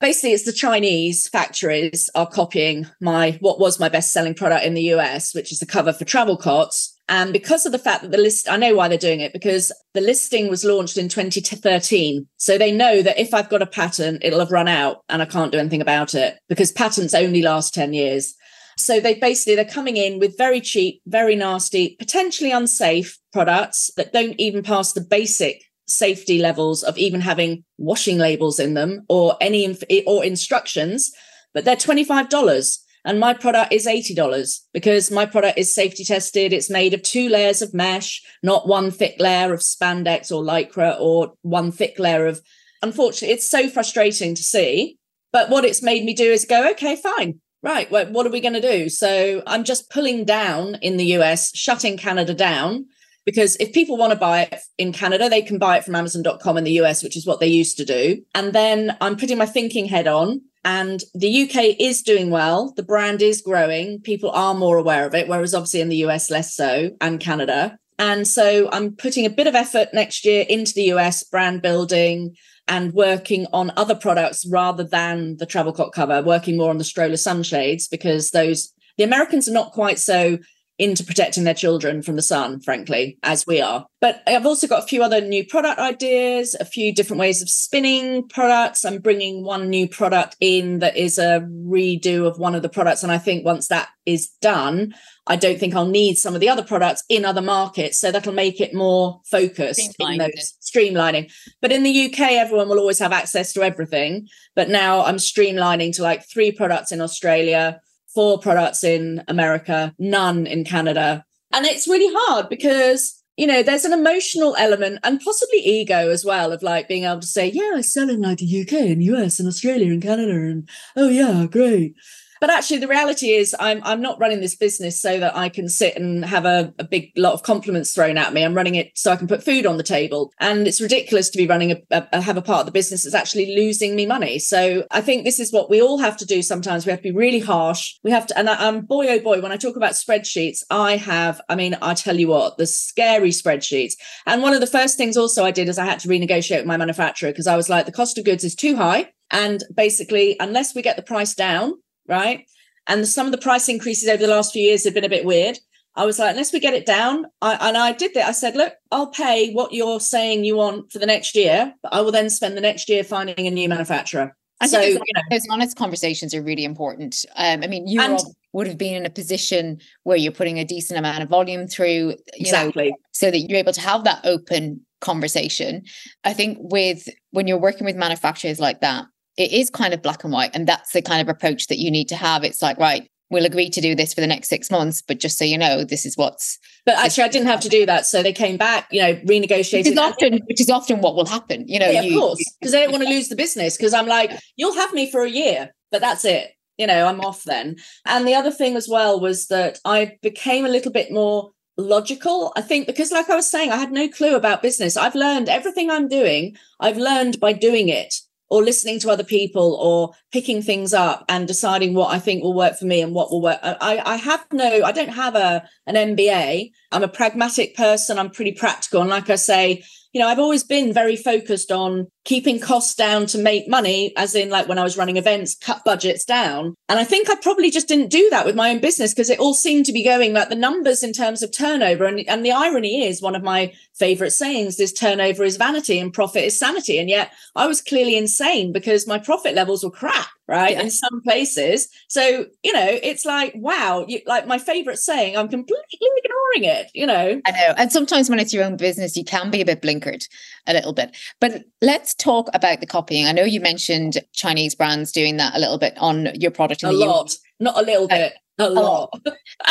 basically 0.00 0.32
it's 0.32 0.44
the 0.44 0.52
chinese 0.52 1.28
factories 1.28 2.08
are 2.14 2.26
copying 2.28 2.86
my 3.00 3.36
what 3.40 3.58
was 3.58 3.80
my 3.80 3.88
best 3.88 4.12
selling 4.12 4.34
product 4.34 4.64
in 4.64 4.74
the 4.74 4.82
us 4.82 5.34
which 5.34 5.52
is 5.52 5.58
the 5.58 5.66
cover 5.66 5.92
for 5.92 6.04
travel 6.04 6.36
cots 6.36 6.97
and 7.08 7.32
because 7.32 7.64
of 7.64 7.72
the 7.72 7.78
fact 7.78 8.02
that 8.02 8.10
the 8.10 8.18
list, 8.18 8.50
I 8.50 8.56
know 8.56 8.74
why 8.74 8.88
they're 8.88 8.98
doing 8.98 9.20
it 9.20 9.32
because 9.32 9.72
the 9.94 10.00
listing 10.00 10.48
was 10.48 10.64
launched 10.64 10.98
in 10.98 11.08
2013. 11.08 12.26
So 12.36 12.58
they 12.58 12.70
know 12.70 13.00
that 13.00 13.18
if 13.18 13.32
I've 13.32 13.48
got 13.48 13.62
a 13.62 13.66
patent, 13.66 14.22
it'll 14.22 14.40
have 14.40 14.52
run 14.52 14.68
out 14.68 15.04
and 15.08 15.22
I 15.22 15.24
can't 15.24 15.50
do 15.50 15.58
anything 15.58 15.80
about 15.80 16.14
it 16.14 16.38
because 16.48 16.70
patents 16.70 17.14
only 17.14 17.40
last 17.40 17.72
10 17.72 17.94
years. 17.94 18.34
So 18.76 19.00
they 19.00 19.14
basically 19.14 19.56
they're 19.56 19.64
coming 19.64 19.96
in 19.96 20.18
with 20.18 20.36
very 20.36 20.60
cheap, 20.60 21.00
very 21.06 21.34
nasty, 21.34 21.96
potentially 21.98 22.52
unsafe 22.52 23.18
products 23.32 23.90
that 23.96 24.12
don't 24.12 24.38
even 24.38 24.62
pass 24.62 24.92
the 24.92 25.00
basic 25.00 25.62
safety 25.86 26.38
levels 26.38 26.82
of 26.82 26.98
even 26.98 27.22
having 27.22 27.64
washing 27.78 28.18
labels 28.18 28.60
in 28.60 28.74
them 28.74 29.04
or 29.08 29.36
any 29.40 29.76
or 30.06 30.24
instructions, 30.24 31.10
but 31.54 31.64
they're 31.64 31.74
$25. 31.74 32.78
And 33.04 33.20
my 33.20 33.34
product 33.34 33.72
is 33.72 33.86
$80 33.86 34.60
because 34.72 35.10
my 35.10 35.26
product 35.26 35.58
is 35.58 35.74
safety 35.74 36.04
tested. 36.04 36.52
It's 36.52 36.70
made 36.70 36.94
of 36.94 37.02
two 37.02 37.28
layers 37.28 37.62
of 37.62 37.74
mesh, 37.74 38.22
not 38.42 38.68
one 38.68 38.90
thick 38.90 39.16
layer 39.18 39.52
of 39.52 39.60
spandex 39.60 40.30
or 40.30 40.42
lycra 40.42 40.96
or 41.00 41.34
one 41.42 41.72
thick 41.72 41.98
layer 41.98 42.26
of. 42.26 42.40
Unfortunately, 42.82 43.34
it's 43.34 43.48
so 43.48 43.68
frustrating 43.68 44.34
to 44.34 44.42
see. 44.42 44.98
But 45.32 45.50
what 45.50 45.64
it's 45.64 45.82
made 45.82 46.04
me 46.04 46.14
do 46.14 46.30
is 46.30 46.44
go, 46.44 46.70
okay, 46.70 46.96
fine. 46.96 47.40
Right. 47.62 47.90
Well, 47.90 48.06
what 48.12 48.26
are 48.26 48.30
we 48.30 48.40
going 48.40 48.54
to 48.54 48.60
do? 48.60 48.88
So 48.88 49.42
I'm 49.46 49.64
just 49.64 49.90
pulling 49.90 50.24
down 50.24 50.76
in 50.76 50.96
the 50.96 51.16
US, 51.16 51.56
shutting 51.56 51.96
Canada 51.96 52.32
down 52.32 52.86
because 53.28 53.56
if 53.56 53.74
people 53.74 53.98
want 53.98 54.12
to 54.12 54.18
buy 54.18 54.42
it 54.42 54.60
in 54.78 54.90
Canada, 54.90 55.28
they 55.28 55.42
can 55.42 55.58
buy 55.58 55.76
it 55.76 55.84
from 55.84 55.94
Amazon.com 55.94 56.56
in 56.56 56.64
the 56.64 56.80
US, 56.80 57.02
which 57.02 57.14
is 57.14 57.26
what 57.26 57.40
they 57.40 57.46
used 57.46 57.76
to 57.76 57.84
do. 57.84 58.22
And 58.34 58.54
then 58.54 58.96
I'm 59.02 59.16
putting 59.16 59.36
my 59.36 59.44
thinking 59.44 59.84
head 59.86 60.06
on 60.06 60.40
and 60.68 61.02
the 61.14 61.44
UK 61.44 61.76
is 61.80 62.02
doing 62.02 62.28
well. 62.28 62.74
The 62.76 62.82
brand 62.82 63.22
is 63.22 63.40
growing. 63.40 64.02
People 64.02 64.30
are 64.32 64.52
more 64.52 64.76
aware 64.76 65.06
of 65.06 65.14
it, 65.14 65.26
whereas 65.26 65.54
obviously 65.54 65.80
in 65.80 65.88
the 65.88 66.04
US, 66.08 66.30
less 66.30 66.54
so, 66.54 66.90
and 67.00 67.18
Canada. 67.18 67.78
And 67.98 68.28
so 68.28 68.68
I'm 68.70 68.94
putting 68.94 69.24
a 69.24 69.30
bit 69.30 69.46
of 69.46 69.54
effort 69.54 69.88
next 69.94 70.26
year 70.26 70.44
into 70.46 70.74
the 70.74 70.92
US 70.92 71.24
brand 71.24 71.62
building 71.62 72.36
and 72.68 72.92
working 72.92 73.46
on 73.50 73.72
other 73.78 73.94
products 73.94 74.44
rather 74.46 74.84
than 74.84 75.38
the 75.38 75.46
travel 75.46 75.72
cot 75.72 75.94
cover, 75.94 76.20
working 76.20 76.58
more 76.58 76.68
on 76.68 76.76
the 76.76 76.84
stroller 76.84 77.16
sunshades 77.16 77.88
because 77.88 78.32
those 78.32 78.70
the 78.98 79.04
Americans 79.04 79.48
are 79.48 79.52
not 79.52 79.72
quite 79.72 79.98
so 79.98 80.36
into 80.78 81.02
protecting 81.04 81.42
their 81.42 81.54
children 81.54 82.02
from 82.02 82.14
the 82.14 82.22
sun, 82.22 82.60
frankly, 82.60 83.18
as 83.24 83.46
we 83.46 83.60
are. 83.60 83.86
But 84.00 84.22
I've 84.28 84.46
also 84.46 84.68
got 84.68 84.84
a 84.84 84.86
few 84.86 85.02
other 85.02 85.20
new 85.20 85.44
product 85.44 85.80
ideas, 85.80 86.54
a 86.60 86.64
few 86.64 86.94
different 86.94 87.18
ways 87.18 87.42
of 87.42 87.50
spinning 87.50 88.28
products. 88.28 88.84
I'm 88.84 88.98
bringing 88.98 89.42
one 89.42 89.68
new 89.68 89.88
product 89.88 90.36
in 90.40 90.78
that 90.78 90.96
is 90.96 91.18
a 91.18 91.40
redo 91.40 92.26
of 92.26 92.38
one 92.38 92.54
of 92.54 92.62
the 92.62 92.68
products. 92.68 93.02
And 93.02 93.10
I 93.10 93.18
think 93.18 93.44
once 93.44 93.66
that 93.68 93.88
is 94.06 94.28
done, 94.40 94.94
I 95.26 95.34
don't 95.34 95.58
think 95.58 95.74
I'll 95.74 95.86
need 95.86 96.14
some 96.14 96.34
of 96.34 96.40
the 96.40 96.48
other 96.48 96.62
products 96.62 97.02
in 97.08 97.24
other 97.24 97.42
markets. 97.42 97.98
So 97.98 98.12
that'll 98.12 98.32
make 98.32 98.60
it 98.60 98.72
more 98.72 99.20
focused 99.28 99.96
in 99.98 100.18
those 100.18 100.54
streamlining. 100.62 101.32
But 101.60 101.72
in 101.72 101.82
the 101.82 102.06
UK, 102.06 102.20
everyone 102.32 102.68
will 102.68 102.78
always 102.78 103.00
have 103.00 103.12
access 103.12 103.52
to 103.54 103.62
everything. 103.62 104.28
But 104.54 104.68
now 104.68 105.04
I'm 105.04 105.16
streamlining 105.16 105.92
to 105.96 106.04
like 106.04 106.28
three 106.28 106.52
products 106.52 106.92
in 106.92 107.00
Australia, 107.00 107.80
four 108.14 108.38
products 108.38 108.84
in 108.84 109.22
America, 109.28 109.94
none 109.98 110.46
in 110.46 110.64
Canada. 110.64 111.24
And 111.52 111.66
it's 111.66 111.88
really 111.88 112.12
hard 112.14 112.48
because 112.48 113.18
you 113.38 113.46
know, 113.46 113.62
there's 113.62 113.84
an 113.84 113.92
emotional 113.92 114.56
element 114.56 114.98
and 115.04 115.20
possibly 115.20 115.60
ego 115.60 116.10
as 116.10 116.24
well 116.24 116.50
of 116.50 116.60
like 116.60 116.88
being 116.88 117.04
able 117.04 117.20
to 117.20 117.26
say, 117.26 117.48
yeah, 117.48 117.74
I 117.76 117.82
sell 117.82 118.10
in 118.10 118.20
like 118.20 118.38
the 118.38 118.62
UK 118.62 118.72
and 118.72 119.02
US 119.04 119.38
and 119.38 119.46
Australia 119.46 119.92
and 119.92 120.02
Canada 120.02 120.32
and 120.32 120.68
oh 120.96 121.08
yeah, 121.08 121.46
great. 121.48 121.94
But 122.40 122.50
actually, 122.50 122.78
the 122.78 122.88
reality 122.88 123.30
is, 123.30 123.54
I'm 123.58 123.80
I'm 123.84 124.00
not 124.00 124.20
running 124.20 124.40
this 124.40 124.56
business 124.56 125.00
so 125.00 125.18
that 125.18 125.36
I 125.36 125.48
can 125.48 125.68
sit 125.68 125.96
and 125.96 126.24
have 126.24 126.44
a, 126.44 126.72
a 126.78 126.84
big 126.84 127.12
lot 127.16 127.32
of 127.32 127.42
compliments 127.42 127.94
thrown 127.94 128.18
at 128.18 128.32
me. 128.32 128.44
I'm 128.44 128.54
running 128.54 128.74
it 128.74 128.92
so 128.94 129.10
I 129.10 129.16
can 129.16 129.28
put 129.28 129.42
food 129.42 129.66
on 129.66 129.76
the 129.76 129.82
table. 129.82 130.32
And 130.40 130.66
it's 130.66 130.80
ridiculous 130.80 131.30
to 131.30 131.38
be 131.38 131.46
running 131.46 131.72
a, 131.72 132.08
a 132.12 132.20
have 132.20 132.36
a 132.36 132.42
part 132.42 132.60
of 132.60 132.66
the 132.66 132.72
business 132.72 133.04
that's 133.04 133.14
actually 133.14 133.54
losing 133.54 133.96
me 133.96 134.06
money. 134.06 134.38
So 134.38 134.86
I 134.90 135.00
think 135.00 135.24
this 135.24 135.40
is 135.40 135.52
what 135.52 135.70
we 135.70 135.82
all 135.82 135.98
have 135.98 136.16
to 136.18 136.26
do. 136.26 136.42
Sometimes 136.42 136.86
we 136.86 136.90
have 136.90 137.00
to 137.00 137.10
be 137.12 137.16
really 137.16 137.40
harsh. 137.40 137.94
We 138.04 138.10
have 138.10 138.26
to, 138.26 138.38
and 138.38 138.48
I, 138.48 138.68
am 138.68 138.82
boy 138.82 139.08
oh 139.08 139.20
boy, 139.20 139.40
when 139.40 139.52
I 139.52 139.56
talk 139.56 139.76
about 139.76 139.92
spreadsheets, 139.92 140.62
I 140.70 140.96
have. 140.96 141.40
I 141.48 141.54
mean, 141.54 141.76
I 141.82 141.94
tell 141.94 142.18
you 142.18 142.28
what, 142.28 142.58
the 142.58 142.66
scary 142.66 143.30
spreadsheets. 143.30 143.94
And 144.26 144.42
one 144.42 144.54
of 144.54 144.60
the 144.60 144.66
first 144.66 144.96
things 144.96 145.16
also 145.16 145.44
I 145.44 145.50
did 145.50 145.68
is 145.68 145.78
I 145.78 145.84
had 145.84 145.98
to 146.00 146.08
renegotiate 146.08 146.58
with 146.58 146.66
my 146.66 146.76
manufacturer 146.76 147.30
because 147.30 147.46
I 147.46 147.56
was 147.56 147.68
like, 147.68 147.86
the 147.86 147.92
cost 147.92 148.18
of 148.18 148.24
goods 148.24 148.44
is 148.44 148.54
too 148.54 148.76
high. 148.76 149.10
And 149.30 149.62
basically, 149.74 150.36
unless 150.40 150.74
we 150.74 150.82
get 150.82 150.96
the 150.96 151.02
price 151.02 151.34
down, 151.34 151.74
right? 152.08 152.48
And 152.86 153.06
some 153.06 153.26
of 153.26 153.32
the 153.32 153.38
price 153.38 153.68
increases 153.68 154.08
over 154.08 154.22
the 154.22 154.32
last 154.32 154.52
few 154.52 154.62
years 154.62 154.84
have 154.84 154.94
been 154.94 155.04
a 155.04 155.08
bit 155.08 155.24
weird. 155.24 155.58
I 155.94 156.06
was 156.06 156.18
like, 156.18 156.30
unless 156.30 156.52
we 156.52 156.60
get 156.60 156.74
it 156.74 156.86
down, 156.86 157.26
I, 157.42 157.68
and 157.68 157.76
I 157.76 157.92
did 157.92 158.14
that. 158.14 158.28
I 158.28 158.32
said, 158.32 158.54
look, 158.54 158.72
I'll 158.92 159.08
pay 159.08 159.52
what 159.52 159.72
you're 159.72 160.00
saying 160.00 160.44
you 160.44 160.56
want 160.56 160.92
for 160.92 160.98
the 160.98 161.06
next 161.06 161.34
year, 161.34 161.74
but 161.82 161.92
I 161.92 162.00
will 162.00 162.12
then 162.12 162.30
spend 162.30 162.56
the 162.56 162.60
next 162.60 162.88
year 162.88 163.02
finding 163.02 163.46
a 163.46 163.50
new 163.50 163.68
manufacturer. 163.68 164.36
I 164.60 164.66
so, 164.66 164.80
think 164.80 164.94
you 164.94 165.12
know, 165.14 165.22
those 165.30 165.46
honest 165.50 165.76
conversations 165.76 166.34
are 166.34 166.42
really 166.42 166.64
important. 166.64 167.24
Um, 167.36 167.62
I 167.62 167.66
mean, 167.66 167.86
you 167.86 168.00
and, 168.00 168.18
would 168.52 168.66
have 168.66 168.78
been 168.78 168.94
in 168.94 169.06
a 169.06 169.10
position 169.10 169.80
where 170.04 170.16
you're 170.16 170.32
putting 170.32 170.58
a 170.58 170.64
decent 170.64 170.98
amount 170.98 171.22
of 171.22 171.28
volume 171.28 171.66
through, 171.66 172.16
exactly, 172.34 172.90
know, 172.90 172.96
so 173.12 173.30
that 173.30 173.38
you're 173.38 173.58
able 173.58 173.72
to 173.72 173.80
have 173.80 174.04
that 174.04 174.20
open 174.24 174.84
conversation. 175.00 175.84
I 176.24 176.32
think 176.32 176.58
with 176.60 177.08
when 177.30 177.46
you're 177.46 177.58
working 177.58 177.84
with 177.84 177.96
manufacturers 177.96 178.58
like 178.58 178.80
that, 178.80 179.06
it 179.38 179.52
is 179.52 179.70
kind 179.70 179.94
of 179.94 180.02
black 180.02 180.24
and 180.24 180.32
white. 180.32 180.50
And 180.52 180.66
that's 180.66 180.92
the 180.92 181.00
kind 181.00 181.22
of 181.22 181.28
approach 181.28 181.68
that 181.68 181.78
you 181.78 181.90
need 181.90 182.08
to 182.08 182.16
have. 182.16 182.44
It's 182.44 182.60
like, 182.60 182.76
right, 182.76 183.08
we'll 183.30 183.46
agree 183.46 183.70
to 183.70 183.80
do 183.80 183.94
this 183.94 184.12
for 184.12 184.20
the 184.20 184.26
next 184.26 184.48
six 184.48 184.70
months, 184.70 185.00
but 185.00 185.20
just 185.20 185.38
so 185.38 185.44
you 185.44 185.56
know, 185.56 185.84
this 185.84 186.04
is 186.04 186.16
what's. 186.16 186.58
But 186.84 186.96
actually, 186.96 187.24
I 187.24 187.28
didn't 187.28 187.46
have 187.46 187.60
to 187.60 187.68
do 187.68 187.86
that. 187.86 188.04
So 188.04 188.22
they 188.22 188.32
came 188.32 188.56
back, 188.56 188.88
you 188.90 189.00
know, 189.00 189.14
renegotiated. 189.14 189.84
Which 189.84 189.92
is 189.92 189.98
often, 189.98 190.40
which 190.46 190.60
is 190.60 190.68
often 190.68 191.00
what 191.00 191.14
will 191.14 191.26
happen, 191.26 191.66
you 191.68 191.78
know. 191.78 191.88
Yeah, 191.88 192.02
you, 192.02 192.16
of 192.16 192.20
course, 192.20 192.56
because 192.60 192.72
they 192.72 192.82
don't 192.82 192.92
want 192.92 193.04
to 193.04 193.10
lose 193.10 193.28
the 193.28 193.36
business. 193.36 193.76
Because 193.76 193.94
I'm 193.94 194.06
like, 194.06 194.32
you'll 194.56 194.74
have 194.74 194.92
me 194.92 195.10
for 195.10 195.22
a 195.22 195.30
year, 195.30 195.72
but 195.92 196.00
that's 196.00 196.24
it. 196.24 196.50
You 196.76 196.86
know, 196.86 197.06
I'm 197.06 197.20
off 197.20 197.44
then. 197.44 197.76
And 198.06 198.26
the 198.26 198.34
other 198.34 198.50
thing 198.50 198.76
as 198.76 198.88
well 198.88 199.20
was 199.20 199.46
that 199.48 199.78
I 199.84 200.16
became 200.22 200.64
a 200.64 200.68
little 200.68 200.92
bit 200.92 201.12
more 201.12 201.52
logical. 201.76 202.52
I 202.56 202.60
think 202.60 202.88
because, 202.88 203.12
like 203.12 203.30
I 203.30 203.36
was 203.36 203.48
saying, 203.48 203.70
I 203.70 203.76
had 203.76 203.92
no 203.92 204.08
clue 204.08 204.34
about 204.34 204.62
business. 204.62 204.96
I've 204.96 205.14
learned 205.14 205.48
everything 205.48 205.90
I'm 205.90 206.08
doing, 206.08 206.56
I've 206.80 206.98
learned 206.98 207.38
by 207.38 207.52
doing 207.52 207.88
it 207.88 208.14
or 208.50 208.62
listening 208.62 208.98
to 209.00 209.10
other 209.10 209.24
people 209.24 209.74
or 209.74 210.14
picking 210.32 210.62
things 210.62 210.94
up 210.94 211.24
and 211.28 211.46
deciding 211.46 211.94
what 211.94 212.14
I 212.14 212.18
think 212.18 212.42
will 212.42 212.54
work 212.54 212.78
for 212.78 212.86
me 212.86 213.02
and 213.02 213.14
what 213.14 213.30
will 213.30 213.42
work. 213.42 213.58
I, 213.62 214.02
I 214.04 214.16
have 214.16 214.46
no, 214.52 214.82
I 214.84 214.92
don't 214.92 215.10
have 215.10 215.34
a 215.34 215.68
an 215.86 215.94
MBA. 216.16 216.70
I'm 216.92 217.02
a 217.02 217.08
pragmatic 217.08 217.76
person. 217.76 218.18
I'm 218.18 218.30
pretty 218.30 218.52
practical. 218.52 219.00
And 219.00 219.10
like 219.10 219.28
I 219.30 219.36
say, 219.36 219.82
you 220.12 220.20
know, 220.20 220.28
I've 220.28 220.38
always 220.38 220.64
been 220.64 220.92
very 220.92 221.16
focused 221.16 221.70
on 221.70 222.06
keeping 222.24 222.58
costs 222.58 222.94
down 222.94 223.26
to 223.26 223.38
make 223.38 223.68
money, 223.68 224.12
as 224.16 224.34
in 224.34 224.48
like 224.48 224.66
when 224.66 224.78
I 224.78 224.82
was 224.82 224.96
running 224.96 225.18
events, 225.18 225.54
cut 225.54 225.84
budgets 225.84 226.24
down. 226.24 226.74
And 226.88 226.98
I 226.98 227.04
think 227.04 227.28
I 227.28 227.34
probably 227.36 227.70
just 227.70 227.88
didn't 227.88 228.10
do 228.10 228.28
that 228.30 228.46
with 228.46 228.56
my 228.56 228.70
own 228.70 228.80
business 228.80 229.12
because 229.12 229.28
it 229.28 229.38
all 229.38 229.54
seemed 229.54 229.84
to 229.86 229.92
be 229.92 230.02
going 230.02 230.32
like 230.32 230.48
the 230.48 230.54
numbers 230.54 231.02
in 231.02 231.12
terms 231.12 231.42
of 231.42 231.52
turnover. 231.52 232.04
And, 232.04 232.26
and 232.26 232.44
the 232.44 232.52
irony 232.52 233.04
is 233.04 233.20
one 233.20 233.36
of 233.36 233.42
my 233.42 233.72
favorite 233.98 234.30
sayings 234.30 234.78
is 234.78 234.92
turnover 234.92 235.44
is 235.44 235.56
vanity 235.56 235.98
and 235.98 236.12
profit 236.12 236.44
is 236.44 236.58
sanity. 236.58 236.98
And 236.98 237.08
yet 237.08 237.32
I 237.56 237.66
was 237.66 237.82
clearly 237.82 238.16
insane 238.16 238.72
because 238.72 239.06
my 239.06 239.18
profit 239.18 239.54
levels 239.54 239.84
were 239.84 239.90
crap, 239.90 240.28
right? 240.46 240.72
Yeah. 240.72 240.82
In 240.82 240.90
some 240.90 241.20
places. 241.22 241.88
So, 242.08 242.46
you 242.62 242.72
know, 242.72 242.86
it's 242.88 243.24
like, 243.24 243.52
wow, 243.56 244.04
you, 244.08 244.20
like 244.26 244.46
my 244.46 244.58
favorite 244.58 244.98
saying, 244.98 245.36
I'm 245.36 245.48
completely 245.48 245.98
ignoring 246.00 246.64
it, 246.64 246.90
you 246.94 247.06
know? 247.06 247.40
I 247.44 247.50
know. 247.50 247.74
And 247.76 247.90
sometimes 247.92 248.30
when 248.30 248.38
it's 248.38 248.54
your 248.54 248.64
own 248.64 248.76
business, 248.76 249.16
you 249.16 249.24
can 249.24 249.50
be 249.50 249.60
a 249.60 249.66
bit 249.66 249.82
blinkered 249.82 250.26
a 250.66 250.72
little 250.72 250.92
bit. 250.92 251.16
But 251.40 251.64
let's 251.82 252.14
talk 252.14 252.48
about 252.54 252.80
the 252.80 252.86
copying. 252.86 253.26
I 253.26 253.32
know 253.32 253.44
you 253.44 253.60
mentioned 253.60 254.18
Chinese 254.32 254.74
brands 254.74 255.12
doing 255.12 255.36
that 255.38 255.54
a 255.54 255.58
little 255.58 255.78
bit 255.78 255.94
on 255.98 256.28
your 256.34 256.50
product. 256.50 256.82
a 256.82 256.92
lot, 256.92 257.26
US. 257.26 257.38
not 257.58 257.78
a 257.78 257.82
little 257.82 258.04
uh, 258.04 258.08
bit, 258.08 258.32
uh, 258.58 258.68
a, 258.68 258.70
lot. 258.70 259.20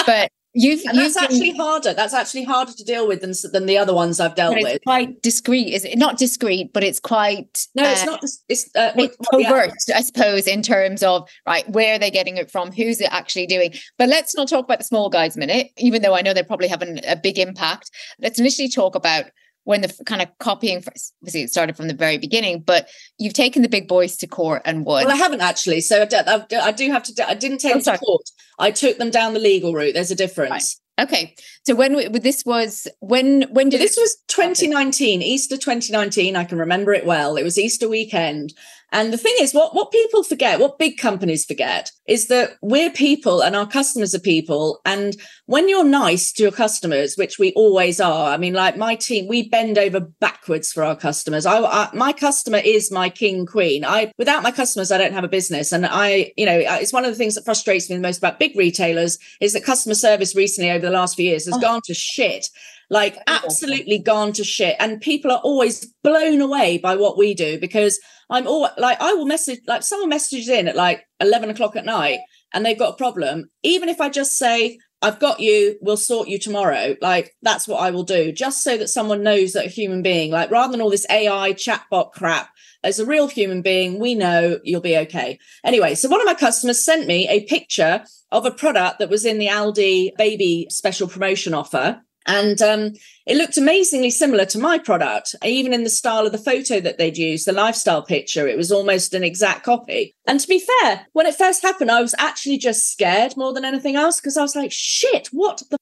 but 0.05 0.31
You've, 0.59 0.83
and 0.85 0.97
that's 0.97 1.15
actually 1.15 1.51
harder. 1.51 1.93
That's 1.93 2.15
actually 2.15 2.43
harder 2.43 2.73
to 2.73 2.83
deal 2.83 3.07
with 3.07 3.21
than 3.21 3.33
than 3.51 3.67
the 3.67 3.77
other 3.77 3.93
ones 3.93 4.19
I've 4.19 4.33
dealt 4.33 4.55
with. 4.55 4.81
Quite 4.83 5.21
discreet, 5.21 5.71
is 5.71 5.85
it? 5.85 5.99
Not 5.99 6.17
discreet, 6.17 6.73
but 6.73 6.83
it's 6.83 6.99
quite. 6.99 7.67
No, 7.75 7.83
uh, 7.83 7.91
it's 7.91 8.05
not. 8.05 8.23
It's 8.49 8.75
uh, 8.75 9.07
covert, 9.31 9.73
I 9.93 10.01
suppose, 10.01 10.47
in 10.47 10.63
terms 10.63 11.03
of 11.03 11.29
right 11.45 11.69
where 11.69 11.93
are 11.93 11.99
they 11.99 12.09
getting 12.09 12.37
it 12.37 12.49
from, 12.49 12.71
who's 12.71 12.99
it 12.99 13.09
actually 13.11 13.45
doing. 13.45 13.75
But 13.99 14.09
let's 14.09 14.35
not 14.35 14.49
talk 14.49 14.65
about 14.65 14.79
the 14.79 14.85
small 14.85 15.09
guys 15.09 15.35
a 15.35 15.39
minute, 15.39 15.69
even 15.77 16.01
though 16.01 16.15
I 16.15 16.23
know 16.23 16.33
they're 16.33 16.43
probably 16.43 16.69
having 16.69 17.01
a 17.05 17.15
big 17.15 17.37
impact. 17.37 17.91
Let's 18.19 18.39
initially 18.39 18.69
talk 18.69 18.95
about 18.95 19.25
when 19.67 19.81
the 19.81 19.93
kind 20.05 20.21
of 20.21 20.29
copying 20.39 20.77
obviously 20.77 21.41
it 21.41 21.49
started 21.49 21.75
from 21.75 21.89
the 21.89 21.93
very 21.93 22.17
beginning 22.17 22.61
but 22.61 22.87
you've 23.17 23.33
taken 23.33 23.61
the 23.61 23.67
big 23.67 23.85
boys 23.87 24.15
to 24.15 24.25
court 24.25 24.61
and 24.63 24.85
won. 24.85 25.03
Well 25.03 25.13
i 25.13 25.17
haven't 25.17 25.41
actually 25.41 25.81
so 25.81 26.03
i 26.03 26.05
do, 26.05 26.57
I 26.57 26.71
do 26.71 26.89
have 26.89 27.03
to 27.03 27.29
i 27.29 27.33
didn't 27.33 27.57
take 27.57 27.75
oh, 27.75 27.79
them 27.79 27.95
to 27.95 27.99
court. 27.99 28.23
I 28.59 28.71
took 28.71 28.97
them 28.97 29.11
down 29.11 29.33
the 29.33 29.39
legal 29.39 29.73
route. 29.73 29.93
There's 29.93 30.09
a 30.09 30.15
difference. 30.15 30.79
Right. 30.97 31.05
okay. 31.05 31.35
So 31.65 31.75
when 31.75 32.11
this 32.13 32.43
was 32.45 32.87
when 33.01 33.43
when 33.51 33.69
did 33.69 33.81
this 33.81 33.97
was 33.97 34.17
2019 34.29 35.21
easter 35.21 35.57
2019 35.57 36.35
i 36.35 36.43
can 36.43 36.57
remember 36.57 36.93
it 36.93 37.05
well. 37.05 37.35
It 37.35 37.43
was 37.43 37.59
easter 37.59 37.89
weekend 37.89 38.53
and 38.91 39.11
the 39.11 39.17
thing 39.17 39.35
is, 39.41 39.53
what, 39.53 39.75
what 39.75 39.91
people 39.91 40.23
forget, 40.23 40.59
what 40.59 40.79
big 40.79 40.97
companies 40.97 41.43
forget, 41.43 41.91
is 42.07 42.27
that 42.27 42.51
we're 42.61 42.89
people 42.89 43.41
and 43.41 43.53
our 43.53 43.67
customers 43.67 44.15
are 44.15 44.19
people. 44.19 44.79
And 44.85 45.17
when 45.45 45.67
you're 45.67 45.83
nice 45.83 46.31
to 46.33 46.43
your 46.43 46.53
customers, 46.53 47.15
which 47.15 47.37
we 47.37 47.51
always 47.53 47.99
are, 47.99 48.31
I 48.31 48.37
mean, 48.37 48.53
like 48.53 48.77
my 48.77 48.95
team, 48.95 49.27
we 49.27 49.49
bend 49.49 49.77
over 49.77 49.99
backwards 49.99 50.71
for 50.71 50.85
our 50.85 50.95
customers. 50.95 51.45
I, 51.45 51.59
I 51.59 51.89
my 51.93 52.13
customer 52.13 52.59
is 52.59 52.89
my 52.89 53.09
king 53.09 53.45
queen. 53.45 53.83
I 53.83 54.13
without 54.17 54.41
my 54.41 54.51
customers, 54.51 54.91
I 54.91 54.97
don't 54.97 55.13
have 55.13 55.25
a 55.25 55.29
business. 55.29 55.73
And 55.73 55.85
I, 55.85 56.31
you 56.37 56.45
know, 56.45 56.57
it's 56.57 56.93
one 56.93 57.03
of 57.03 57.11
the 57.11 57.17
things 57.17 57.35
that 57.35 57.43
frustrates 57.43 57.89
me 57.89 57.97
the 57.97 58.01
most 58.01 58.19
about 58.19 58.39
big 58.39 58.55
retailers 58.55 59.17
is 59.41 59.51
that 59.51 59.65
customer 59.65 59.95
service 59.95 60.33
recently 60.33 60.71
over 60.71 60.85
the 60.85 60.91
last 60.91 61.17
few 61.17 61.25
years 61.25 61.45
has 61.45 61.55
oh. 61.55 61.59
gone 61.59 61.81
to 61.85 61.93
shit 61.93 62.49
like 62.89 63.17
absolutely 63.27 63.99
gone 63.99 64.33
to 64.33 64.43
shit. 64.43 64.75
And 64.79 65.01
people 65.01 65.31
are 65.31 65.41
always 65.43 65.85
blown 66.03 66.41
away 66.41 66.77
by 66.77 66.95
what 66.95 67.17
we 67.17 67.33
do 67.33 67.59
because 67.59 67.99
i'm 68.29 68.47
all 68.47 68.69
like 68.77 68.99
i 69.01 69.13
will 69.13 69.25
message 69.25 69.59
like 69.67 69.83
someone 69.83 70.09
messages 70.09 70.49
in 70.49 70.67
at 70.67 70.75
like 70.75 71.05
11 71.19 71.49
o'clock 71.49 71.75
at 71.75 71.85
night 71.85 72.19
and 72.53 72.65
they've 72.65 72.79
got 72.79 72.93
a 72.93 72.97
problem. 72.97 73.49
Even 73.63 73.89
if 73.89 73.99
i 74.01 74.09
just 74.09 74.37
say 74.37 74.77
i've 75.01 75.19
got 75.19 75.39
you 75.39 75.77
we'll 75.81 75.97
sort 75.97 76.27
you 76.27 76.39
tomorrow 76.39 76.95
like 77.01 77.35
that's 77.43 77.67
what 77.67 77.81
i 77.81 77.91
will 77.91 78.03
do 78.03 78.31
just 78.31 78.63
so 78.63 78.77
that 78.77 78.87
someone 78.87 79.21
knows 79.21 79.53
that 79.53 79.65
a 79.65 79.69
human 79.69 80.01
being 80.01 80.31
like 80.31 80.49
rather 80.49 80.71
than 80.71 80.81
all 80.81 80.89
this 80.89 81.05
ai 81.09 81.53
chatbot 81.53 82.11
crap 82.13 82.49
as 82.83 82.99
a 82.99 83.05
real 83.05 83.27
human 83.27 83.61
being 83.61 83.99
we 83.99 84.15
know 84.15 84.59
you'll 84.63 84.81
be 84.81 84.97
okay. 84.97 85.37
Anyway 85.63 85.93
so 85.93 86.09
one 86.09 86.21
of 86.21 86.25
my 86.25 86.33
customers 86.33 86.83
sent 86.83 87.05
me 87.07 87.27
a 87.29 87.43
picture 87.45 88.03
of 88.31 88.45
a 88.45 88.51
product 88.51 88.99
that 88.99 89.09
was 89.09 89.25
in 89.25 89.37
the 89.37 89.47
aldi 89.47 90.15
baby 90.17 90.67
special 90.69 91.07
promotion 91.07 91.53
offer 91.53 92.01
and 92.27 92.61
um, 92.61 92.93
it 93.25 93.37
looked 93.37 93.57
amazingly 93.57 94.09
similar 94.09 94.45
to 94.45 94.59
my 94.59 94.77
product, 94.77 95.35
even 95.43 95.73
in 95.73 95.83
the 95.83 95.89
style 95.89 96.25
of 96.25 96.31
the 96.31 96.37
photo 96.37 96.79
that 96.81 96.97
they'd 96.97 97.17
used, 97.17 97.47
the 97.47 97.53
lifestyle 97.53 98.03
picture. 98.03 98.47
It 98.47 98.57
was 98.57 98.71
almost 98.71 99.13
an 99.13 99.23
exact 99.23 99.63
copy. 99.63 100.13
And 100.27 100.39
to 100.39 100.47
be 100.47 100.59
fair, 100.59 101.07
when 101.13 101.25
it 101.25 101.35
first 101.35 101.61
happened, 101.61 101.89
I 101.89 102.01
was 102.01 102.15
actually 102.19 102.57
just 102.57 102.91
scared 102.91 103.35
more 103.37 103.53
than 103.53 103.65
anything 103.65 103.95
else 103.95 104.19
because 104.19 104.37
I 104.37 104.41
was 104.41 104.55
like, 104.55 104.71
shit, 104.71 105.27
what 105.31 105.63
the 105.69 105.77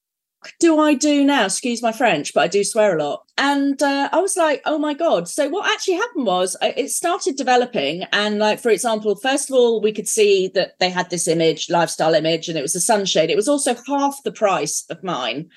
do 0.60 0.80
I 0.80 0.93
do 0.93 1.24
now? 1.24 1.46
Excuse 1.46 1.82
my 1.82 1.91
French, 1.91 2.34
but 2.34 2.41
I 2.41 2.48
do 2.48 2.64
swear 2.64 2.96
a 2.98 3.04
lot. 3.04 3.24
And 3.38 3.82
uh, 3.82 4.10
I 4.12 4.20
was 4.20 4.38
like, 4.38 4.62
oh 4.66 4.78
my 4.78 4.93
God. 4.93 5.28
So 5.28 5.50
what 5.50 5.70
actually 5.70 5.96
happened 5.96 6.26
was 6.26 6.56
uh, 6.62 6.72
it 6.78 6.89
started 6.89 7.36
developing. 7.36 8.04
And 8.14 8.39
like, 8.39 8.60
for 8.60 8.70
example, 8.70 9.16
first 9.16 9.50
of 9.50 9.56
all, 9.56 9.82
we 9.82 9.91
could 9.91 10.08
see 10.08 10.50
that 10.50 10.78
they 10.80 10.89
had 10.89 11.10
this 11.10 11.28
image, 11.28 11.70
lifestyle 11.70 12.14
image, 12.14 12.48
and 12.48 12.58
it 12.58 12.62
was 12.62 12.76
a 12.76 12.80
sunshade. 12.80 13.30
It 13.30 13.36
was 13.36 13.48
also 13.48 13.76
half 13.88 14.22
the 14.24 14.32
price 14.32 14.86
of 14.89 15.04
mine, 15.04 15.50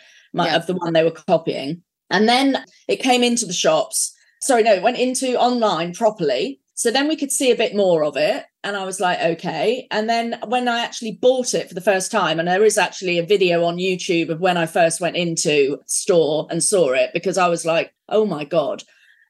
yeah. 0.46 0.56
of 0.56 0.66
the 0.66 0.74
one 0.74 0.92
they 0.92 1.04
were 1.04 1.10
copying. 1.10 1.82
And 2.10 2.28
then 2.28 2.64
it 2.86 2.96
came 2.96 3.22
into 3.22 3.46
the 3.46 3.52
shops. 3.52 4.14
Sorry, 4.40 4.62
no, 4.62 4.74
it 4.74 4.82
went 4.82 4.98
into 4.98 5.38
online 5.38 5.92
properly. 5.94 6.60
So 6.74 6.90
then 6.92 7.08
we 7.08 7.16
could 7.16 7.32
see 7.32 7.50
a 7.50 7.56
bit 7.56 7.74
more 7.74 8.04
of 8.04 8.16
it. 8.16 8.44
And 8.62 8.76
I 8.76 8.84
was 8.84 9.00
like, 9.00 9.20
okay. 9.20 9.88
And 9.90 10.08
then 10.08 10.38
when 10.46 10.68
I 10.68 10.80
actually 10.80 11.18
bought 11.20 11.54
it 11.54 11.68
for 11.68 11.74
the 11.74 11.80
first 11.80 12.12
time, 12.12 12.38
and 12.38 12.46
there 12.46 12.64
is 12.64 12.78
actually 12.78 13.18
a 13.18 13.26
video 13.26 13.64
on 13.64 13.78
YouTube 13.78 14.28
of 14.28 14.40
when 14.40 14.56
I 14.56 14.66
first 14.66 15.00
went 15.00 15.16
into 15.16 15.78
store 15.86 16.46
and 16.50 16.62
saw 16.62 16.92
it, 16.92 17.10
because 17.12 17.36
I 17.36 17.48
was 17.48 17.66
like, 17.66 17.92
oh 18.08 18.24
my 18.24 18.44
God. 18.44 18.84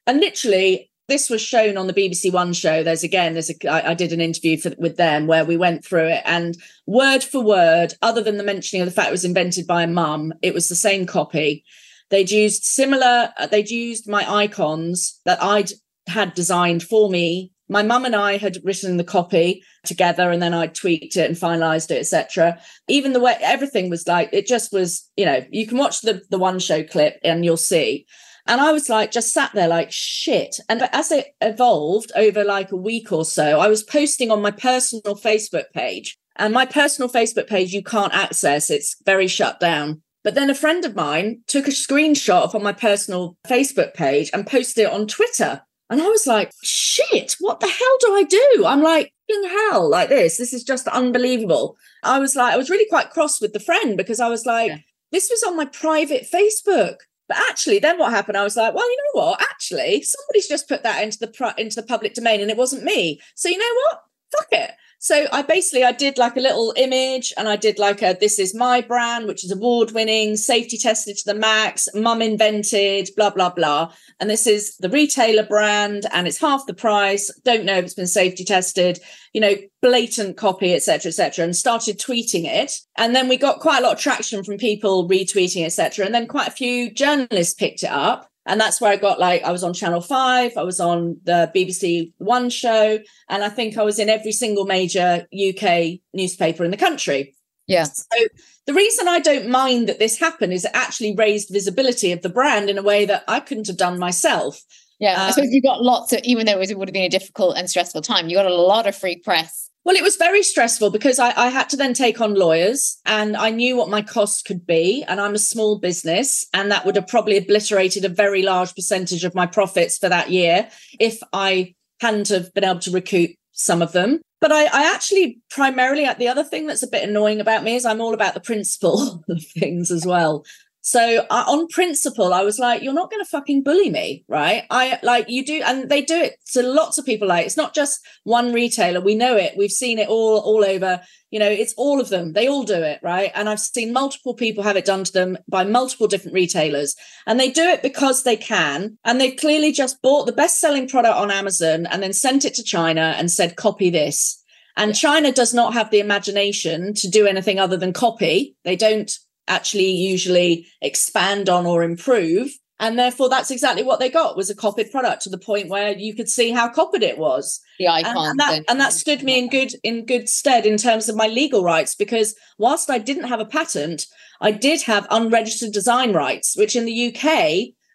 And 0.07 0.21
literally, 0.21 0.91
this 1.09 1.31
was 1.31 1.41
shown 1.41 1.77
on 1.77 1.87
the 1.87 1.95
BBC 1.95 2.33
One 2.33 2.53
show. 2.53 2.83
There's 2.83 3.03
again, 3.03 3.33
there's 3.33 3.51
a, 3.51 3.69
I, 3.69 3.91
I 3.91 3.95
did 3.95 4.13
an 4.13 4.21
interview 4.21 4.59
for, 4.59 4.73
with 4.79 4.97
them 4.97 5.27
where 5.27 5.45
we 5.45 5.57
went 5.57 5.85
through 5.85 6.09
it, 6.09 6.23
and 6.25 6.57
word 6.87 7.25
for 7.25 7.43
word, 7.43 7.95
other 8.03 8.23
than 8.23 8.37
the 8.37 8.45
mentioning 8.45 8.83
of 8.83 8.87
the 8.87 8.95
fact 8.95 9.09
it 9.09 9.13
was 9.13 9.25
invented 9.25 9.67
by 9.67 9.83
a 9.83 9.89
mum, 9.89 10.33
it 10.43 10.55
was 10.55 10.69
the 10.69 10.77
same 10.77 11.07
copy. 11.07 11.65
They'd 12.11 12.31
used 12.31 12.65
similar, 12.65 13.33
uh, 13.37 13.47
they'd 13.47 13.71
used 13.71 14.09
my 14.09 14.31
icons 14.31 15.21
that 15.25 15.43
I'd 15.43 15.71
had 16.07 16.35
designed 16.35 16.83
for 16.83 17.11
me. 17.11 17.53
My 17.71 17.83
mum 17.83 18.07
and 18.07 18.17
I 18.17 18.39
had 18.39 18.59
written 18.65 18.97
the 18.97 19.05
copy 19.05 19.63
together 19.85 20.31
and 20.31 20.41
then 20.41 20.55
I 20.55 20.69
tweaked 20.69 21.17
it 21.17 21.29
and 21.29 21.37
finalized 21.37 21.91
it, 21.91 21.99
etc. 21.99 22.59
Even 22.89 23.13
the 23.13 23.21
way 23.21 23.37
everything 23.43 23.91
was 23.91 24.09
like, 24.09 24.31
it 24.33 24.47
just 24.47 24.73
was, 24.73 25.07
you 25.17 25.27
know, 25.27 25.45
you 25.51 25.67
can 25.67 25.77
watch 25.77 26.01
the, 26.01 26.23
the 26.31 26.39
one 26.39 26.61
show 26.61 26.83
clip 26.83 27.19
and 27.23 27.45
you'll 27.45 27.59
see. 27.59 28.07
And 28.49 28.63
I 28.63 28.73
was 28.73 28.89
like, 28.89 29.13
just 29.13 29.33
sat 29.33 29.53
there 29.53 29.69
like 29.69 29.93
shit. 29.93 30.59
And 30.69 30.89
as 30.93 31.13
it 31.13 31.27
evolved 31.43 32.11
over 32.17 32.43
like 32.45 32.73
a 32.73 32.77
week 32.77 33.13
or 33.13 33.27
so, 33.27 33.61
I 33.61 33.69
was 33.69 33.83
posting 33.83 34.31
on 34.31 34.41
my 34.41 34.51
personal 34.51 35.15
Facebook 35.15 35.71
page. 35.75 36.17
And 36.37 36.55
my 36.55 36.65
personal 36.65 37.11
Facebook 37.11 37.47
page, 37.47 37.73
you 37.73 37.83
can't 37.83 38.15
access, 38.15 38.71
it's 38.71 38.97
very 39.05 39.27
shut 39.27 39.61
down. 39.61 40.03
But 40.25 40.35
then 40.35 40.51
a 40.51 40.55
friend 40.55 40.85
of 40.85 40.97
mine 40.97 41.43
took 41.47 41.67
a 41.67 41.73
screenshot 41.73 42.43
of 42.43 42.55
on 42.55 42.63
my 42.63 42.73
personal 42.73 43.37
Facebook 43.47 43.93
page 43.95 44.31
and 44.33 44.47
posted 44.47 44.85
it 44.85 44.93
on 44.93 45.07
Twitter. 45.07 45.63
And 45.91 46.01
I 46.01 46.09
was 46.09 46.27
like, 46.27 46.53
shit, 46.63 47.37
what 47.41 47.61
the 47.61 47.67
hell 47.67 47.97
do 48.01 48.15
I 48.15 48.23
do? 48.25 48.65
I'm 48.67 48.83
like, 48.83 49.13
in 49.29 49.49
hell, 49.49 49.89
like 49.89 50.09
this. 50.09 50.39
This 50.39 50.53
is 50.53 50.65
just 50.65 50.87
unbelievable. 50.89 51.77
I 52.03 52.19
was 52.19 52.37
like, 52.37 52.55
I 52.55 52.57
was 52.57 52.71
really 52.71 52.89
quite 52.89 53.11
cross 53.11 53.41
with 53.41 53.53
the 53.53 53.61
friend 53.61 53.97
because 53.97 54.21
I 54.21 54.29
was 54.29 54.47
like, 54.47 54.71
yeah. 54.71 54.79
this 55.13 55.29
was 55.31 55.43
on 55.43 55.57
my 55.57 55.67
private 55.67 56.27
Facebook. 56.33 56.97
But 57.29 57.37
actually, 57.51 57.79
then 57.79 57.99
what 57.99 58.11
happened? 58.11 58.37
I 58.39 58.45
was 58.45 58.57
like, 58.57 58.75
well, 58.75 58.91
you 58.91 58.97
know 58.97 59.21
what? 59.21 59.43
Actually, 59.43 60.03
somebody's 60.03 60.49
just 60.49 60.69
put 60.69 60.83
that 60.83 61.03
into 61.03 61.19
the 61.19 61.55
into 61.59 61.77
the 61.77 61.87
public 61.87 62.15
domain, 62.15 62.41
and 62.41 62.51
it 62.51 62.57
wasn't 62.57 62.85
me. 62.85 63.21
So 63.35 63.49
you 63.49 63.59
know 63.59 63.75
what? 63.85 64.03
Fuck 64.37 64.49
it. 64.53 64.71
So 65.01 65.27
I 65.33 65.43
basically 65.43 65.85
I 65.85 65.93
did 65.93 66.19
like 66.19 66.37
a 66.37 66.41
little 66.41 66.75
image 66.77 67.33
and 67.37 67.49
I 67.49 67.55
did 67.55 67.79
like 67.79 68.03
a 68.03 68.17
this 68.19 68.41
is 68.41 68.53
my 68.53 68.81
brand, 68.81 69.27
which 69.27 69.45
is 69.45 69.53
award 69.53 69.93
winning, 69.93 70.37
safety 70.37 70.77
tested 70.77 71.17
to 71.19 71.25
the 71.25 71.39
max, 71.39 71.89
mum 71.95 72.21
invented, 72.21 73.11
blah, 73.17 73.31
blah, 73.31 73.51
blah. 73.51 73.93
And 74.19 74.29
this 74.29 74.47
is 74.47 74.77
the 74.79 74.89
retailer 74.89 75.45
brand 75.45 76.07
and 76.13 76.27
it's 76.27 76.41
half 76.41 76.67
the 76.67 76.75
price. 76.75 77.33
Don't 77.45 77.65
know 77.65 77.79
if 77.79 77.85
it's 77.85 77.95
been 77.95 78.09
safety 78.09 78.45
tested, 78.45 78.99
you 79.33 79.41
know, 79.41 79.55
blatant 79.83 80.37
copy, 80.37 80.75
etc., 80.75 81.11
etc. 81.11 81.45
and 81.45 81.55
started 81.55 82.01
tweeting 82.01 82.45
it. 82.45 82.73
And 82.97 83.15
then 83.15 83.29
we 83.29 83.37
got 83.37 83.61
quite 83.61 83.79
a 83.79 83.83
lot 83.83 83.93
of 83.93 84.01
traction 84.01 84.43
from 84.43 84.59
people 84.59 85.09
retweeting, 85.09 85.65
etc. 85.65 86.07
And 86.07 86.15
then 86.15 86.27
quite 86.27 86.49
a 86.49 86.53
few 86.53 86.93
journalists 86.93 87.55
picked 87.55 87.85
it 87.85 87.91
up 87.91 88.28
and 88.49 88.61
that's 88.61 88.81
where 88.81 88.91
I 88.91 88.97
got 88.97 89.21
like 89.21 89.45
I 89.45 89.53
was 89.53 89.63
on 89.63 89.75
Channel 89.75 90.01
5, 90.01 90.57
I 90.57 90.63
was 90.63 90.81
on 90.81 91.21
the 91.25 91.53
BBC 91.55 92.13
One 92.19 92.51
show, 92.51 92.99
and 93.29 93.45
I 93.45 93.49
think 93.51 93.77
I 93.77 93.83
was 93.83 93.99
in 93.99 94.09
every 94.09 94.33
single 94.33 94.65
major 94.65 95.27
UK 95.33 96.01
newspaper 96.13 96.65
in 96.65 96.71
the 96.71 96.77
country. 96.77 97.37
Yeah. 97.67 97.85
So 97.85 98.27
the 98.67 98.73
reason 98.73 99.07
I 99.07 99.21
don't 99.21 99.51
mind 99.51 99.89
that 99.89 99.99
this 99.99 100.19
happened 100.19 100.55
is 100.55 100.65
it 100.65 100.71
actually 100.73 101.15
raised 101.15 101.51
visibility 101.53 102.11
of 102.13 102.23
the 102.23 102.31
brand 102.31 102.71
in 102.71 102.79
a 102.79 102.83
way 102.83 103.05
that 103.05 103.25
I 103.29 103.41
couldn't 103.41 103.67
have 103.67 103.77
done 103.77 103.99
myself. 103.99 104.59
Yeah, 104.99 105.13
um, 105.13 105.29
I 105.29 105.31
suppose 105.31 105.53
you 105.53 105.63
got 105.63 105.83
lots 105.83 106.13
of, 106.13 106.21
even 106.25 106.47
though 106.47 106.61
it, 106.61 106.77
would 106.77 106.89
have 106.89 106.95
been 106.95 107.05
a 107.05 107.11
difficult 107.11 107.57
and 107.57 107.69
stressful 107.69 108.03
time, 108.03 108.29
you 108.29 108.37
got 108.37 108.47
a 108.47 108.55
lot 108.55 108.87
of 108.87 108.97
free 108.97 109.17
press 109.17 109.68
well, 109.89 109.97
it 109.97 110.03
was 110.03 110.17
very 110.17 110.43
stressful 110.43 110.91
because 110.91 111.19
I, 111.19 111.33
I, 111.35 111.49
had 111.49 111.71
to 111.71 111.77
then 111.79 111.95
take 111.95 112.21
on 112.21 112.35
lawyers 112.35 112.99
and 113.07 113.35
I 113.35 113.49
knew 113.49 113.75
what 113.75 113.89
my 113.89 114.03
costs 114.03 114.43
could 114.43 114.67
be. 114.67 115.03
And 115.09 115.19
I'm 115.19 115.33
a 115.33 115.39
small 115.39 115.79
business, 115.79 116.47
and 116.53 116.71
that 116.71 116.85
would 116.85 116.95
have 116.97 117.09
probably 117.09 117.39
obliterated 117.39 118.05
a 118.05 118.11
very 118.11 118.43
large 118.43 118.75
percentage 118.75 119.25
of 119.25 119.35
my 119.35 119.47
profits 119.47 119.97
for 119.97 120.11
that 120.11 120.29
year 120.29 120.69
if 121.01 121.19
I 121.33 121.75
hadn't 122.03 122.29
have 122.29 122.53
been 122.53 122.65
able 122.65 122.81
to 122.81 122.91
recoup 122.91 123.31
some 123.53 123.81
of 123.81 123.93
them. 123.93 124.21
But 124.43 124.53
I, 124.53 124.65
I 124.65 124.93
actually 124.95 125.41
primarily, 125.49 126.07
the 126.19 126.29
other 126.29 126.45
thing 126.45 126.67
that's 126.67 126.83
a 126.83 126.91
bit 126.91 127.09
annoying 127.09 127.41
about 127.41 127.65
me 127.65 127.75
is 127.75 127.87
I'm 127.87 128.03
all 128.03 128.13
about 128.13 128.35
the 128.35 128.41
principle 128.41 129.25
of 129.31 129.43
things 129.43 129.91
as 129.91 130.05
well. 130.05 130.45
So 130.81 131.27
on 131.31 131.67
principle, 131.69 132.33
I 132.33 132.43
was 132.43 132.59
like, 132.59 132.83
you're 132.83 132.95
not 132.95 133.11
going 133.11 133.23
to 133.23 133.29
fucking 133.29 133.63
bully 133.63 133.91
me, 133.91 134.25
right? 134.29 134.63
I 134.71 134.99
like 135.03 135.27
you 135.29 135.45
do, 135.45 135.61
and 135.65 135.89
they 135.91 136.03
do 136.03 136.17
it 136.17 136.37
to 136.53 136.63
lots 136.63 136.97
of 136.97 137.05
people. 137.05 137.29
Like 137.29 137.45
it's 137.45 137.57
not 137.57 137.75
just 137.75 138.01
one 138.25 138.53
retailer. 138.53 139.01
We 139.01 139.15
know 139.15 139.37
it. 139.37 139.55
We've 139.57 139.71
seen 139.71 139.99
it 139.99 140.09
all 140.09 140.39
all 140.39 140.65
over. 140.65 141.01
You 141.31 141.41
know, 141.41 141.49
it's 141.49 141.75
all 141.77 142.01
of 142.01 142.09
them. 142.09 142.33
They 142.33 142.49
all 142.49 142.63
do 142.63 142.83
it, 142.83 143.01
right? 143.03 143.31
And 143.35 143.51
I've 143.51 143.61
seen 143.61 143.93
multiple 143.93 144.35
people 144.35 144.65
have 144.65 144.77
it 144.77 144.87
done 144.87 145.05
to 145.05 145.13
them 145.13 145.37
by 145.47 145.65
multiple 145.65 146.07
different 146.07 146.35
retailers, 146.35 146.95
and 147.27 147.39
they 147.39 147.51
do 147.51 147.65
it 147.65 147.83
because 147.83 148.23
they 148.23 148.37
can. 148.37 148.97
And 149.05 149.21
they've 149.21 149.37
clearly 149.37 149.73
just 149.73 150.01
bought 150.01 150.27
the 150.27 150.33
best 150.33 150.59
selling 150.59 150.89
product 150.89 151.17
on 151.17 151.31
Amazon 151.31 151.87
and 151.87 152.03
then 152.03 152.13
sent 152.13 152.45
it 152.45 152.55
to 152.55 152.63
China 152.63 153.15
and 153.19 153.31
said, 153.31 153.57
copy 153.57 153.91
this. 153.91 154.43
And 154.77 154.95
China 154.95 155.33
does 155.33 155.53
not 155.53 155.75
have 155.75 155.91
the 155.91 155.99
imagination 155.99 156.95
to 156.95 157.09
do 157.09 157.27
anything 157.27 157.59
other 157.59 157.77
than 157.77 157.93
copy. 157.93 158.57
They 158.65 158.77
don't 158.77 159.11
actually 159.49 159.91
usually 159.91 160.67
expand 160.81 161.49
on 161.49 161.67
or 161.67 161.83
improve. 161.83 162.51
And 162.81 162.97
therefore 162.97 163.29
that's 163.29 163.51
exactly 163.51 163.83
what 163.83 163.99
they 163.99 164.09
got 164.09 164.37
was 164.37 164.51
a 164.51 164.55
copied 164.55 164.93
product 164.93 165.23
to 165.23 165.31
the 165.31 165.39
point 165.39 165.69
where 165.69 165.97
you 165.99 166.15
could 166.15 166.29
see 166.29 166.53
how 166.53 166.69
copied 166.69 167.03
it 167.03 167.19
was. 167.19 167.61
The 167.81 167.89
icon 167.89 168.17
and, 168.17 168.27
and, 168.29 168.41
that, 168.41 168.65
and 168.69 168.81
that 168.81 168.93
stood 168.93 169.23
me 169.25 169.39
in 169.39 169.49
good 169.49 169.73
in 169.83 170.07
good 170.07 170.29
stead 170.29 170.65
in 170.65 170.77
terms 170.77 171.09
of 171.09 171.17
my 171.17 171.27
legal 171.27 171.65
rights 171.65 171.95
because 171.95 172.35
whilst 172.59 172.91
i 172.91 172.99
didn't 172.99 173.29
have 173.29 173.39
a 173.39 173.45
patent 173.45 174.07
i 174.41 174.51
did 174.51 174.83
have 174.83 175.07
unregistered 175.11 175.73
design 175.73 176.13
rights 176.13 176.57
which 176.57 176.75
in 176.75 176.85
the 176.87 177.07
uk 177.07 177.25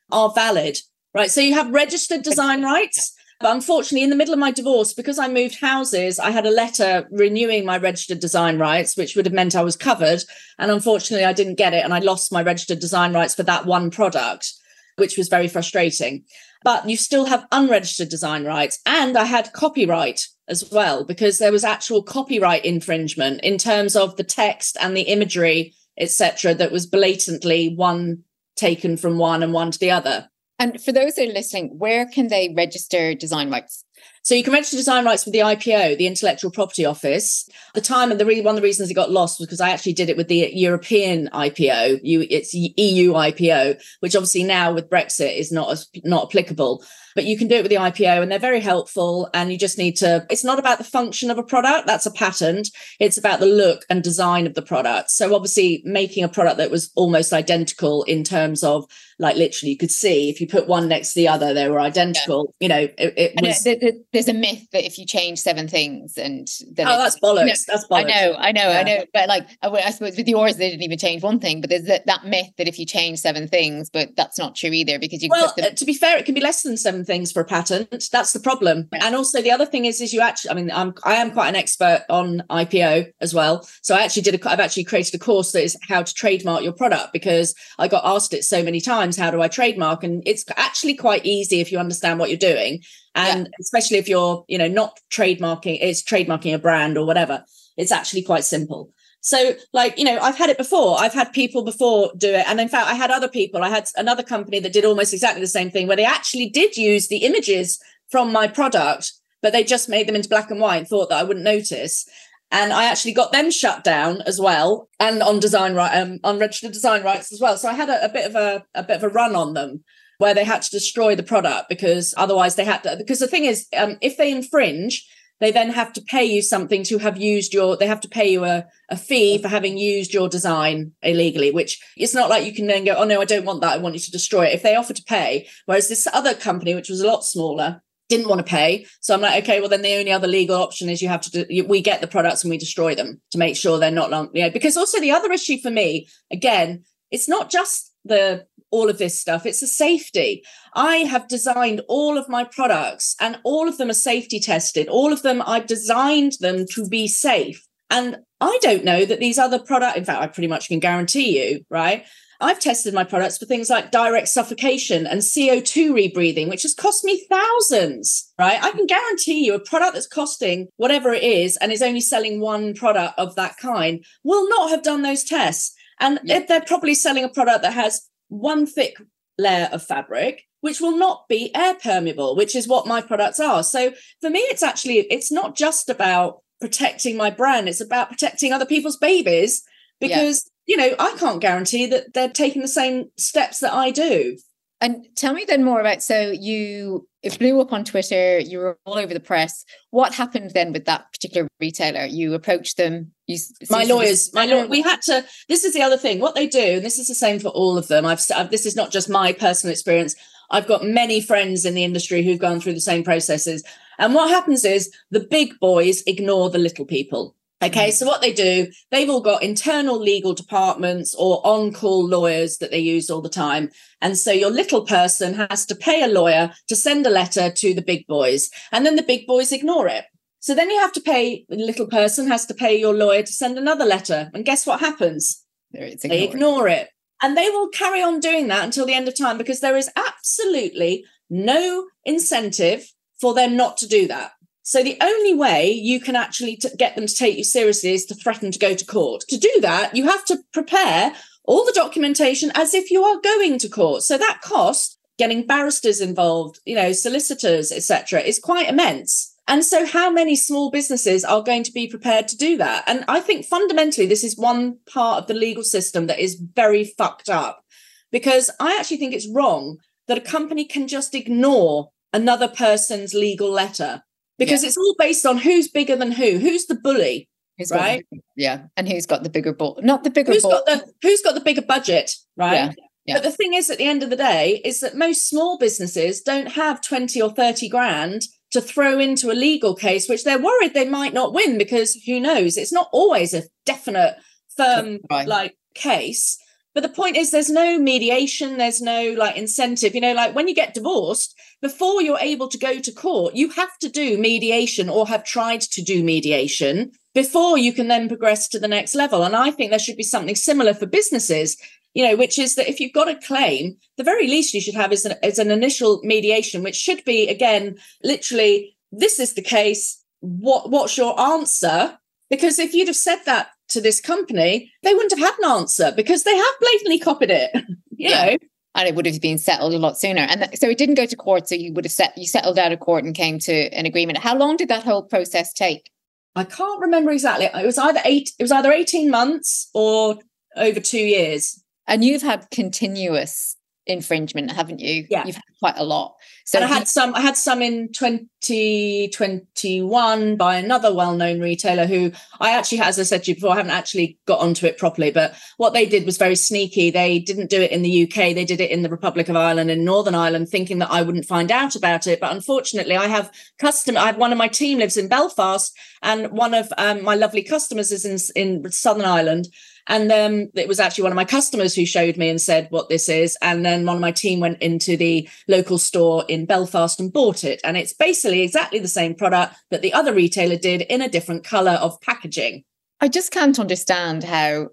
are 0.10 0.32
valid 0.34 0.78
right? 1.14 1.32
So 1.32 1.42
you 1.42 1.54
have 1.54 1.72
registered 1.72 2.24
design 2.24 2.64
rights 2.64 3.16
but 3.44 3.54
unfortunately, 3.54 4.04
in 4.04 4.10
the 4.10 4.16
middle 4.16 4.34
of 4.34 4.40
my 4.40 4.52
divorce, 4.52 4.94
because 4.94 5.20
I 5.20 5.28
moved 5.28 5.60
houses, 5.60 6.18
I 6.18 6.32
had 6.32 6.46
a 6.46 6.50
letter 6.50 7.06
renewing 7.12 7.66
my 7.66 7.78
registered 7.78 8.22
design 8.22 8.58
rights, 8.58 8.96
which 8.96 9.18
would 9.18 9.26
have 9.26 9.34
meant 9.34 9.54
I 9.54 9.64
was 9.64 9.76
covered. 9.76 10.24
And 10.58 10.72
unfortunately, 10.72 11.26
I 11.26 11.34
didn't 11.34 11.56
get 11.56 11.74
it. 11.74 11.84
And 11.84 11.94
I 11.94 12.00
lost 12.00 12.32
my 12.32 12.42
registered 12.42 12.80
design 12.80 13.14
rights 13.14 13.36
for 13.36 13.44
that 13.44 13.66
one 13.66 13.92
product, 13.92 14.54
which 14.96 15.18
was 15.18 15.28
very 15.28 15.50
frustrating. 15.50 16.24
But 16.64 16.90
you 16.90 16.96
still 16.96 17.26
have 17.26 17.46
unregistered 17.52 18.08
design 18.08 18.46
rights. 18.46 18.80
And 18.86 19.18
I 19.18 19.26
had 19.26 19.52
copyright 19.52 20.26
as 20.48 20.72
well, 20.72 21.04
because 21.04 21.38
there 21.38 21.52
was 21.52 21.66
actual 21.66 22.02
copyright 22.02 22.64
infringement 22.64 23.42
in 23.42 23.58
terms 23.58 23.98
of 23.98 24.16
the 24.16 24.24
text 24.24 24.78
and 24.80 24.96
the 24.96 25.02
imagery, 25.02 25.74
etc., 25.98 26.54
that 26.54 26.72
was 26.72 26.88
blatantly 26.88 27.76
one 27.76 28.24
taken 28.56 28.96
from 28.96 29.18
one 29.18 29.44
and 29.44 29.52
one 29.52 29.72
to 29.72 29.80
the 29.80 29.92
other. 29.92 30.30
And 30.60 30.82
for 30.82 30.92
those 30.92 31.16
that 31.16 31.30
are 31.30 31.34
listening, 31.34 31.78
where 31.78 32.06
can 32.06 32.28
they 32.28 32.54
register 32.56 33.16
design 33.16 33.50
rights? 33.50 33.84
So 34.24 34.36
you 34.36 34.44
can 34.44 34.54
register 34.54 34.78
design 34.78 35.04
rights 35.04 35.26
with 35.26 35.34
the 35.34 35.42
IPO, 35.42 35.98
the 35.98 36.08
Intellectual 36.08 36.50
Property 36.50 36.86
Office. 36.86 37.48
the 37.74 37.82
time, 37.82 38.10
and 38.10 38.20
the 38.20 38.26
re- 38.26 38.40
one 38.40 38.56
of 38.56 38.62
the 38.62 38.66
reasons 38.66 38.90
it 38.90 38.94
got 38.94 39.12
lost 39.12 39.38
was 39.38 39.48
because 39.48 39.60
I 39.60 39.72
actually 39.72 39.94
did 39.94 40.10
it 40.10 40.16
with 40.16 40.30
the 40.30 40.50
European 40.54 41.30
IPO. 41.34 42.00
You, 42.04 42.26
it's 42.30 42.54
EU 42.54 43.14
IPO, 43.14 43.82
which 44.00 44.16
obviously 44.16 44.44
now 44.44 44.72
with 44.74 44.90
Brexit 44.90 45.38
is 45.38 45.52
not 45.52 45.78
not 46.06 46.30
applicable. 46.30 46.84
But 47.16 47.26
you 47.26 47.38
can 47.38 47.48
do 47.48 47.56
it 47.56 47.62
with 47.62 47.70
the 47.70 47.78
IPO, 47.78 48.22
and 48.22 48.32
they're 48.32 48.40
very 48.40 48.62
helpful. 48.62 49.30
And 49.34 49.52
you 49.52 49.58
just 49.58 49.78
need 49.78 49.98
to. 49.98 50.26
It's 50.30 50.44
not 50.44 50.58
about 50.58 50.78
the 50.78 50.84
function 50.84 51.30
of 51.30 51.38
a 51.38 51.44
product; 51.44 51.86
that's 51.86 52.06
a 52.06 52.12
patent. 52.12 52.70
It's 53.02 53.18
about 53.18 53.42
the 53.42 53.46
look 53.46 53.84
and 53.90 54.02
design 54.02 54.48
of 54.48 54.54
the 54.54 54.62
product. 54.62 55.12
So 55.12 55.36
obviously, 55.36 55.82
making 55.84 56.24
a 56.24 56.30
product 56.30 56.58
that 56.58 56.72
was 56.72 56.92
almost 56.96 57.34
identical 57.34 58.04
in 58.04 58.24
terms 58.24 58.64
of 58.64 58.86
like 59.24 59.36
literally 59.36 59.72
you 59.72 59.78
could 59.78 59.92
see 59.92 60.30
if 60.30 60.40
you 60.40 60.48
put 60.48 60.68
one 60.68 60.88
next 60.88 61.14
to 61.14 61.20
the 61.20 61.28
other 61.28 61.54
they 61.54 61.68
were 61.70 61.80
identical 61.80 62.54
yeah. 62.60 62.66
you 62.66 62.70
know 62.70 62.94
it, 62.98 63.14
it 63.18 63.42
was 63.42 63.64
the, 63.64 64.04
there's 64.14 64.28
a 64.28 64.34
myth 64.34 64.68
that 64.72 64.86
if 64.86 65.00
you 65.00 65.06
change 65.06 65.40
seven 65.40 65.68
things 65.68 66.18
and 66.18 66.48
then 66.72 66.88
oh, 66.88 66.98
that's 66.98 67.20
bollocks. 67.20 67.46
No, 67.46 67.54
that's 67.68 67.88
bollocks. 67.88 67.92
I 67.92 68.04
know, 68.04 68.36
I 68.38 68.52
know, 68.52 68.70
yeah. 68.70 68.80
I 68.80 68.84
know. 68.84 69.06
But 69.14 69.28
like, 69.30 69.48
I, 69.62 69.70
I, 69.70 69.92
suppose 69.92 70.18
with 70.18 70.28
yours, 70.28 70.58
they 70.58 70.70
didn't 70.70 70.84
even 70.84 70.98
change 70.98 71.24
one 71.24 71.40
thing. 71.40 71.62
But 71.62 71.70
there's 71.70 71.86
that, 71.86 72.06
that 72.06 72.26
myth 72.26 72.50
that 72.58 72.68
if 72.68 72.80
you 72.80 72.86
change 72.86 73.20
seven 73.20 73.48
things, 73.48 73.90
but 73.90 74.16
that's 74.16 74.38
not 74.38 74.56
true 74.56 74.72
either 74.72 75.00
because 75.00 75.22
you. 75.24 75.30
Well, 75.30 75.54
uh, 75.58 75.70
to 75.70 75.86
be 75.86 75.94
fair, 75.94 76.18
it 76.18 76.26
can 76.26 76.36
be 76.36 76.42
less 76.42 76.64
than 76.64 76.78
seven 76.78 77.06
things 77.06 77.32
for 77.32 77.42
a 77.42 77.46
patent. 77.46 78.10
That's 78.12 78.34
the 78.34 78.40
problem. 78.40 78.90
Yeah. 78.92 79.06
And 79.06 79.16
also 79.16 79.42
the 79.42 79.52
other 79.52 79.66
thing 79.66 79.86
is, 79.86 80.02
is 80.02 80.14
you 80.14 80.22
actually, 80.22 80.52
I 80.52 80.54
mean, 80.56 80.72
I'm 80.72 80.94
I 81.04 81.16
am 81.16 81.32
quite 81.32 81.50
an 81.50 81.56
expert 81.56 82.06
on 82.10 82.44
IPO 82.50 83.12
as 83.22 83.34
well. 83.34 83.68
So 83.82 83.96
I 83.96 84.04
actually 84.04 84.24
did 84.24 84.36
a, 84.36 84.50
I've 84.50 84.60
actually 84.60 84.86
created 84.86 85.16
a 85.16 85.20
course 85.20 85.52
that 85.52 85.64
is 85.64 85.78
how 85.88 86.04
to 86.04 86.14
trademark 86.14 86.64
your 86.64 86.74
product 86.74 87.14
because 87.14 87.56
I 87.80 87.88
got 87.88 88.04
asked 88.06 88.34
it 88.34 88.44
so 88.44 88.64
many 88.64 88.82
times. 88.82 89.13
How 89.18 89.32
do 89.32 89.42
I 89.42 89.48
trademark? 89.48 90.04
And 90.04 90.24
it's 90.26 90.46
actually 90.58 90.96
quite 90.96 91.26
easy 91.26 91.62
if 91.62 91.72
you 91.72 91.80
understand 91.80 92.20
what 92.20 92.30
you're 92.30 92.38
doing. 92.38 92.84
And 93.16 93.46
yeah. 93.46 93.52
especially 93.60 93.98
if 93.98 94.08
you're 94.08 94.46
you 94.48 94.58
know 94.58 94.68
not 94.68 95.00
trademarking 95.12 95.78
it's 95.82 96.02
trademarking 96.02 96.54
a 96.54 96.60
brand 96.60 96.98
or 96.98 97.06
whatever 97.06 97.44
it's 97.78 97.92
actually 97.92 98.24
quite 98.24 98.44
simple. 98.44 98.92
So 99.22 99.54
like 99.72 99.98
you 99.98 100.06
know 100.06 100.20
i've 100.20 100.38
had 100.38 100.50
it 100.50 100.58
before. 100.58 101.00
I've 101.00 101.14
had 101.14 101.32
people 101.34 101.64
before 101.64 102.12
do 102.18 102.34
it. 102.34 102.48
And 102.48 102.60
in 102.60 102.70
fact 102.70 102.88
i 102.88 102.96
had 102.96 103.12
other 103.12 103.30
people. 103.30 103.64
I 103.64 103.70
had 103.70 103.88
another 103.96 104.24
company 104.24 104.60
that 104.60 104.74
did 104.74 104.86
almost 104.86 105.14
exactly 105.14 105.42
the 105.42 105.48
same 105.48 105.72
thing 105.72 105.88
where 105.88 105.98
they 105.98 106.06
actually 106.06 106.50
did 106.50 106.78
use 106.78 107.08
the 107.08 107.18
images 107.18 107.80
from 108.10 108.32
my 108.32 108.48
product 108.48 109.14
but 109.42 109.52
they 109.52 109.64
just 109.64 109.90
made 109.90 110.08
them 110.08 110.16
into 110.16 110.30
black 110.30 110.50
and 110.50 110.60
white 110.60 110.78
and 110.78 110.88
thought 110.88 111.10
that 111.10 111.20
i 111.20 111.24
wouldn't 111.24 111.44
notice 111.44 112.08
and 112.54 112.72
I 112.72 112.86
actually 112.86 113.14
got 113.14 113.32
them 113.32 113.50
shut 113.50 113.84
down 113.84 114.22
as 114.22 114.40
well, 114.40 114.88
and 115.00 115.24
on 115.24 115.40
design 115.40 115.74
right, 115.74 115.98
um, 115.98 116.20
on 116.24 116.38
registered 116.38 116.72
design 116.72 117.04
rights 117.04 117.34
as 117.34 117.42
well. 117.42 117.58
So 117.58 117.68
I 117.68 117.74
had 117.74 117.90
a, 117.90 118.06
a 118.06 118.10
bit 118.10 118.28
of 118.28 118.36
a, 118.36 118.64
a 118.76 118.84
bit 118.84 118.98
of 118.98 119.04
a 119.04 119.10
run 119.10 119.36
on 119.36 119.56
them 119.56 119.84
where 120.20 120.36
they 120.36 120.46
had 120.46 120.62
to 120.62 120.70
destroy 120.70 121.16
the 121.16 121.24
product 121.24 121.68
because 121.68 122.14
otherwise 122.16 122.56
they 122.56 122.64
had 122.64 122.84
to. 122.84 122.96
Because 122.96 123.18
the 123.18 123.28
thing 123.28 123.46
is, 123.46 123.68
um, 123.76 123.98
if 124.02 124.18
they 124.18 124.32
infringe, 124.32 125.04
they 125.40 125.50
then 125.50 125.72
have 125.72 125.92
to 125.94 126.02
pay 126.02 126.24
you 126.24 126.44
something 126.44 126.84
to 126.84 127.00
have 127.00 127.18
used 127.18 127.56
your 127.56 127.76
they 127.76 127.88
have 127.88 128.00
to 128.02 128.08
pay 128.08 128.32
you 128.32 128.46
a, 128.46 128.66
a 128.90 128.96
fee 128.96 129.40
for 129.40 129.48
having 129.48 129.78
used 129.78 130.14
your 130.14 130.30
design 130.30 130.94
illegally 131.02 131.52
which 131.52 131.82
it's 131.98 132.14
not 132.14 132.30
like 132.30 132.46
you 132.46 132.54
can 132.54 132.68
then 132.68 132.86
go 132.86 132.94
oh 132.96 133.04
no 133.04 133.20
i 133.20 133.26
don't 133.26 133.44
want 133.44 133.60
that 133.60 133.74
i 133.74 133.78
want 133.78 133.96
you 133.96 134.00
to 134.00 134.12
destroy 134.12 134.46
it 134.46 134.54
if 134.54 134.64
they 134.64 134.76
offer 134.76 134.94
to 134.94 135.04
pay 135.04 135.46
whereas 135.66 135.90
this 135.90 136.08
other 136.14 136.34
company 136.34 136.74
which 136.74 136.88
was 136.88 137.02
a 137.02 137.08
lot 137.08 137.26
smaller 137.26 137.82
didn't 138.16 138.30
want 138.30 138.40
to 138.40 138.50
pay 138.50 138.86
so 139.02 139.14
i'm 139.14 139.22
like 139.22 139.44
okay 139.44 139.60
well 139.60 139.70
then 139.70 139.82
the 139.82 139.96
only 139.96 140.12
other 140.12 140.28
legal 140.28 140.56
option 140.56 140.90
is 140.90 141.02
you 141.02 141.08
have 141.08 141.22
to 141.22 141.46
do 141.46 141.66
we 141.66 141.82
get 141.82 142.02
the 142.02 142.08
products 142.08 142.44
and 142.44 142.52
we 142.52 142.58
destroy 142.58 142.96
them 142.96 143.22
to 143.32 143.38
make 143.38 143.56
sure 143.56 143.78
they're 143.78 143.92
not 143.92 144.12
long 144.12 144.30
know 144.34 144.50
because 144.50 144.78
also 144.78 145.00
the 145.00 145.12
other 145.12 145.32
issue 145.32 145.58
for 145.60 145.72
me 145.72 146.08
again 146.32 146.84
it's 147.12 147.30
not 147.30 147.50
just 147.50 147.94
the 148.06 148.46
all 148.74 148.90
of 148.90 148.98
this 148.98 149.20
stuff. 149.20 149.46
It's 149.46 149.62
the 149.62 149.68
safety. 149.68 150.44
I 150.74 150.98
have 150.98 151.28
designed 151.28 151.82
all 151.88 152.18
of 152.18 152.28
my 152.28 152.44
products 152.44 153.16
and 153.20 153.40
all 153.44 153.70
of 153.70 153.78
them 153.78 153.92
are 153.92 153.94
safety 153.94 154.40
tested. 154.40 154.88
All 154.88 155.14
of 155.14 155.22
them, 155.22 155.44
I've 155.46 155.68
designed 155.68 156.34
them 156.40 156.66
to 156.72 156.90
be 156.90 157.08
safe. 157.08 157.64
And 157.94 158.18
I 158.42 158.58
don't 158.62 158.84
know 158.84 159.06
that 159.06 159.20
these 159.20 159.38
other 159.38 159.60
products, 159.60 159.98
in 159.98 160.04
fact, 160.04 160.20
I 160.20 160.26
pretty 160.26 160.48
much 160.48 160.68
can 160.68 160.80
guarantee 160.80 161.40
you, 161.40 161.64
right? 161.70 162.06
I've 162.42 162.60
tested 162.60 162.94
my 162.94 163.04
products 163.04 163.38
for 163.38 163.46
things 163.46 163.70
like 163.70 163.92
direct 163.92 164.28
suffocation 164.28 165.06
and 165.06 165.22
CO2 165.22 165.92
rebreathing, 165.92 166.50
which 166.50 166.64
has 166.64 166.74
cost 166.74 167.06
me 167.06 167.24
thousands, 167.30 168.34
right? 168.40 168.62
I 168.62 168.72
can 168.72 168.88
guarantee 168.88 169.46
you 169.46 169.54
a 169.54 169.60
product 169.60 169.94
that's 169.94 170.08
costing 170.08 170.68
whatever 170.78 171.14
it 171.14 171.24
is 171.24 171.56
and 171.58 171.72
is 171.72 171.84
only 171.84 172.02
selling 172.02 172.42
one 172.42 172.74
product 172.74 173.18
of 173.20 173.36
that 173.36 173.58
kind 173.58 174.04
will 174.24 174.50
not 174.50 174.72
have 174.72 174.82
done 174.82 175.04
those 175.04 175.24
tests. 175.24 175.76
And 176.00 176.20
yeah. 176.24 176.40
they're 176.48 176.62
probably 176.62 176.96
selling 176.96 177.24
a 177.24 177.30
product 177.30 177.62
that 177.62 177.74
has 177.74 178.10
one 178.28 178.66
thick 178.66 178.98
layer 179.38 179.70
of 179.72 179.84
fabric 179.84 180.44
which 180.62 180.80
will 180.80 180.98
not 180.98 181.28
be 181.28 181.54
air 181.56 181.74
permeable 181.76 182.36
which 182.36 182.56
is 182.56 182.68
what 182.68 182.86
my 182.86 183.02
products 183.02 183.40
are 183.40 183.64
so 183.64 183.92
for 184.22 184.30
me 184.30 184.40
it's 184.42 184.62
actually 184.62 185.00
it's 185.10 185.32
not 185.32 185.56
just 185.56 185.90
about 185.90 186.43
protecting 186.64 187.18
my 187.18 187.30
brand 187.30 187.68
it's 187.68 187.82
about 187.82 188.10
protecting 188.10 188.54
other 188.54 188.66
people's 188.66 188.96
babies 188.96 189.64
because 190.00 190.50
yeah. 190.66 190.78
you 190.78 190.78
know 190.78 190.96
i 190.98 191.14
can't 191.18 191.42
guarantee 191.42 191.86
that 191.86 192.14
they're 192.14 192.30
taking 192.30 192.62
the 192.62 192.70
same 192.70 193.10
steps 193.18 193.60
that 193.60 193.74
i 193.74 193.92
do 193.92 194.38
and 194.80 195.06
tell 195.18 195.34
me 195.34 195.44
then 195.46 195.62
more 195.62 195.82
about 195.82 196.02
so 196.02 196.32
you 196.32 197.06
it 197.24 197.40
blew 197.40 197.62
up 197.62 197.72
on 197.72 197.86
Twitter, 197.86 198.38
you 198.40 198.60
were 198.60 198.78
all 198.86 198.98
over 198.98 199.14
the 199.14 199.20
press. 199.22 199.64
What 199.92 200.14
happened 200.14 200.52
then 200.52 200.74
with 200.74 200.84
that 200.86 201.10
particular 201.14 201.48
retailer? 201.62 202.04
You 202.04 202.34
approached 202.34 202.76
them. 202.76 203.14
You 203.28 203.38
my 203.70 203.86
lawyers, 203.86 204.34
my 204.34 204.46
lawyer. 204.46 204.68
We 204.68 204.82
had 204.82 205.02
to. 205.04 205.26
This 205.48 205.64
is 205.64 205.74
the 205.74 205.82
other 205.82 205.96
thing. 205.96 206.20
What 206.20 206.36
they 206.36 206.48
do, 206.48 206.60
and 206.60 206.86
this 206.86 207.00
is 207.00 207.08
the 207.08 207.16
same 207.16 207.40
for 207.40 207.48
all 207.48 207.78
of 207.78 207.88
them. 207.88 208.06
I've, 208.06 208.20
I've 208.36 208.52
this 208.52 208.66
is 208.66 208.76
not 208.76 208.92
just 208.92 209.10
my 209.10 209.32
personal 209.32 209.72
experience. 209.72 210.16
I've 210.52 210.68
got 210.68 210.84
many 210.84 211.22
friends 211.22 211.64
in 211.64 211.76
the 211.76 211.86
industry 211.86 212.24
who've 212.24 212.38
gone 212.38 212.60
through 212.60 212.74
the 212.74 212.82
same 212.82 213.06
processes. 213.06 213.64
And 214.00 214.14
what 214.14 214.30
happens 214.30 214.66
is 214.66 214.92
the 215.12 215.20
big 215.20 215.60
boys 215.60 216.04
ignore 216.08 216.50
the 216.50 216.58
little 216.58 216.86
people. 216.86 217.36
Okay, 217.64 217.90
mm. 217.90 217.94
so 217.94 218.06
what 218.06 218.22
they 218.22 218.34
do, 218.34 218.68
they've 218.92 219.10
all 219.10 219.22
got 219.22 219.44
internal 219.44 219.98
legal 219.98 220.34
departments 220.34 221.16
or 221.16 221.46
on 221.46 221.72
call 221.72 222.06
lawyers 222.06 222.58
that 222.58 222.72
they 222.72 222.80
use 222.80 223.10
all 223.10 223.22
the 223.22 223.30
time. 223.30 223.70
And 224.02 224.18
so 224.18 224.32
your 224.32 224.52
little 224.52 224.86
person 224.86 225.34
has 225.34 225.66
to 225.68 225.76
pay 225.76 226.04
a 226.04 226.08
lawyer 226.08 226.52
to 226.68 226.76
send 226.76 227.08
a 227.08 227.10
letter 227.10 227.50
to 227.50 227.74
the 227.74 227.82
big 227.82 228.06
boys, 228.08 228.50
and 228.72 228.86
then 228.86 228.96
the 228.96 229.04
big 229.04 229.26
boys 229.26 229.52
ignore 229.52 229.88
it. 229.88 230.06
So 230.40 230.54
then 230.54 230.70
you 230.70 230.78
have 230.80 230.92
to 230.94 231.02
pay, 231.02 231.46
the 231.48 231.56
little 231.56 231.88
person 231.88 232.28
has 232.28 232.46
to 232.48 232.54
pay 232.54 232.78
your 232.78 232.94
lawyer 232.94 233.24
to 233.24 233.32
send 233.32 233.58
another 233.58 233.86
letter. 233.86 234.30
And 234.34 234.44
guess 234.44 234.68
what 234.68 234.82
happens? 234.82 235.42
They 235.72 236.24
ignore 236.24 236.68
it. 236.68 236.90
And 237.22 237.38
they 237.38 237.50
will 237.50 237.70
carry 237.70 238.02
on 238.02 238.20
doing 238.20 238.50
that 238.50 238.66
until 238.66 238.86
the 238.86 238.94
end 238.94 239.08
of 239.08 239.18
time 239.18 239.38
because 239.38 239.62
there 239.62 239.78
is 239.78 239.90
absolutely 239.96 241.06
no 241.30 241.88
incentive 242.04 242.92
for 243.24 243.34
them 243.34 243.56
not 243.56 243.78
to 243.78 243.88
do 243.88 244.06
that. 244.06 244.34
So 244.64 244.84
the 244.84 244.98
only 245.00 245.34
way 245.34 245.72
you 245.72 246.02
can 246.02 246.18
actually 246.18 246.58
t- 246.58 246.68
get 246.78 246.98
them 246.98 247.08
to 247.08 247.16
take 247.16 247.38
you 247.38 247.46
seriously 247.46 247.94
is 247.94 248.06
to 248.08 248.16
threaten 248.16 248.52
to 248.52 248.60
go 248.60 248.76
to 248.76 248.86
court. 248.86 249.24
To 249.30 249.38
do 249.38 249.62
that, 249.62 249.96
you 249.96 250.10
have 250.10 250.26
to 250.26 250.40
prepare 250.52 251.14
all 251.46 251.64
the 251.64 251.72
documentation 251.72 252.52
as 252.54 252.74
if 252.74 252.92
you 252.92 253.02
are 253.02 253.22
going 253.22 253.60
to 253.60 253.70
court. 253.70 254.04
So 254.04 254.18
that 254.18 254.42
cost, 254.42 255.00
getting 255.18 255.48
barristers 255.48 256.02
involved, 256.02 256.60
you 256.66 256.76
know, 256.76 256.92
solicitors, 256.92 257.72
etc., 257.72 258.20
is 258.20 258.40
quite 258.40 258.68
immense. 258.68 259.34
And 259.48 259.64
so 259.64 259.86
how 259.86 260.10
many 260.10 260.36
small 260.36 260.70
businesses 260.70 261.24
are 261.24 261.42
going 261.42 261.64
to 261.64 261.72
be 261.72 261.88
prepared 261.88 262.28
to 262.28 262.36
do 262.36 262.58
that? 262.58 262.84
And 262.88 263.06
I 263.08 263.22
think 263.22 263.46
fundamentally 263.46 264.06
this 264.06 264.26
is 264.26 264.38
one 264.38 264.80
part 264.86 265.22
of 265.22 265.28
the 265.28 265.34
legal 265.34 265.64
system 265.64 266.08
that 266.08 266.20
is 266.20 266.36
very 266.36 266.84
fucked 266.84 267.30
up 267.30 267.64
because 268.12 268.52
I 268.60 268.76
actually 268.78 268.98
think 268.98 269.14
it's 269.14 269.34
wrong 269.34 269.78
that 270.08 270.18
a 270.18 270.22
company 270.36 270.66
can 270.66 270.90
just 270.90 271.16
ignore 271.16 271.93
another 272.14 272.48
person's 272.48 273.14
legal 273.14 273.50
letter 273.50 274.04
because 274.38 274.64
yeah. 274.64 274.68
it's 274.68 274.78
all 274.78 274.96
based 274.98 275.26
on 275.26 275.38
who's 275.38 275.68
bigger 275.68 275.96
than 275.96 276.12
who, 276.12 276.38
who's 276.38 276.66
the 276.68 276.76
bully, 276.76 277.30
who's 277.58 277.72
right? 277.72 278.06
The, 278.12 278.20
yeah, 278.36 278.64
and 278.78 278.88
who's 278.88 279.06
got 279.06 279.24
the 279.24 279.30
bigger 279.30 279.54
ball? 279.54 279.80
Not 279.84 280.04
the 280.04 280.10
bigger 280.10 280.32
who's 280.32 280.44
ball. 280.44 280.52
Got 280.52 280.66
the, 280.66 280.94
who's 281.02 281.22
got 281.22 281.36
the 281.36 281.42
bigger 281.42 281.62
budget, 281.62 282.12
right? 282.38 282.54
Yeah. 282.54 282.72
Yeah. 283.06 283.16
But 283.16 283.24
the 283.24 283.32
thing 283.32 283.54
is, 283.54 283.70
at 283.70 283.80
the 283.80 283.86
end 283.86 284.02
of 284.02 284.10
the 284.10 284.16
day, 284.16 284.62
is 284.64 284.80
that 284.80 284.96
most 284.96 285.28
small 285.28 285.58
businesses 285.58 286.22
don't 286.22 286.54
have 286.54 286.80
20 286.80 287.22
or 287.22 287.32
30 287.32 287.68
grand 287.68 288.22
to 288.52 288.62
throw 288.62 288.98
into 288.98 289.30
a 289.30 289.36
legal 289.36 289.76
case, 289.76 290.08
which 290.08 290.24
they're 290.24 290.42
worried 290.42 290.74
they 290.74 290.88
might 290.88 291.14
not 291.14 291.34
win 291.34 291.58
because 291.58 291.96
who 292.06 292.22
knows? 292.22 292.56
It's 292.56 292.72
not 292.72 292.88
always 292.94 293.34
a 293.34 293.44
definite, 293.66 294.16
firm 294.56 295.00
right. 295.10 295.28
like 295.28 295.58
case. 295.76 296.38
But 296.74 296.82
the 296.82 296.90
point 296.90 297.18
is, 297.18 297.32
there's 297.32 297.50
no 297.50 297.78
mediation, 297.78 298.58
there's 298.58 298.82
no 298.82 299.14
like 299.18 299.38
incentive. 299.38 299.94
You 299.94 300.02
know, 300.02 300.14
like 300.14 300.34
when 300.34 300.48
you 300.48 300.56
get 300.56 300.74
divorced, 300.74 301.36
before 301.64 302.02
you're 302.02 302.20
able 302.20 302.50
to 302.50 302.58
go 302.58 302.78
to 302.78 302.92
court, 302.92 303.36
you 303.36 303.50
have 303.52 303.80
to 303.80 303.88
do 303.88 304.18
mediation 304.18 304.90
or 304.90 305.08
have 305.08 305.24
tried 305.24 305.62
to 305.62 305.82
do 305.82 306.04
mediation 306.04 306.92
before 307.16 307.58
you 307.58 307.72
can 307.72 307.88
then 307.88 308.10
progress 308.10 308.50
to 308.50 308.60
the 308.60 308.68
next 308.68 308.94
level. 308.94 309.24
And 309.24 309.34
I 309.34 309.50
think 309.50 309.70
there 309.70 309.80
should 309.80 309.96
be 309.96 310.04
something 310.04 310.36
similar 310.36 310.74
for 310.74 310.86
businesses, 310.86 311.56
you 311.94 312.06
know, 312.06 312.18
which 312.18 312.38
is 312.38 312.56
that 312.56 312.70
if 312.70 312.82
you've 312.82 312.92
got 312.92 313.08
a 313.08 313.16
claim, 313.16 313.78
the 313.96 314.04
very 314.04 314.28
least 314.28 314.54
you 314.54 314.60
should 314.60 314.76
have 314.76 314.92
is 314.92 315.06
an, 315.06 315.16
is 315.24 315.40
an 315.40 315.52
initial 315.52 316.02
mediation, 316.04 316.64
which 316.64 316.76
should 316.76 317.02
be, 317.06 317.30
again, 317.30 317.78
literally, 318.04 318.76
this 318.92 319.18
is 319.18 319.34
the 319.34 319.42
case. 319.42 320.04
What, 320.20 320.70
what's 320.70 320.98
your 320.98 321.18
answer? 321.18 321.98
Because 322.30 322.60
if 322.60 322.74
you'd 322.74 322.90
have 322.90 322.98
said 322.98 323.20
that 323.26 323.52
to 323.70 323.80
this 323.80 324.02
company, 324.02 324.70
they 324.84 324.94
wouldn't 324.94 325.18
have 325.18 325.30
had 325.30 325.40
an 325.40 325.50
answer 325.50 325.94
because 325.96 326.24
they 326.24 326.36
have 326.36 326.60
blatantly 326.60 327.00
copied 327.00 327.32
it. 327.32 327.52
you 327.56 328.10
yeah. 328.10 328.26
know, 328.26 328.38
and 328.76 328.88
it 328.88 328.96
would 328.96 329.06
have 329.06 329.22
been 329.22 329.38
settled 329.38 329.74
a 329.74 329.78
lot 329.78 329.98
sooner. 329.98 330.22
And 330.22 330.42
th- 330.42 330.58
so 330.58 330.68
it 330.68 330.78
didn't 330.78 330.96
go 330.96 331.06
to 331.06 331.16
court. 331.16 331.48
So 331.48 331.56
you 331.56 331.74
would 331.74 331.86
have 331.86 331.92
set 331.92 332.18
you 332.18 332.26
settled 332.26 332.58
out 332.58 332.72
of 332.72 332.80
court 332.80 333.04
and 333.04 333.16
came 333.16 333.40
to 333.40 333.54
an 333.74 333.86
agreement. 333.86 334.20
How 334.20 334.36
long 334.36 334.58
did 334.58 334.70
that 334.70 334.84
whole 334.84 335.04
process 335.04 335.54
take? 335.54 335.92
I 336.36 336.44
can't 336.44 336.82
remember 336.82 337.12
exactly. 337.12 337.46
It 337.46 337.66
was 337.66 337.78
either 337.78 338.02
eight. 338.06 338.32
It 338.40 338.44
was 338.44 338.52
either 338.52 338.72
eighteen 338.72 339.10
months 339.10 339.70
or 339.74 340.18
over 340.56 340.80
two 340.80 340.98
years. 340.98 341.62
And 341.88 342.04
you've 342.04 342.22
had 342.22 342.50
continuous 342.50 343.58
infringement, 343.86 344.52
haven't 344.52 344.80
you? 344.80 345.06
Yeah. 345.10 345.26
You've 345.26 345.36
had 345.36 345.44
quite 345.60 345.78
a 345.78 345.84
lot. 345.84 346.16
So 346.46 346.60
and 346.60 346.66
I 346.66 346.68
had 346.68 346.88
some 346.88 347.16
I 347.16 347.22
had 347.22 347.36
some 347.38 347.62
in 347.62 347.92
2021 347.94 350.36
by 350.36 350.58
another 350.58 350.94
well-known 350.94 351.40
retailer 351.40 351.86
who 351.86 352.12
I 352.42 352.52
actually 352.52 352.82
as 352.82 353.00
I 353.00 353.04
said 353.04 353.24
to 353.24 353.32
you 353.32 353.36
before 353.36 353.52
I 353.52 353.56
haven't 353.56 353.72
actually 353.72 354.20
got 354.26 354.42
onto 354.42 354.66
it 354.66 354.78
properly 354.78 355.12
but 355.12 355.36
what 355.56 355.72
they 355.74 355.86
did 355.86 356.06
was 356.06 356.18
very 356.18 356.36
sneaky 356.36 356.92
they 356.92 357.20
didn't 357.20 357.50
do 357.50 357.62
it 357.62 357.72
in 357.72 357.82
the 357.82 358.04
UK 358.04 358.36
they 358.36 358.44
did 358.44 358.60
it 358.60 358.72
in 358.72 358.82
the 358.82 358.90
Republic 358.90 359.30
of 359.30 359.38
Ireland 359.38 359.72
in 359.72 359.86
Northern 359.86 360.16
Ireland 360.16 360.50
thinking 360.50 360.80
that 360.80 360.92
I 360.92 361.02
wouldn't 361.02 361.24
find 361.26 361.50
out 361.50 361.78
about 361.78 362.08
it 362.08 362.20
but 362.20 362.34
unfortunately 362.34 362.98
I 362.98 363.08
have 363.08 363.32
custom 363.58 363.96
I 363.96 364.08
have 364.08 364.18
one 364.18 364.34
of 364.34 364.38
my 364.38 364.50
team 364.50 364.80
lives 364.80 364.98
in 364.98 365.08
Belfast 365.08 365.74
and 366.02 366.30
one 366.32 366.54
of 366.54 366.74
um, 366.78 367.04
my 367.04 367.16
lovely 367.16 367.44
customers 367.44 367.90
is 367.92 368.04
in 368.06 368.18
in 368.36 368.70
Southern 368.70 369.06
Ireland 369.06 369.48
and 369.88 370.10
then 370.10 370.50
it 370.56 370.68
was 370.68 370.80
actually 370.80 371.04
one 371.04 371.12
of 371.12 371.18
my 371.18 371.26
customers 371.26 371.76
who 371.76 371.86
showed 371.86 372.16
me 372.16 372.30
and 372.30 372.40
said 372.40 372.68
what 372.70 372.90
this 372.90 373.10
is. 373.10 373.38
And 373.42 373.66
then 373.66 373.86
one 373.86 373.96
of 373.96 374.02
my 374.02 374.12
team 374.12 374.40
went 374.40 374.62
into 374.62 374.96
the 374.96 375.28
local 375.48 375.78
store 375.78 376.24
in 376.30 376.46
Belfast 376.46 377.00
and 377.00 377.12
bought 377.12 377.44
it. 377.44 377.60
And 377.64 377.76
it's 377.76 377.94
basically 377.94 378.42
exactly 378.42 378.80
the 378.80 378.88
same 378.88 379.14
product 379.14 379.56
that 379.72 379.82
the 379.82 379.94
other 379.94 380.14
retailer 380.14 380.56
did 380.56 380.82
in 380.84 381.02
a 381.02 381.10
different 381.10 381.44
color 381.44 381.74
of 381.74 382.00
packaging. 382.02 382.64
I 383.02 383.10
just 383.10 383.32
can't 383.32 383.60
understand 383.60 384.24
how. 384.24 384.70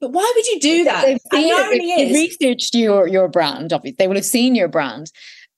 But 0.00 0.12
why 0.12 0.30
would 0.34 0.46
you 0.46 0.60
do 0.60 0.84
that? 0.84 1.02
They've, 1.06 1.20
seen, 1.32 1.96
they've 1.96 2.12
researched 2.12 2.74
your 2.74 3.06
your 3.06 3.28
brand. 3.28 3.72
Obviously, 3.72 3.96
they 3.98 4.08
will 4.08 4.16
have 4.16 4.24
seen 4.24 4.54
your 4.54 4.68
brand, 4.68 5.12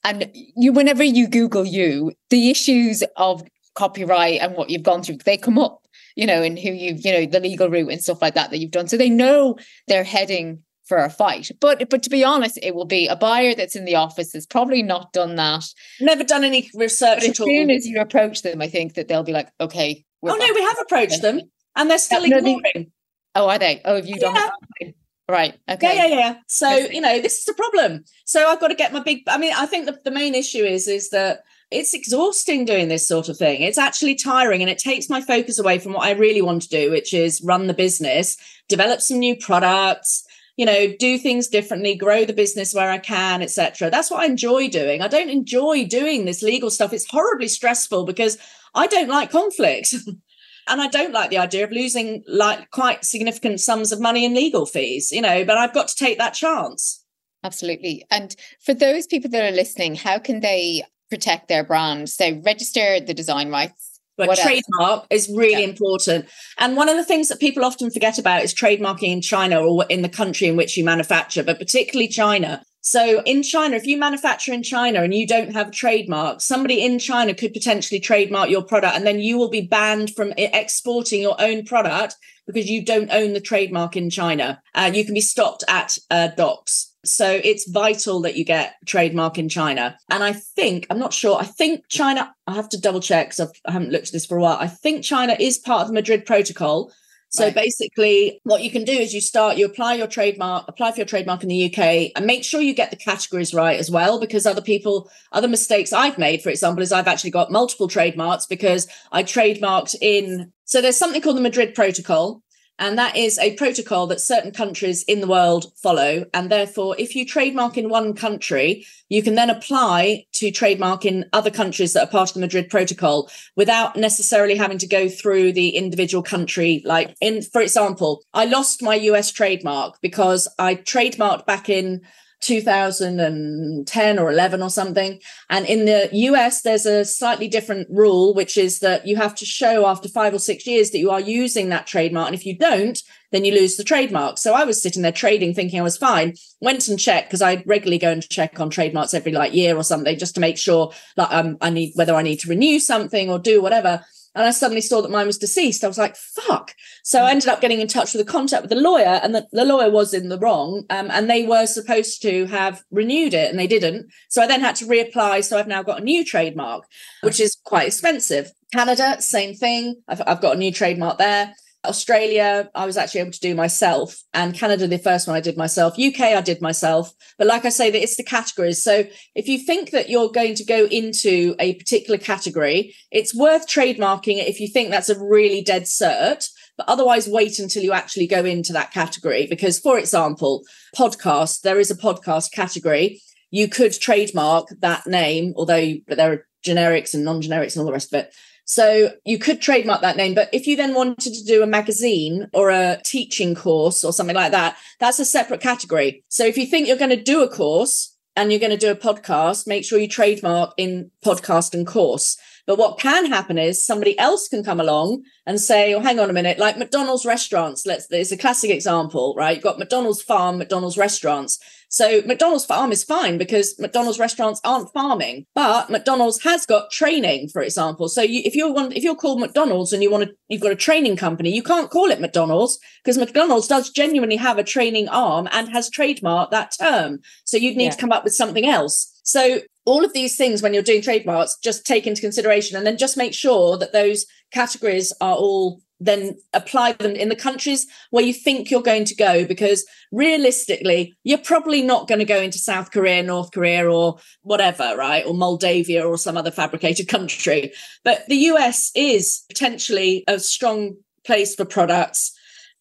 and 0.05 0.31
you. 0.35 0.73
Whenever 0.73 1.03
you 1.03 1.27
Google 1.27 1.65
you, 1.65 2.13
the 2.29 2.51
issues 2.51 3.03
of 3.17 3.43
copyright 3.75 4.41
and 4.41 4.55
what 4.55 4.69
you've 4.69 4.83
gone 4.83 5.03
through, 5.03 5.17
they 5.25 5.39
come 5.39 5.59
up 5.59 5.84
you 6.17 6.27
know, 6.27 6.43
and 6.43 6.59
who 6.59 6.71
you've, 6.71 7.05
you 7.05 7.13
know, 7.13 7.27
the 7.27 7.41
legal 7.41 7.69
route 7.69 7.91
and 7.91 8.03
stuff 8.03 8.23
like 8.23 8.35
that 8.35 8.51
that 8.51 8.59
you've 8.59 8.71
done. 8.71 8.89
So 8.89 8.97
they 8.97 9.11
know 9.11 9.57
they're 9.89 10.05
heading 10.05 10.63
for 10.85 10.99
a 10.99 11.11
fight. 11.11 11.51
But 11.61 11.89
but 11.91 12.03
to 12.03 12.11
be 12.11 12.25
honest, 12.25 12.59
it 12.63 12.75
will 12.75 12.85
be 12.85 13.09
a 13.09 13.17
buyer 13.17 13.55
that's 13.55 13.77
in 13.77 13.85
the 13.85 13.97
office 13.97 14.33
has 14.33 14.47
probably 14.47 14.83
not 14.83 15.13
done 15.13 15.37
that. 15.37 15.65
Never 16.01 16.25
done 16.25 16.45
any 16.45 16.71
research 16.75 17.21
but 17.21 17.31
as 17.31 17.37
soon 17.37 17.71
as 17.71 17.87
you 17.87 18.01
approach 18.01 18.43
them, 18.43 18.61
I 18.61 18.69
think 18.69 18.95
that 18.95 19.09
they'll 19.09 19.23
be 19.23 19.33
like, 19.33 19.49
okay. 19.61 20.05
Oh 20.23 20.35
no, 20.35 20.53
we 20.55 20.63
have 20.63 20.79
approached 20.81 21.23
them 21.23 21.41
and 21.77 21.91
they're 21.91 21.99
still 21.99 22.27
no, 22.27 22.39
ignoring. 22.39 22.63
They, 22.75 22.91
oh, 23.35 23.49
are 23.49 23.59
they? 23.59 23.83
Oh, 23.85 23.97
have 23.97 24.07
you 24.07 24.19
done 24.19 24.35
yeah. 24.35 24.51
that? 24.81 24.95
Right. 25.29 25.59
Okay. 25.71 25.97
Yeah, 25.97 26.07
yeah, 26.07 26.19
yeah. 26.19 26.35
So, 26.49 26.69
you 26.71 27.01
know, 27.01 27.21
this 27.21 27.39
is 27.39 27.45
the 27.45 27.55
problem. 27.55 28.05
So 28.27 28.47
I've 28.47 28.61
got 28.61 28.69
to 28.69 28.75
get 28.75 28.93
my 28.93 29.01
big 29.01 29.23
I 29.27 29.39
mean, 29.39 29.55
I 29.55 29.67
think 29.67 29.87
the, 29.87 29.99
the 30.05 30.11
main 30.11 30.35
issue 30.35 30.65
is 30.65 30.87
is 30.87 31.11
that 31.11 31.45
it's 31.71 31.95
exhausting 31.95 32.65
doing 32.65 32.89
this 32.89 33.07
sort 33.07 33.29
of 33.29 33.37
thing. 33.37 33.63
It's 33.63 33.79
actually 33.79 34.15
tiring 34.15 34.61
and 34.61 34.71
it 34.71 34.79
takes 34.79 35.09
my 35.09 35.21
focus 35.21 35.59
away 35.59 35.79
from 35.79 35.93
what 35.93 36.07
I 36.07 36.13
really 36.13 36.43
want 36.43 36.63
to 36.63 36.69
do, 36.69 36.91
which 36.91 37.13
is 37.13 37.43
run 37.43 37.67
the 37.67 37.75
business, 37.75 38.37
develop 38.69 39.01
some 39.01 39.19
new 39.19 39.37
products, 39.37 40.25
you 40.57 40.67
know, 40.67 40.93
do 40.99 41.19
things 41.19 41.49
differently, 41.49 41.97
grow 41.97 42.25
the 42.25 42.33
business 42.33 42.75
where 42.75 42.91
I 42.91 42.99
can, 42.99 43.43
etc. 43.43 43.91
That's 43.91 44.11
what 44.11 44.21
I 44.21 44.27
enjoy 44.27 44.69
doing. 44.69 45.03
I 45.03 45.09
don't 45.09 45.31
enjoy 45.31 45.85
doing 45.87 46.25
this 46.25 46.43
legal 46.43 46.71
stuff. 46.71 46.93
It's 46.93 47.11
horribly 47.11 47.49
stressful 47.49 48.05
because 48.05 48.39
I 48.75 48.87
don't 48.87 49.09
like 49.09 49.31
conflict. 49.31 49.95
and 50.69 50.81
I 50.81 50.89
don't 50.89 51.13
like 51.13 51.31
the 51.31 51.39
idea 51.39 51.65
of 51.65 51.73
losing 51.73 52.23
like 52.27 52.71
quite 52.71 53.05
significant 53.05 53.61
sums 53.61 53.93
of 53.93 54.01
money 54.01 54.25
in 54.25 54.35
legal 54.35 54.67
fees, 54.67 55.11
you 55.13 55.21
know, 55.21 55.45
but 55.45 55.59
I've 55.59 55.75
got 55.75 55.89
to 55.89 55.97
take 55.97 56.19
that 56.19 56.35
chance. 56.35 57.05
Absolutely. 57.43 58.07
And 58.11 58.35
for 58.65 58.73
those 58.73 59.07
people 59.07 59.31
that 59.31 59.53
are 59.53 59.55
listening, 59.55 59.95
how 59.97 60.19
can 60.19 60.41
they 60.41 60.83
protect 61.11 61.49
their 61.49 61.65
brand. 61.65 62.09
So 62.09 62.41
register 62.45 63.01
the 63.01 63.15
design 63.15 63.51
rights. 63.51 64.01
But 64.17 64.29
what 64.29 64.39
trademark 64.39 65.01
else? 65.01 65.07
is 65.11 65.29
really 65.29 65.63
yeah. 65.63 65.69
important. 65.69 66.27
And 66.59 66.77
one 66.77 66.89
of 66.89 66.97
the 66.97 67.05
things 67.05 67.29
that 67.29 67.41
people 67.41 67.65
often 67.65 67.91
forget 67.91 68.19
about 68.19 68.45
is 68.45 68.55
trademarking 68.55 69.09
in 69.09 69.21
China 69.21 69.61
or 69.61 69.85
in 69.89 70.03
the 70.03 70.09
country 70.09 70.47
in 70.47 70.57
which 70.57 70.77
you 70.77 70.85
manufacture, 70.85 71.43
but 71.43 71.59
particularly 71.59 72.07
China. 72.07 72.63
So 72.81 73.23
in 73.23 73.43
China, 73.43 73.77
if 73.77 73.87
you 73.87 73.97
manufacture 73.97 74.53
in 74.53 74.63
China 74.63 75.03
and 75.03 75.15
you 75.15 75.27
don't 75.27 75.53
have 75.53 75.69
a 75.69 75.73
trademark, 75.73 76.43
somebody 76.43 76.85
in 76.85 76.99
China 76.99 77.35
could 77.35 77.55
potentially 77.55 77.99
trademark 77.99 78.51
your 78.51 78.63
product 78.63 78.95
and 78.95 79.07
then 79.07 79.21
you 79.21 79.39
will 79.39 79.49
be 79.49 79.63
banned 79.63 80.15
from 80.15 80.35
exporting 80.37 81.23
your 81.23 81.41
own 81.41 81.65
product 81.65 82.15
because 82.47 82.71
you 82.71 82.85
don't 82.85 83.11
own 83.11 83.33
the 83.33 83.41
trademark 83.41 83.97
in 83.97 84.11
China. 84.11 84.61
Uh, 84.75 84.91
you 84.93 85.05
can 85.05 85.15
be 85.15 85.23
stopped 85.23 85.65
at 85.67 85.97
uh, 86.11 86.29
docks. 86.37 86.94
So 87.05 87.41
it's 87.43 87.69
vital 87.69 88.21
that 88.23 88.37
you 88.37 88.45
get 88.45 88.75
trademark 88.87 89.39
in 89.39 89.49
China. 89.49 89.97
And 90.11 90.23
I 90.23 90.33
think, 90.33 90.87
I'm 90.91 90.99
not 90.99 91.13
sure, 91.13 91.39
I 91.39 91.45
think 91.45 91.85
China, 91.89 92.35
I 92.47 92.55
have 92.55 92.69
to 92.71 92.81
double 92.81 93.01
check 93.01 93.29
because 93.29 93.53
I 93.67 93.73
haven't 93.73 93.91
looked 93.91 94.09
at 94.09 94.13
this 94.13 94.27
for 94.27 94.39
a 94.39 94.41
while. 94.41 94.59
I 94.59 94.67
think 94.67 95.05
China 95.05 95.37
is 95.39 95.59
part 95.59 95.83
of 95.83 95.89
the 95.89 95.95
Madrid 95.95 96.27
Protocol. 96.27 96.93
So 97.35 97.47
right. 97.47 97.55
basically, 97.55 98.41
what 98.45 98.63
you 98.63 98.71
can 98.71 98.85
do 98.85 98.93
is 98.93 99.13
you 99.13 99.21
start, 99.21 99.57
you 99.57 99.67
apply 99.67 99.95
your 99.95 100.07
trademark, 100.07 100.67
apply 100.69 100.93
for 100.93 100.99
your 100.99 101.07
trademark 101.07 101.43
in 101.43 101.49
the 101.49 101.65
UK, 101.65 102.13
and 102.15 102.27
make 102.27 102.45
sure 102.45 102.61
you 102.61 102.73
get 102.73 102.91
the 102.91 102.97
categories 102.97 103.53
right 103.53 103.77
as 103.77 103.91
well. 103.91 104.21
Because 104.21 104.47
other 104.47 104.63
people, 104.63 105.11
other 105.33 105.49
mistakes 105.49 105.93
I've 105.93 106.17
made, 106.17 106.43
for 106.43 106.51
example, 106.51 106.81
is 106.81 106.93
I've 106.93 107.09
actually 107.09 107.33
got 107.33 107.51
multiple 107.51 107.89
trademarks 107.89 108.47
because 108.47 108.87
I 109.11 109.25
trademarked 109.25 109.97
in. 110.01 110.53
So 110.65 110.81
there's 110.81 110.97
something 110.97 111.21
called 111.21 111.37
the 111.37 111.41
Madrid 111.41 111.75
Protocol, 111.75 112.41
and 112.79 112.99
that 112.99 113.17
is 113.17 113.39
a 113.39 113.55
protocol 113.55 114.07
that 114.09 114.21
certain 114.21 114.51
countries 114.51 115.05
in 115.05 115.21
the 115.21 115.27
world 115.27 115.73
follow. 115.77 116.27
And 116.35 116.51
therefore, 116.51 116.97
if 116.99 117.15
you 117.15 117.25
trademark 117.25 117.79
in 117.79 117.89
one 117.89 118.15
country, 118.15 118.87
you 119.09 119.23
can 119.23 119.37
then 119.37 119.51
apply 119.51 120.27
to 120.33 120.51
trademark 120.51 121.05
in 121.05 121.27
other 121.33 121.51
countries 121.51 121.93
that 121.93 122.03
are 122.03 122.11
part 122.11 122.31
of 122.31 122.35
the 122.35 122.41
Madrid 122.41 122.69
Protocol 122.69 123.31
without 123.55 123.97
necessarily 123.97 124.57
having 124.57 124.79
to 124.79 124.89
go 124.89 125.09
through 125.09 125.53
the 125.53 125.71
individual 125.71 126.23
country. 126.23 126.83
Like, 126.85 127.15
in, 127.21 127.43
for 127.43 127.61
example, 127.61 128.23
I 128.35 128.47
lost 128.47 128.83
my 128.83 128.97
US 128.97 129.31
trademark 129.31 130.01
because 130.01 130.49
I 130.59 130.75
trademarked 130.75 131.47
back 131.47 131.69
in 131.69 132.03
2010 132.41 134.19
or 134.19 134.31
11 134.31 134.63
or 134.63 134.71
something. 134.71 135.21
And 135.51 135.67
in 135.67 135.87
the 135.87 136.09
US, 136.13 136.63
there's 136.63 136.87
a 136.87 137.05
slightly 137.05 137.49
different 137.49 137.89
rule, 137.91 138.35
which 138.35 138.57
is 138.57 138.81
that 138.81 139.07
you 139.07 139.17
have 139.17 139.35
to 139.37 139.45
show 139.45 139.87
after 139.87 140.09
five 140.09 140.35
or 140.35 140.39
six 140.39 140.67
years 140.67 140.91
that 140.91 140.99
you 140.99 141.11
are 141.11 141.21
using 141.21 141.69
that 141.71 141.87
trademark. 141.87 142.27
And 142.27 142.35
if 142.35 142.45
you 142.45 142.57
don't, 142.57 143.01
then 143.33 143.45
you 143.45 143.53
lose 143.53 143.77
the 143.77 143.85
trademark. 143.85 144.39
So 144.39 144.55
I 144.55 144.65
was 144.65 144.83
sitting 144.83 145.03
there 145.03 145.13
trading, 145.13 145.55
thinking 145.55 145.81
I 145.81 145.83
was 145.83 145.97
fine. 145.97 146.35
Went 146.61 146.89
and 146.89 146.99
checked 146.99 147.29
because 147.29 147.43
I 147.43 147.63
regularly 147.67 147.99
go 147.99 148.11
and 148.11 148.29
check 148.29 148.61
on 148.61 148.71
trademarks 148.71 149.15
every 149.15 149.33
like 149.33 149.55
year 149.55 149.77
or 149.77 149.83
something 149.83 150.19
just 150.19 150.35
to 150.35 150.41
make 150.41 150.59
sure 150.59 150.93
like 151.17 151.33
um, 151.33 151.57
I 151.61 151.71
need 151.71 151.93
whether 151.95 152.15
I 152.15 152.23
need 152.23 152.41
to 152.41 152.49
renew 152.49 152.79
something 152.79 153.31
or 153.31 153.39
do 153.39 153.61
whatever 153.61 154.05
and 154.35 154.45
I 154.45 154.51
suddenly 154.51 154.81
saw 154.81 155.01
that 155.01 155.11
mine 155.11 155.27
was 155.27 155.39
deceased. 155.39 155.85
I 155.85 155.89
was 155.89 155.99
like, 155.99 156.17
fuck. 156.17 156.75
So 157.03 157.23
I 157.23 157.31
ended 157.31 157.49
up 157.49 157.61
getting 157.61 157.81
in 157.81 157.89
touch 157.89 158.13
with 158.13 158.27
a 158.27 158.31
contact 158.31 158.63
with 158.63 158.71
the 158.71 158.77
lawyer, 158.77 159.21
and 159.23 159.35
the, 159.35 159.47
the 159.53 159.65
lawyer 159.65 159.91
was 159.91 160.13
in 160.13 160.29
the 160.29 160.39
wrong. 160.39 160.85
Um, 160.91 161.11
and 161.11 161.31
they 161.31 161.47
were 161.47 161.67
supposed 161.67 162.23
to 162.23 162.47
have 162.47 162.83
renewed 162.91 163.35
it, 163.35 163.51
and 163.51 163.59
they 163.59 163.67
didn't. 163.67 164.11
So 164.29 164.43
I 164.43 164.47
then 164.47 164.61
had 164.61 164.77
to 164.77 164.87
reapply. 164.87 165.45
So 165.45 165.59
I've 165.59 165.69
now 165.69 165.83
got 165.83 166.01
a 166.01 166.05
new 166.05 166.25
trademark, 166.25 166.85
which 167.23 167.41
is 167.41 167.57
quite 167.65 167.87
expensive. 167.87 168.51
Canada, 168.73 169.21
same 169.21 169.55
thing. 169.55 170.03
I've, 170.09 170.23
I've 170.27 170.41
got 170.41 170.57
a 170.57 170.59
new 170.59 170.73
trademark 170.73 171.19
there. 171.19 171.55
Australia, 171.85 172.71
I 172.75 172.87
was 172.87 172.97
actually 172.97 173.23
able 173.23 173.33
to 173.33 173.41
do 173.41 173.55
myself, 173.55 174.23
and 174.33 174.55
Canada, 174.55 174.87
the 174.87 174.99
first 174.99 175.27
one 175.27 175.37
I 175.37 175.41
did 175.41 175.57
myself. 175.57 175.99
UK, 175.99 176.21
I 176.21 176.41
did 176.41 176.61
myself. 176.61 177.13
But 177.39 177.47
like 177.47 177.65
I 177.65 177.69
say, 177.69 177.91
that 177.91 178.03
it's 178.03 178.17
the 178.17 178.23
categories. 178.23 178.83
So 178.83 179.05
if 179.35 179.49
you 179.49 179.59
think 179.59 179.91
that 179.91 180.09
you're 180.09 180.31
going 180.31 180.55
to 180.57 180.65
go 180.65 180.87
into 180.87 181.55
a 181.59 181.75
particular 181.75 182.19
category, 182.19 182.95
it's 183.11 183.35
worth 183.35 183.67
trademarking 183.67 184.39
it 184.39 184.49
if 184.49 184.61
you 184.61 184.69
think 184.69 184.91
that's 184.91 185.09
a 185.09 185.23
really 185.23 185.63
dead 185.63 185.83
cert. 185.83 186.49
But 186.77 186.89
otherwise, 186.89 187.29
wait 187.29 187.59
until 187.59 187.83
you 187.83 187.93
actually 187.93 188.27
go 188.27 188.45
into 188.45 188.73
that 188.73 188.91
category. 188.91 189.47
Because, 189.47 189.79
for 189.79 189.99
example, 189.99 190.65
podcast, 190.97 191.61
there 191.61 191.79
is 191.79 191.91
a 191.91 191.97
podcast 191.97 192.53
category. 192.53 193.21
You 193.51 193.69
could 193.69 193.93
trademark 193.93 194.69
that 194.81 195.07
name, 195.07 195.55
although 195.57 195.95
but 196.09 196.17
there 196.17 196.33
are 196.33 196.47
generics 196.67 197.15
and 197.15 197.25
non-generics 197.25 197.75
and 197.75 197.81
all 197.81 197.87
the 197.87 197.93
rest 197.93 198.13
of 198.13 198.21
it. 198.25 198.35
So 198.65 199.13
you 199.25 199.39
could 199.39 199.61
trademark 199.61 200.01
that 200.01 200.17
name, 200.17 200.35
but 200.35 200.49
if 200.53 200.67
you 200.67 200.77
then 200.77 200.95
wanted 200.95 201.35
to 201.35 201.45
do 201.45 201.63
a 201.63 201.67
magazine 201.67 202.49
or 202.55 202.71
a 202.71 203.01
teaching 203.05 203.55
course 203.55 204.03
or 204.05 204.13
something 204.13 204.37
like 204.37 204.53
that, 204.53 204.77
that's 205.01 205.19
a 205.19 205.25
separate 205.25 205.61
category. 205.61 206.25
So 206.29 206.47
if 206.47 206.57
you 206.57 206.67
think 206.67 206.89
you're 206.89 206.97
going 206.97 207.11
to 207.11 207.23
do 207.23 207.43
a 207.43 207.49
course 207.49 208.17
and 208.37 208.51
you're 208.51 208.61
going 208.61 208.71
to 208.71 208.77
do 208.77 208.91
a 208.91 208.97
podcast, 208.97 209.67
make 209.67 209.85
sure 209.85 209.99
you 209.99 210.09
trademark 210.09 210.73
in 210.77 211.11
podcast 211.25 211.75
and 211.75 211.87
course. 211.87 212.37
But 212.67 212.79
what 212.79 212.99
can 212.99 213.27
happen 213.27 213.59
is 213.59 213.85
somebody 213.85 214.19
else 214.19 214.49
can 214.49 214.65
come 214.65 214.81
along 214.81 215.23
and 215.47 215.61
say, 215.61 215.95
oh, 215.95 216.01
hang 216.01 216.19
on 216.19 216.31
a 216.31 216.33
minute, 216.33 216.59
like 216.59 216.79
McDonald's 216.79 217.27
restaurants, 217.27 217.85
let's, 217.85 218.07
it's 218.11 218.33
a 218.33 218.37
classic 218.37 218.71
example, 218.71 219.35
right? 219.37 219.57
You've 219.57 219.65
got 219.65 219.79
McDonald's 219.79 220.23
farm, 220.23 220.59
McDonald's 220.59 220.97
restaurants. 220.97 221.59
So 221.91 222.23
McDonald's 222.27 222.65
farm 222.65 222.91
is 222.91 223.05
fine 223.05 223.39
because 223.39 223.79
McDonald's 223.79 224.19
restaurants 224.19 224.61
aren't 224.65 224.93
farming, 224.93 225.47
but 225.55 225.91
McDonald's 225.91 226.43
has 226.43 226.67
got 226.67 226.91
training, 226.91 227.51
for 227.51 227.63
example. 227.63 228.09
So 228.09 228.21
you, 228.21 228.43
if 228.45 228.57
you're 228.57 228.73
one, 228.73 228.91
if 228.91 229.05
you're 229.05 229.15
called 229.15 229.39
McDonald's 229.39 229.93
and 229.93 230.03
you 230.03 230.11
want 230.11 230.25
to, 230.25 230.35
you've 230.49 230.61
got 230.61 230.73
a 230.73 230.77
training 230.77 231.17
company, 231.17 231.55
you 231.55 231.63
can't 231.63 231.91
call 231.91 232.11
it 232.11 232.21
McDonald's 232.21 232.81
because 233.05 233.17
McDonald's 233.17 233.69
does 233.69 233.91
genuinely 233.91 234.37
have 234.37 234.59
a 234.59 234.65
training 234.65 235.09
arm 235.09 235.49
and 235.53 235.69
has 235.69 235.89
trademarked 235.89 236.51
that 236.51 236.73
term. 236.77 237.21
So 237.45 237.59
you'd 237.59 237.77
need 237.77 237.85
yeah. 237.85 237.91
to 237.91 238.01
come 238.01 238.11
up 238.11 238.25
with 238.25 238.35
something 238.35 238.67
else. 238.67 239.21
So 239.23 239.61
all 239.87 240.05
of 240.05 240.13
these 240.13 240.37
things 240.37 240.63
when 240.63 240.73
you're 240.73 240.83
doing 240.83 241.03
trademarks 241.03 241.57
just 241.63 241.85
take 241.87 242.07
into 242.07 242.21
consideration 242.21 242.77
and 242.77 242.87
then 242.87 242.97
just 242.97 243.17
make 243.17 243.35
sure 243.35 243.77
that 243.79 243.93
those 243.93 244.27
categories 244.53 245.13
are 245.21 245.37
all 245.37 245.81
then 246.01 246.37
apply 246.53 246.93
them 246.93 247.13
in 247.13 247.29
the 247.29 247.37
countries 247.37 247.87
where 248.11 248.25
you 248.25 248.33
think 248.33 248.71
you're 248.71 248.83
going 248.83 249.05
to 249.05 249.15
go 249.15 249.45
because 249.45 249.87
realistically 250.13 251.15
you're 251.23 251.39
probably 251.39 251.83
not 251.83 252.09
going 252.09 252.19
to 252.19 252.25
go 252.25 252.41
into 252.41 252.59
south 252.59 252.91
korea 252.91 253.23
north 253.23 253.51
korea 253.53 253.89
or 253.89 254.19
whatever 254.43 254.95
right? 254.97 255.25
Or 255.27 255.35
moldavia 255.35 256.05
or 256.05 256.19
some 256.19 256.37
other 256.37 256.51
fabricated 256.51 257.09
country. 257.09 257.73
But 258.05 258.25
the 258.29 258.37
us 258.37 258.91
is 258.95 259.45
potentially 259.49 260.25
a 260.27 260.39
strong 260.39 260.97
place 261.25 261.55
for 261.55 261.65
products. 261.65 262.33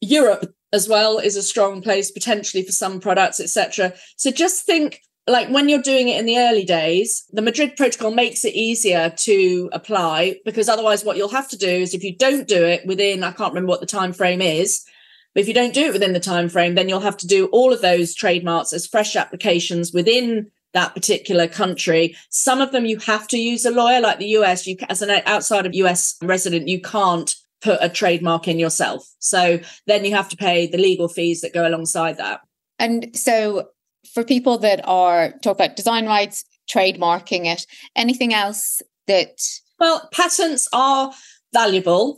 Europe 0.02 0.54
as 0.74 0.90
well 0.90 1.20
is 1.20 1.36
a 1.36 1.44
strong 1.44 1.82
place 1.82 2.12
potentially 2.12 2.64
for 2.64 2.72
some 2.72 3.00
products 3.00 3.40
etc 3.40 3.94
so 4.18 4.32
just 4.32 4.66
think 4.66 5.02
like 5.28 5.50
when 5.50 5.70
you're 5.70 5.82
doing 5.82 6.10
it 6.10 6.20
in 6.20 6.26
the 6.26 6.38
early 6.38 6.66
days, 6.66 7.24
the 7.32 7.42
Madrid 7.42 7.76
protocol 7.78 8.12
makes 8.12 8.44
it 8.44 8.54
easier 8.54 9.10
to 9.10 9.70
apply 9.72 10.38
because 10.44 10.68
otherwise 10.68 11.06
what 11.06 11.16
you'll 11.16 11.30
have 11.30 11.50
to 11.50 11.58
do 11.58 11.68
is 11.68 11.94
if 11.94 12.04
you 12.04 12.16
don't 12.16 12.48
do 12.48 12.64
it 12.66 12.86
within 12.86 13.24
I 13.24 13.32
can't 13.32 13.54
remember 13.54 13.70
what 13.70 13.80
the 13.80 13.86
time 13.86 14.12
frame 14.12 14.42
is, 14.42 14.84
but 15.34 15.42
if 15.42 15.48
you 15.48 15.54
don't 15.54 15.74
do 15.74 15.86
it 15.86 15.94
within 15.94 16.14
the 16.14 16.20
time 16.20 16.50
frame, 16.50 16.76
then 16.76 16.90
you'll 16.90 17.00
have 17.00 17.18
to 17.18 17.28
do 17.28 17.48
all 17.48 17.72
of 17.72 17.82
those 17.82 18.14
trademarks 18.14 18.74
as 18.74 18.86
fresh 18.86 19.16
applications 19.16 19.94
within 19.94 20.52
that 20.74 20.94
particular 20.94 21.48
country. 21.48 22.16
Some 22.30 22.60
of 22.60 22.72
them 22.72 22.86
you 22.86 22.98
have 23.00 23.28
to 23.30 23.38
use 23.38 23.64
a 23.64 23.72
lawyer, 23.72 24.02
like 24.02 24.20
the 24.20 24.36
US. 24.38 24.68
You 24.68 24.76
as 24.90 25.02
an 25.02 25.22
outside 25.26 25.66
of 25.66 25.74
US 25.74 26.18
resident, 26.22 26.68
you 26.68 26.82
can't 26.82 27.34
put 27.62 27.80
a 27.82 27.90
trademark 27.90 28.48
in 28.48 28.60
yourself. 28.60 29.08
So 29.20 29.60
then 29.88 30.04
you 30.04 30.14
have 30.16 30.28
to 30.30 30.38
pay 30.38 30.68
the 30.68 30.78
legal 30.78 31.08
fees 31.08 31.42
that 31.42 31.54
go 31.54 31.66
alongside 31.66 32.18
that. 32.18 32.42
And 32.78 33.16
so 33.18 33.70
for 34.14 34.24
people 34.24 34.58
that 34.60 34.82
are 34.86 35.34
talk 35.44 35.58
about 35.58 35.76
design 35.76 36.06
rights, 36.06 36.46
trademarking 36.70 37.46
it, 37.46 37.66
anything 37.96 38.34
else 38.34 38.82
that 39.08 39.42
well, 39.80 40.08
patents 40.12 40.68
are 40.74 41.12
valuable 41.54 42.18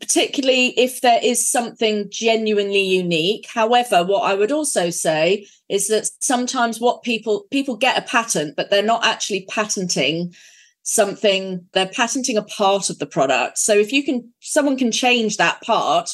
particularly 0.00 0.68
if 0.78 1.00
there 1.00 1.20
is 1.22 1.48
something 1.48 2.08
genuinely 2.10 2.82
unique. 2.82 3.46
However 3.48 4.04
what 4.04 4.22
i 4.22 4.34
would 4.34 4.52
also 4.52 4.90
say 4.90 5.46
is 5.68 5.88
that 5.88 6.08
sometimes 6.20 6.80
what 6.80 7.02
people 7.02 7.46
people 7.50 7.76
get 7.76 7.98
a 7.98 8.02
patent 8.02 8.56
but 8.56 8.70
they're 8.70 8.82
not 8.82 9.04
actually 9.04 9.46
patenting 9.48 10.34
something. 10.82 11.66
They're 11.72 11.88
patenting 11.88 12.36
a 12.36 12.42
part 12.42 12.90
of 12.90 12.98
the 12.98 13.06
product. 13.06 13.58
So 13.58 13.74
if 13.74 13.92
you 13.92 14.04
can 14.04 14.32
someone 14.40 14.76
can 14.76 14.92
change 14.92 15.36
that 15.36 15.60
part 15.62 16.10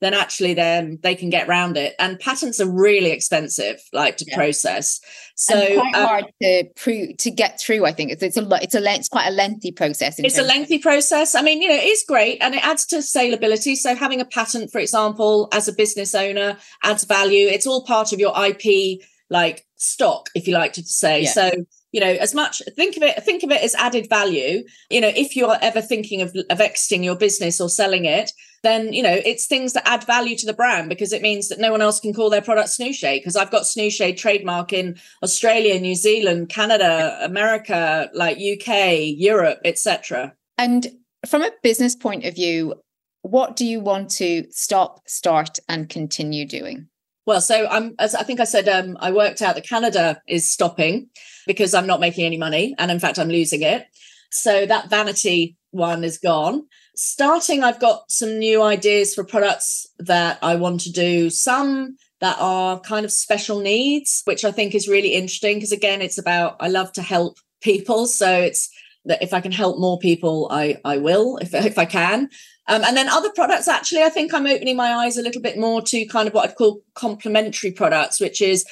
then 0.00 0.14
actually 0.14 0.54
then 0.54 0.98
they 1.02 1.14
can 1.14 1.30
get 1.30 1.48
around 1.48 1.76
it. 1.76 1.94
And 1.98 2.18
patents 2.18 2.60
are 2.60 2.70
really 2.70 3.10
expensive, 3.10 3.80
like 3.92 4.16
to 4.18 4.24
yeah. 4.28 4.36
process. 4.36 5.00
So 5.34 5.54
and 5.54 5.80
quite 5.80 5.94
um, 5.94 6.06
hard 6.06 6.24
to 6.42 6.64
prove 6.76 7.16
to 7.18 7.30
get 7.30 7.60
through. 7.60 7.86
I 7.86 7.92
think 7.92 8.12
it's, 8.12 8.22
it's 8.22 8.36
a 8.36 8.48
it's 8.62 8.74
a 8.74 8.82
it's 8.94 9.08
quite 9.08 9.28
a 9.28 9.32
lengthy 9.32 9.72
process. 9.72 10.18
It's 10.18 10.38
a 10.38 10.42
lengthy 10.42 10.78
process. 10.78 11.34
I 11.34 11.42
mean, 11.42 11.62
you 11.62 11.68
know, 11.68 11.74
it 11.74 11.84
is 11.84 12.04
great 12.06 12.38
and 12.40 12.54
it 12.54 12.64
adds 12.64 12.86
to 12.86 12.96
saleability. 12.96 13.76
So 13.76 13.94
having 13.94 14.20
a 14.20 14.24
patent, 14.24 14.70
for 14.70 14.78
example, 14.80 15.48
as 15.52 15.68
a 15.68 15.72
business 15.72 16.14
owner 16.14 16.56
adds 16.82 17.04
value. 17.04 17.46
It's 17.46 17.66
all 17.66 17.84
part 17.84 18.12
of 18.12 18.20
your 18.20 18.34
IP 18.36 19.00
like 19.30 19.66
stock, 19.76 20.30
if 20.34 20.48
you 20.48 20.54
like 20.54 20.74
to 20.74 20.82
say. 20.82 21.22
Yeah. 21.22 21.30
So 21.30 21.50
you 21.92 22.00
know 22.00 22.06
as 22.06 22.34
much 22.34 22.62
think 22.76 22.96
of 22.96 23.02
it 23.02 23.22
think 23.22 23.42
of 23.42 23.50
it 23.50 23.62
as 23.62 23.74
added 23.76 24.08
value 24.08 24.62
you 24.90 25.00
know 25.00 25.12
if 25.14 25.34
you're 25.36 25.56
ever 25.62 25.80
thinking 25.80 26.20
of, 26.20 26.36
of 26.50 26.60
exiting 26.60 27.02
your 27.02 27.16
business 27.16 27.60
or 27.60 27.68
selling 27.68 28.04
it 28.04 28.32
then 28.62 28.92
you 28.92 29.02
know 29.02 29.20
it's 29.24 29.46
things 29.46 29.72
that 29.72 29.88
add 29.88 30.04
value 30.04 30.36
to 30.36 30.46
the 30.46 30.52
brand 30.52 30.88
because 30.88 31.12
it 31.12 31.22
means 31.22 31.48
that 31.48 31.58
no 31.58 31.70
one 31.70 31.82
else 31.82 32.00
can 32.00 32.12
call 32.12 32.30
their 32.30 32.42
product 32.42 32.70
Snooze 32.70 32.96
Shade 32.96 33.20
because 33.20 33.36
I've 33.36 33.50
got 33.50 33.66
Snooze 33.66 33.94
Shade 33.94 34.16
trademark 34.18 34.72
in 34.72 34.98
Australia, 35.22 35.78
New 35.78 35.94
Zealand, 35.94 36.48
Canada, 36.48 37.18
America, 37.22 38.10
like 38.14 38.36
UK, 38.36 38.98
Europe, 39.16 39.60
etc. 39.64 40.34
And 40.56 40.88
from 41.26 41.42
a 41.42 41.52
business 41.62 41.94
point 41.94 42.24
of 42.24 42.34
view, 42.34 42.74
what 43.22 43.56
do 43.56 43.64
you 43.64 43.80
want 43.80 44.10
to 44.12 44.44
stop, 44.50 45.08
start, 45.08 45.58
and 45.68 45.88
continue 45.88 46.46
doing? 46.46 46.88
Well, 47.26 47.40
so 47.40 47.66
I'm 47.68 47.94
as 47.98 48.14
I 48.14 48.22
think 48.22 48.40
I 48.40 48.44
said, 48.44 48.68
um, 48.68 48.96
I 49.00 49.10
worked 49.10 49.42
out 49.42 49.54
that 49.54 49.68
Canada 49.68 50.20
is 50.26 50.48
stopping 50.48 51.10
because 51.48 51.74
I'm 51.74 51.88
not 51.88 51.98
making 51.98 52.24
any 52.24 52.38
money, 52.38 52.76
and 52.78 52.92
in 52.92 53.00
fact, 53.00 53.18
I'm 53.18 53.28
losing 53.28 53.62
it. 53.62 53.88
So 54.30 54.66
that 54.66 54.88
vanity 54.88 55.56
one 55.72 56.04
is 56.04 56.18
gone 56.18 56.68
starting, 56.98 57.62
I've 57.62 57.78
got 57.78 58.10
some 58.10 58.38
new 58.38 58.60
ideas 58.60 59.14
for 59.14 59.22
products 59.22 59.86
that 60.00 60.38
I 60.42 60.56
want 60.56 60.80
to 60.82 60.92
do. 60.92 61.30
Some 61.30 61.96
that 62.20 62.36
are 62.40 62.80
kind 62.80 63.04
of 63.04 63.12
special 63.12 63.60
needs, 63.60 64.22
which 64.24 64.44
I 64.44 64.50
think 64.50 64.74
is 64.74 64.88
really 64.88 65.14
interesting 65.14 65.56
because 65.56 65.72
again, 65.72 66.02
it's 66.02 66.18
about 66.18 66.56
I 66.60 66.68
love 66.68 66.92
to 66.94 67.02
help 67.02 67.38
people. 67.62 68.06
So 68.06 68.30
it's 68.30 68.68
that 69.04 69.22
if 69.22 69.32
I 69.32 69.40
can 69.40 69.52
help 69.52 69.78
more 69.78 69.98
people, 70.00 70.48
I 70.50 70.80
I 70.84 70.98
will 70.98 71.36
if 71.38 71.54
if 71.54 71.78
I 71.78 71.84
can. 71.84 72.28
Um, 72.66 72.84
and 72.84 72.94
then 72.96 73.08
other 73.08 73.30
products, 73.30 73.66
actually, 73.66 74.02
I 74.02 74.10
think 74.10 74.34
I'm 74.34 74.46
opening 74.46 74.76
my 74.76 74.92
eyes 74.92 75.16
a 75.16 75.22
little 75.22 75.40
bit 75.40 75.56
more 75.56 75.80
to 75.80 76.04
kind 76.06 76.28
of 76.28 76.34
what 76.34 76.50
I'd 76.50 76.56
call 76.56 76.82
complementary 76.94 77.70
products, 77.70 78.20
which 78.20 78.42
is 78.42 78.66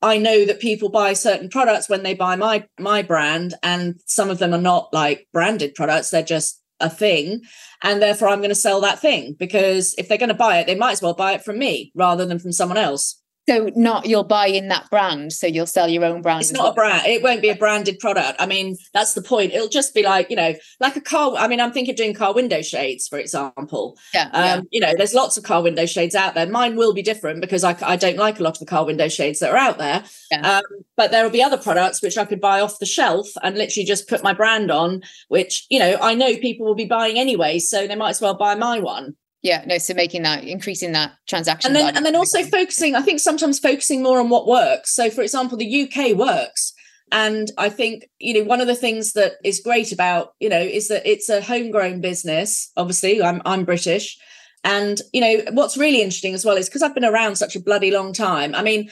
I 0.00 0.18
know 0.18 0.44
that 0.44 0.60
people 0.60 0.90
buy 0.90 1.12
certain 1.12 1.48
products 1.48 1.88
when 1.88 2.02
they 2.02 2.14
buy 2.14 2.36
my 2.36 2.66
my 2.78 3.02
brand, 3.02 3.54
and 3.62 4.00
some 4.06 4.30
of 4.30 4.38
them 4.38 4.54
are 4.54 4.60
not 4.60 4.92
like 4.92 5.26
branded 5.32 5.74
products; 5.74 6.10
they're 6.10 6.22
just 6.22 6.62
a 6.80 6.88
thing 6.88 7.40
and 7.82 8.00
therefore 8.00 8.28
i'm 8.28 8.38
going 8.38 8.50
to 8.50 8.54
sell 8.54 8.80
that 8.80 9.00
thing 9.00 9.34
because 9.38 9.94
if 9.98 10.08
they're 10.08 10.18
going 10.18 10.28
to 10.28 10.34
buy 10.34 10.58
it 10.58 10.66
they 10.66 10.74
might 10.74 10.92
as 10.92 11.02
well 11.02 11.14
buy 11.14 11.32
it 11.32 11.42
from 11.42 11.58
me 11.58 11.90
rather 11.94 12.24
than 12.24 12.38
from 12.38 12.52
someone 12.52 12.78
else 12.78 13.20
so 13.48 13.70
not 13.74 14.06
you'll 14.06 14.24
buy 14.24 14.46
in 14.46 14.68
that 14.68 14.90
brand, 14.90 15.32
so 15.32 15.46
you'll 15.46 15.66
sell 15.66 15.88
your 15.88 16.04
own 16.04 16.20
brand. 16.20 16.42
It's 16.42 16.52
not 16.52 16.62
well. 16.62 16.72
a 16.72 16.74
brand. 16.74 17.06
It 17.06 17.22
won't 17.22 17.40
be 17.40 17.48
a 17.48 17.56
branded 17.56 17.98
product. 17.98 18.40
I 18.40 18.46
mean, 18.46 18.76
that's 18.92 19.14
the 19.14 19.22
point. 19.22 19.52
It'll 19.52 19.68
just 19.68 19.94
be 19.94 20.02
like 20.02 20.28
you 20.28 20.36
know, 20.36 20.54
like 20.80 20.96
a 20.96 21.00
car. 21.00 21.34
I 21.36 21.48
mean, 21.48 21.60
I'm 21.60 21.72
thinking 21.72 21.92
of 21.92 21.96
doing 21.96 22.14
car 22.14 22.34
window 22.34 22.60
shades, 22.60 23.08
for 23.08 23.18
example. 23.18 23.98
Yeah, 24.12 24.28
um, 24.32 24.32
yeah. 24.32 24.60
You 24.70 24.80
know, 24.80 24.92
there's 24.96 25.14
lots 25.14 25.36
of 25.38 25.44
car 25.44 25.62
window 25.62 25.86
shades 25.86 26.14
out 26.14 26.34
there. 26.34 26.46
Mine 26.46 26.76
will 26.76 26.92
be 26.92 27.02
different 27.02 27.40
because 27.40 27.64
I, 27.64 27.76
I 27.82 27.96
don't 27.96 28.18
like 28.18 28.38
a 28.38 28.42
lot 28.42 28.54
of 28.54 28.60
the 28.60 28.66
car 28.66 28.84
window 28.84 29.08
shades 29.08 29.38
that 29.40 29.50
are 29.50 29.56
out 29.56 29.78
there. 29.78 30.04
Yeah. 30.30 30.58
Um, 30.58 30.62
but 30.96 31.10
there 31.10 31.24
will 31.24 31.30
be 31.30 31.42
other 31.42 31.58
products 31.58 32.02
which 32.02 32.18
I 32.18 32.26
could 32.26 32.40
buy 32.40 32.60
off 32.60 32.78
the 32.78 32.86
shelf 32.86 33.28
and 33.42 33.56
literally 33.56 33.86
just 33.86 34.08
put 34.08 34.22
my 34.22 34.34
brand 34.34 34.70
on, 34.70 35.02
which 35.28 35.66
you 35.70 35.78
know 35.78 35.96
I 36.02 36.14
know 36.14 36.36
people 36.36 36.66
will 36.66 36.74
be 36.74 36.84
buying 36.84 37.18
anyway, 37.18 37.58
so 37.58 37.86
they 37.86 37.96
might 37.96 38.10
as 38.10 38.20
well 38.20 38.34
buy 38.34 38.54
my 38.54 38.78
one 38.78 39.16
yeah 39.42 39.62
no 39.66 39.78
so 39.78 39.94
making 39.94 40.22
that 40.22 40.44
increasing 40.44 40.92
that 40.92 41.12
transaction 41.26 41.68
and 41.68 41.76
then 41.76 41.96
and 41.96 42.04
then 42.04 42.16
also 42.16 42.42
focusing 42.42 42.94
i 42.94 43.02
think 43.02 43.20
sometimes 43.20 43.58
focusing 43.58 44.02
more 44.02 44.18
on 44.20 44.28
what 44.28 44.46
works. 44.46 44.94
So 44.94 45.10
for 45.10 45.22
example 45.22 45.58
the 45.58 45.82
uk 45.82 46.16
works. 46.16 46.72
And 47.10 47.50
i 47.56 47.68
think 47.68 48.08
you 48.18 48.34
know 48.34 48.44
one 48.44 48.60
of 48.60 48.66
the 48.66 48.74
things 48.74 49.12
that 49.12 49.32
is 49.44 49.60
great 49.60 49.92
about 49.92 50.34
you 50.40 50.48
know 50.48 50.60
is 50.60 50.88
that 50.88 51.06
it's 51.06 51.28
a 51.28 51.40
homegrown 51.40 52.00
business 52.00 52.70
obviously. 52.76 53.22
I'm 53.22 53.42
i'm 53.44 53.64
british. 53.64 54.18
And 54.64 55.00
you 55.12 55.20
know 55.20 55.44
what's 55.52 55.78
really 55.78 56.02
interesting 56.02 56.34
as 56.34 56.44
well 56.44 56.56
is 56.56 56.68
because 56.68 56.82
i've 56.82 56.94
been 56.94 57.04
around 57.04 57.36
such 57.36 57.56
a 57.56 57.60
bloody 57.60 57.90
long 57.90 58.12
time 58.12 58.54
i 58.54 58.62
mean 58.62 58.90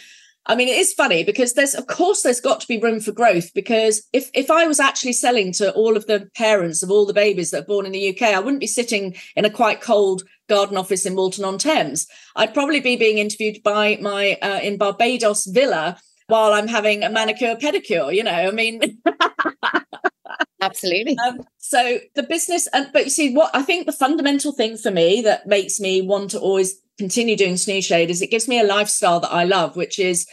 I 0.48 0.54
mean, 0.54 0.68
it 0.68 0.78
is 0.78 0.92
funny 0.92 1.24
because 1.24 1.54
there's, 1.54 1.74
of 1.74 1.86
course, 1.88 2.22
there's 2.22 2.40
got 2.40 2.60
to 2.60 2.68
be 2.68 2.78
room 2.78 3.00
for 3.00 3.12
growth. 3.12 3.52
Because 3.54 4.06
if 4.12 4.30
if 4.32 4.50
I 4.50 4.66
was 4.66 4.78
actually 4.78 5.12
selling 5.12 5.52
to 5.54 5.72
all 5.72 5.96
of 5.96 6.06
the 6.06 6.30
parents 6.36 6.82
of 6.82 6.90
all 6.90 7.04
the 7.04 7.12
babies 7.12 7.50
that 7.50 7.64
are 7.64 7.66
born 7.66 7.86
in 7.86 7.92
the 7.92 8.10
UK, 8.10 8.34
I 8.34 8.38
wouldn't 8.38 8.60
be 8.60 8.66
sitting 8.66 9.16
in 9.34 9.44
a 9.44 9.50
quite 9.50 9.80
cold 9.80 10.22
garden 10.48 10.76
office 10.76 11.06
in 11.06 11.16
Walton 11.16 11.44
on 11.44 11.58
Thames. 11.58 12.06
I'd 12.34 12.54
probably 12.54 12.80
be 12.80 12.96
being 12.96 13.18
interviewed 13.18 13.62
by 13.62 13.98
my 14.00 14.38
uh, 14.42 14.60
in 14.62 14.76
Barbados 14.76 15.46
villa 15.46 15.98
while 16.28 16.52
I'm 16.52 16.68
having 16.68 17.02
a 17.02 17.10
manicure 17.10 17.56
pedicure. 17.56 18.14
You 18.14 18.24
know, 18.24 18.32
I 18.32 18.50
mean. 18.50 19.02
Absolutely. 20.60 21.16
Um, 21.18 21.40
so 21.58 21.98
the 22.14 22.22
business, 22.22 22.66
and 22.72 22.88
but 22.92 23.04
you 23.04 23.10
see, 23.10 23.34
what 23.34 23.50
I 23.54 23.62
think 23.62 23.86
the 23.86 23.92
fundamental 23.92 24.52
thing 24.52 24.76
for 24.76 24.90
me 24.90 25.20
that 25.22 25.46
makes 25.46 25.78
me 25.78 26.02
want 26.02 26.30
to 26.30 26.40
always 26.40 26.80
continue 26.98 27.36
doing 27.36 27.56
Snooze 27.56 27.84
Shade 27.84 28.10
is 28.10 28.22
it 28.22 28.30
gives 28.30 28.48
me 28.48 28.58
a 28.58 28.64
lifestyle 28.64 29.20
that 29.20 29.32
I 29.32 29.44
love, 29.44 29.76
which 29.76 29.98
is 29.98 30.26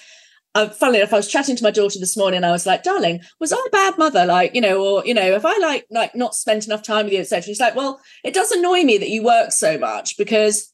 uh, 0.56 0.70
funnily 0.70 1.00
enough, 1.00 1.14
I 1.14 1.18
was 1.18 1.28
chatting 1.28 1.56
to 1.56 1.64
my 1.64 1.72
daughter 1.72 2.00
this 2.00 2.16
morning. 2.16 2.44
I 2.44 2.52
was 2.52 2.66
like, 2.66 2.84
"Darling, 2.84 3.22
was 3.40 3.52
I 3.52 3.58
a 3.58 3.70
bad 3.72 3.98
mother? 3.98 4.26
Like, 4.26 4.54
you 4.54 4.62
know, 4.62 4.84
or 4.84 5.06
you 5.06 5.14
know, 5.14 5.34
have 5.34 5.46
I 5.46 5.58
like 5.58 5.86
like 5.90 6.16
not 6.16 6.36
spent 6.36 6.66
enough 6.66 6.84
time 6.84 7.06
with 7.06 7.14
you, 7.14 7.20
etc." 7.20 7.44
She's 7.44 7.60
like, 7.60 7.76
"Well, 7.76 8.00
it 8.24 8.34
does 8.34 8.52
annoy 8.52 8.84
me 8.84 8.98
that 9.00 9.10
you 9.10 9.24
work 9.24 9.52
so 9.52 9.78
much 9.78 10.18
because 10.18 10.74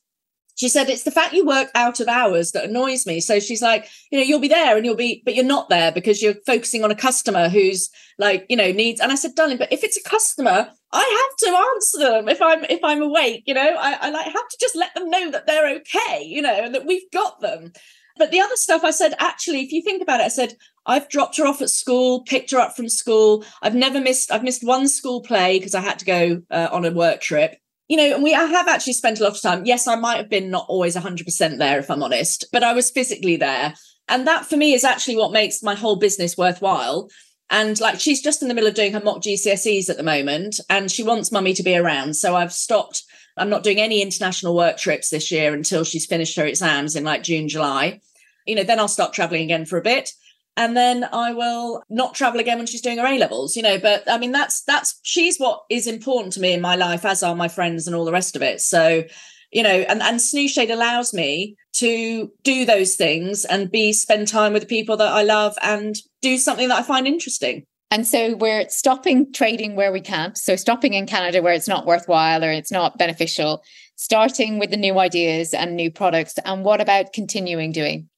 she 0.59 0.67
said 0.67 0.89
it's 0.89 1.03
the 1.03 1.11
fact 1.11 1.33
you 1.33 1.45
work 1.45 1.69
out 1.73 2.01
of 2.01 2.09
hours 2.09 2.51
that 2.51 2.65
annoys 2.65 3.05
me 3.05 3.21
so 3.21 3.39
she's 3.39 3.61
like 3.61 3.89
you 4.11 4.19
know 4.19 4.25
you'll 4.25 4.41
be 4.41 4.49
there 4.49 4.75
and 4.75 4.85
you'll 4.85 4.95
be 4.95 5.21
but 5.23 5.33
you're 5.33 5.45
not 5.45 5.69
there 5.69 5.91
because 5.91 6.21
you're 6.21 6.35
focusing 6.45 6.83
on 6.83 6.91
a 6.91 6.95
customer 6.95 7.47
who's 7.47 7.89
like 8.17 8.45
you 8.49 8.57
know 8.57 8.71
needs 8.71 8.99
and 8.99 9.11
i 9.11 9.15
said 9.15 9.33
darling 9.35 9.57
but 9.57 9.71
if 9.71 9.83
it's 9.83 9.97
a 9.97 10.09
customer 10.09 10.69
i 10.91 11.27
have 11.29 11.37
to 11.37 11.57
answer 11.73 11.99
them 11.99 12.27
if 12.27 12.41
i'm 12.41 12.65
if 12.65 12.83
i'm 12.83 13.01
awake 13.01 13.43
you 13.45 13.53
know 13.53 13.75
i, 13.79 13.97
I 14.01 14.09
like 14.09 14.25
have 14.25 14.49
to 14.49 14.57
just 14.59 14.75
let 14.75 14.93
them 14.93 15.09
know 15.09 15.31
that 15.31 15.47
they're 15.47 15.77
okay 15.77 16.23
you 16.23 16.41
know 16.41 16.53
and 16.53 16.75
that 16.75 16.85
we've 16.85 17.09
got 17.11 17.39
them 17.39 17.71
but 18.19 18.31
the 18.31 18.39
other 18.39 18.55
stuff 18.55 18.83
i 18.83 18.91
said 18.91 19.15
actually 19.17 19.61
if 19.61 19.71
you 19.71 19.81
think 19.81 20.01
about 20.01 20.19
it 20.19 20.25
i 20.25 20.27
said 20.27 20.55
i've 20.85 21.09
dropped 21.09 21.37
her 21.37 21.47
off 21.47 21.61
at 21.61 21.69
school 21.69 22.23
picked 22.25 22.51
her 22.51 22.59
up 22.59 22.75
from 22.75 22.87
school 22.87 23.43
i've 23.63 23.73
never 23.73 23.99
missed 23.99 24.31
i've 24.31 24.43
missed 24.43 24.63
one 24.63 24.87
school 24.87 25.21
play 25.21 25.57
because 25.57 25.73
i 25.73 25.81
had 25.81 25.97
to 25.97 26.05
go 26.05 26.41
uh, 26.51 26.67
on 26.71 26.85
a 26.85 26.91
work 26.91 27.21
trip 27.21 27.57
you 27.89 27.97
know, 27.97 28.13
and 28.13 28.23
we 28.23 28.35
I 28.35 28.43
have 28.43 28.67
actually 28.67 28.93
spent 28.93 29.19
a 29.19 29.23
lot 29.23 29.35
of 29.35 29.41
time. 29.41 29.65
Yes, 29.65 29.87
I 29.87 29.95
might 29.95 30.17
have 30.17 30.29
been 30.29 30.51
not 30.51 30.67
always 30.69 30.95
100% 30.95 31.57
there, 31.57 31.79
if 31.79 31.89
I'm 31.89 32.03
honest, 32.03 32.45
but 32.51 32.61
I 32.61 32.73
was 32.73 32.91
physically 32.91 33.35
there. 33.35 33.73
And 34.07 34.27
that 34.27 34.45
for 34.45 34.57
me 34.57 34.73
is 34.73 34.83
actually 34.83 35.17
what 35.17 35.31
makes 35.31 35.63
my 35.63 35.73
whole 35.73 35.95
business 35.95 36.37
worthwhile. 36.37 37.09
And 37.49 37.79
like 37.79 37.99
she's 37.99 38.21
just 38.21 38.43
in 38.43 38.47
the 38.47 38.53
middle 38.53 38.69
of 38.69 38.75
doing 38.75 38.93
her 38.93 39.01
mock 39.01 39.23
GCSEs 39.23 39.89
at 39.89 39.97
the 39.97 40.03
moment, 40.03 40.59
and 40.69 40.91
she 40.91 41.01
wants 41.01 41.31
mummy 41.31 41.55
to 41.55 41.63
be 41.63 41.75
around. 41.75 42.15
So 42.15 42.35
I've 42.35 42.53
stopped 42.53 43.03
I'm 43.37 43.49
not 43.49 43.63
doing 43.63 43.79
any 43.79 44.01
international 44.01 44.55
work 44.55 44.77
trips 44.77 45.09
this 45.09 45.31
year 45.31 45.53
until 45.53 45.83
she's 45.83 46.05
finished 46.05 46.35
her 46.37 46.45
exams 46.45 46.95
in 46.95 47.03
like 47.03 47.23
June, 47.23 47.47
July. 47.47 48.01
You 48.49 48.55
know, 48.55 48.63
then 48.63 48.79
I'll 48.79 48.87
start 48.87 49.13
traveling 49.13 49.43
again 49.43 49.65
for 49.65 49.77
a 49.77 49.81
bit 49.81 50.11
and 50.59 50.75
then 50.75 51.07
I 51.13 51.31
will 51.31 51.83
not 51.89 52.15
travel 52.15 52.41
again 52.41 52.57
when 52.57 52.67
she's 52.67 52.81
doing 52.81 52.97
her 52.97 53.07
A 53.07 53.17
levels, 53.17 53.55
you 53.55 53.63
know. 53.63 53.79
But 53.79 54.03
I 54.09 54.17
mean, 54.17 54.33
that's 54.33 54.61
that's 54.63 54.99
she's 55.03 55.37
what 55.37 55.61
is 55.69 55.87
important 55.87 56.33
to 56.33 56.41
me 56.41 56.51
in 56.51 56.59
my 56.59 56.75
life, 56.75 57.05
as 57.05 57.23
are 57.23 57.33
my 57.33 57.47
friends 57.47 57.87
and 57.87 57.95
all 57.95 58.03
the 58.03 58.11
rest 58.11 58.35
of 58.35 58.41
it. 58.41 58.59
So, 58.59 59.05
you 59.51 59.63
know, 59.63 59.69
and 59.69 60.01
and 60.01 60.21
shade 60.21 60.69
allows 60.69 61.13
me 61.13 61.55
to 61.75 62.29
do 62.43 62.65
those 62.65 62.95
things 62.95 63.45
and 63.45 63.71
be 63.71 63.93
spend 63.93 64.27
time 64.27 64.51
with 64.51 64.63
the 64.63 64.67
people 64.67 64.97
that 64.97 65.07
I 65.07 65.23
love 65.23 65.57
and 65.61 65.95
do 66.21 66.37
something 66.37 66.67
that 66.67 66.79
I 66.79 66.83
find 66.83 67.07
interesting. 67.07 67.63
And 67.89 68.05
so 68.05 68.35
we're 68.35 68.67
stopping 68.67 69.31
trading 69.31 69.77
where 69.77 69.93
we 69.93 70.01
can't. 70.01 70.37
So 70.37 70.57
stopping 70.57 70.93
in 70.93 71.07
Canada 71.07 71.41
where 71.41 71.53
it's 71.53 71.69
not 71.69 71.85
worthwhile 71.85 72.43
or 72.43 72.51
it's 72.51 72.71
not 72.71 72.97
beneficial, 72.97 73.63
starting 73.95 74.59
with 74.59 74.71
the 74.71 74.77
new 74.77 74.99
ideas 74.99 75.53
and 75.53 75.75
new 75.77 75.89
products. 75.89 76.35
And 76.43 76.65
what 76.65 76.81
about 76.81 77.13
continuing 77.13 77.71
doing? 77.71 78.08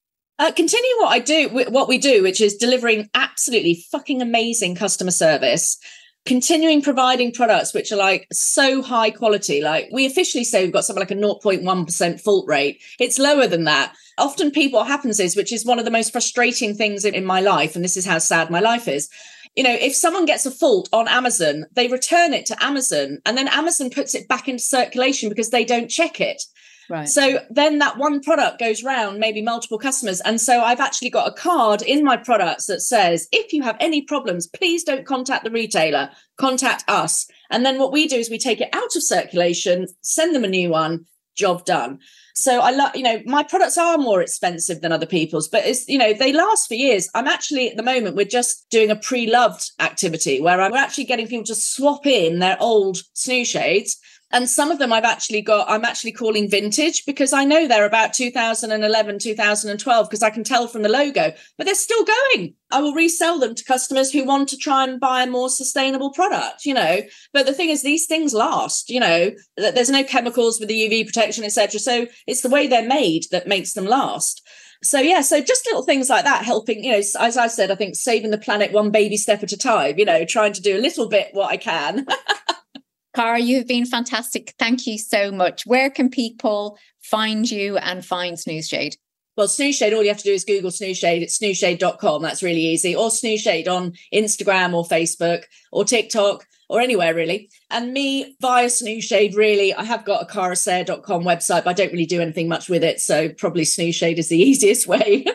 Uh, 0.42 0.52
continue 0.52 0.90
what 0.98 1.12
I 1.12 1.20
do, 1.20 1.50
what 1.50 1.88
we 1.88 2.00
do, 2.00 2.24
which 2.24 2.42
is 2.42 2.58
delivering 2.58 3.12
absolutely 3.14 3.86
fucking 3.92 4.24
amazing 4.24 4.74
customer 4.74 5.12
service. 5.12 5.78
Continuing 6.26 6.82
providing 6.82 7.32
products 7.32 7.76
which 7.76 7.92
are 7.92 7.98
like 7.98 8.26
so 8.32 8.82
high 8.82 9.12
quality. 9.12 9.62
Like 9.62 9.90
we 9.92 10.08
officially 10.08 10.44
say 10.44 10.64
we've 10.64 10.74
got 10.74 10.84
something 10.84 11.02
like 11.02 11.12
a 11.12 11.16
0.1% 11.16 12.22
fault 12.22 12.48
rate. 12.48 12.82
It's 13.00 13.20
lower 13.20 13.46
than 13.46 13.66
that. 13.66 13.94
Often, 14.18 14.50
people, 14.50 14.80
what 14.80 14.88
happens 14.88 15.20
is, 15.20 15.36
which 15.36 15.54
is 15.54 15.64
one 15.64 15.78
of 15.78 15.86
the 15.86 15.92
most 15.92 16.12
frustrating 16.12 16.74
things 16.74 17.06
in, 17.06 17.14
in 17.14 17.24
my 17.24 17.40
life, 17.40 17.76
and 17.76 17.86
this 17.86 17.96
is 17.96 18.06
how 18.08 18.18
sad 18.18 18.50
my 18.50 18.62
life 18.62 18.88
is, 18.88 19.10
you 19.56 19.64
know, 19.64 19.74
if 19.74 19.96
someone 19.96 20.26
gets 20.26 20.48
a 20.48 20.52
fault 20.52 20.90
on 20.92 21.08
Amazon, 21.08 21.66
they 21.74 21.88
return 21.88 22.34
it 22.34 22.48
to 22.48 22.64
Amazon 22.64 23.20
and 23.26 23.38
then 23.38 23.48
Amazon 23.50 23.90
puts 23.90 24.16
it 24.16 24.28
back 24.28 24.48
into 24.48 24.64
circulation 24.64 25.30
because 25.30 25.50
they 25.50 25.66
don't 25.66 25.90
check 25.90 26.22
it. 26.22 26.42
Right. 26.92 27.08
So 27.08 27.40
then 27.50 27.80
that 27.80 27.98
one 27.98 28.20
product 28.20 28.60
goes 28.60 28.84
round, 28.84 29.18
maybe 29.18 29.42
multiple 29.42 29.80
customers. 29.80 30.20
And 30.20 30.42
so 30.42 30.62
I've 30.62 30.82
actually 30.82 31.10
got 31.10 31.30
a 31.30 31.32
card 31.34 31.82
in 31.82 32.04
my 32.04 32.18
products 32.18 32.66
that 32.66 32.82
says, 32.82 33.30
if 33.32 33.54
you 33.54 33.64
have 33.64 33.78
any 33.80 34.02
problems, 34.02 34.46
please 34.46 34.84
don't 34.84 35.06
contact 35.06 35.46
the 35.46 35.52
retailer, 35.52 36.10
contact 36.38 36.84
us. 36.90 37.28
And 37.50 37.66
then 37.66 37.80
what 37.80 37.94
we 37.94 38.10
do 38.10 38.18
is 38.18 38.30
we 38.30 38.38
take 38.38 38.60
it 38.60 38.68
out 38.74 38.94
of 38.94 39.04
circulation, 39.04 39.88
send 40.02 40.36
them 40.36 40.44
a 40.44 40.50
new 40.50 40.70
one, 40.70 41.06
job 41.34 41.64
done. 41.64 42.00
So 42.36 42.60
I 42.60 42.72
love, 42.72 42.94
you 42.94 43.04
know, 43.04 43.22
my 43.26 43.44
products 43.44 43.78
are 43.78 43.98
more 43.98 44.22
expensive 44.22 44.82
than 44.82 44.92
other 44.92 45.06
people's, 45.06 45.48
but 45.48 45.66
it's, 45.66 45.88
you 45.88 45.98
know, 45.98 46.12
they 46.12 46.34
last 46.34 46.68
for 46.68 46.76
years. 46.76 47.10
I'm 47.16 47.28
actually 47.28 47.70
at 47.70 47.78
the 47.78 47.84
moment, 47.84 48.18
we're 48.18 48.26
just 48.26 48.70
doing 48.70 48.92
a 48.92 48.98
pre-loved 48.98 49.72
activity 49.80 50.42
where 50.42 50.60
I'm 50.60 50.74
actually 50.74 51.06
getting 51.06 51.28
people 51.28 51.46
to 51.46 51.56
swap 51.56 52.06
in 52.06 52.40
their 52.40 52.58
old 52.60 52.98
Snooze 53.14 53.48
Shades 53.48 53.98
and 54.32 54.50
some 54.50 54.72
of 54.72 54.80
them 54.80 54.94
I've 54.94 55.04
actually 55.04 55.42
got, 55.42 55.70
I'm 55.70 55.86
actually 55.86 56.12
calling 56.12 56.50
vintage 56.50 57.06
because 57.06 57.34
I 57.34 57.44
know 57.44 57.68
they're 57.68 57.86
about 57.86 58.14
2011, 58.14 59.20
2012, 59.20 60.10
because 60.10 60.24
I 60.24 60.30
can 60.30 60.44
tell 60.44 60.68
from 60.68 60.82
the 60.82 60.90
logo, 60.90 61.34
but 61.58 61.66
they're 61.66 61.76
still 61.76 62.06
going. 62.06 62.56
I 62.72 62.82
will 62.82 62.94
resell 62.94 63.40
them 63.40 63.56
to 63.56 63.64
customers 63.64 64.12
who 64.12 64.24
want 64.24 64.50
to 64.50 64.58
try 64.58 64.84
and 64.84 65.00
buy 65.00 65.24
a 65.24 65.30
more 65.30 65.50
sustainable 65.50 66.12
product, 66.12 66.66
you 66.66 66.74
know. 66.74 67.02
But 67.34 67.46
the 67.46 67.54
thing 67.54 67.70
is, 67.70 67.84
these 67.84 68.06
things 68.06 68.34
last, 68.34 68.90
you 68.90 69.00
know, 69.00 69.32
there's 69.58 69.90
no 69.90 70.04
chemicals 70.04 70.60
with 70.60 70.70
the 70.70 70.90
UV 70.90 71.06
protection, 71.06 71.44
etc. 71.44 71.80
So 71.80 72.08
it's 72.28 72.42
the 72.42 72.50
way 72.50 72.68
they're 72.68 72.88
made 72.88 73.26
that 73.32 73.48
makes 73.48 73.74
them 73.74 73.86
last. 73.86 74.42
So 74.84 75.00
yeah, 75.00 75.22
so 75.22 75.42
just 75.42 75.66
little 75.68 75.84
things 75.84 76.10
like 76.10 76.24
that 76.24 76.44
helping, 76.44 76.84
you 76.84 76.92
know, 76.92 76.98
as 76.98 77.38
I 77.38 77.48
said, 77.48 77.70
I 77.70 77.76
think 77.76 77.96
saving 77.96 78.32
the 78.32 78.38
planet 78.40 78.72
one 78.72 78.90
baby 78.90 79.16
step 79.16 79.44
at 79.44 79.52
a 79.52 79.58
time, 79.58 80.00
you 80.00 80.06
know, 80.06 80.26
trying 80.26 80.54
to 80.54 80.62
do 80.62 80.76
a 80.76 80.82
little 80.82 81.08
bit 81.08 81.30
what 81.34 81.52
I 81.52 81.58
can. 81.58 82.08
Cara, 83.14 83.40
you've 83.40 83.68
been 83.68 83.86
fantastic. 83.86 84.54
Thank 84.58 84.88
you 84.88 84.98
so 84.98 85.32
much. 85.32 85.66
Where 85.66 85.90
can 85.90 86.10
people 86.10 86.78
find 87.02 87.50
you 87.50 87.78
and 87.78 88.06
find 88.06 88.40
Snooze 88.40 88.70
Shade? 88.70 88.96
Well, 89.36 89.48
Snooze 89.48 89.78
Shade, 89.78 89.94
all 89.94 90.04
you 90.04 90.10
have 90.10 90.18
to 90.18 90.24
do 90.24 90.34
is 90.34 90.46
Google 90.46 90.72
Snooze 90.72 90.98
Shade. 90.98 91.24
It's 91.24 91.38
snoozeshade.com. 91.38 92.22
That's 92.22 92.44
really 92.44 92.62
easy. 92.62 92.96
Or 92.96 93.10
Snooze 93.10 93.42
Shade 93.42 93.68
on 93.68 93.94
Instagram 94.14 94.74
or 94.74 94.86
Facebook 94.86 95.44
or 95.72 95.84
TikTok 95.84 96.46
or 96.70 96.80
anywhere 96.80 97.14
really. 97.14 97.50
And 97.70 97.94
me 97.94 98.36
via 98.42 98.70
Snooze 98.70 99.04
Shade, 99.04 99.36
really, 99.36 99.74
I 99.74 99.84
have 99.84 100.06
got 100.06 100.24
a 100.24 100.26
carasayer.com 100.26 101.24
website, 101.24 101.64
but 101.64 101.72
I 101.72 101.74
don't 101.74 101.92
really 101.92 102.06
do 102.06 102.22
anything 102.22 102.48
much 102.48 102.70
with 102.70 102.84
it. 102.84 103.02
So 103.02 103.30
probably 103.30 103.66
Snooze 103.66 103.96
Shade 103.96 104.20
is 104.20 104.30
the 104.30 104.38
easiest 104.42 104.88
way. 104.88 105.26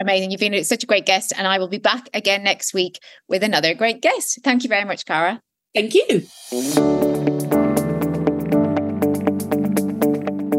Amazing. 0.00 0.30
You've 0.30 0.40
been 0.40 0.64
such 0.64 0.84
a 0.84 0.86
great 0.86 1.06
guest. 1.06 1.32
And 1.36 1.46
I 1.46 1.58
will 1.58 1.68
be 1.68 1.78
back 1.78 2.08
again 2.12 2.42
next 2.42 2.74
week 2.74 2.98
with 3.28 3.42
another 3.42 3.74
great 3.74 4.02
guest. 4.02 4.40
Thank 4.42 4.62
you 4.62 4.68
very 4.68 4.84
much, 4.84 5.04
Cara. 5.06 5.40
Thank 5.76 5.94
you. 5.94 6.26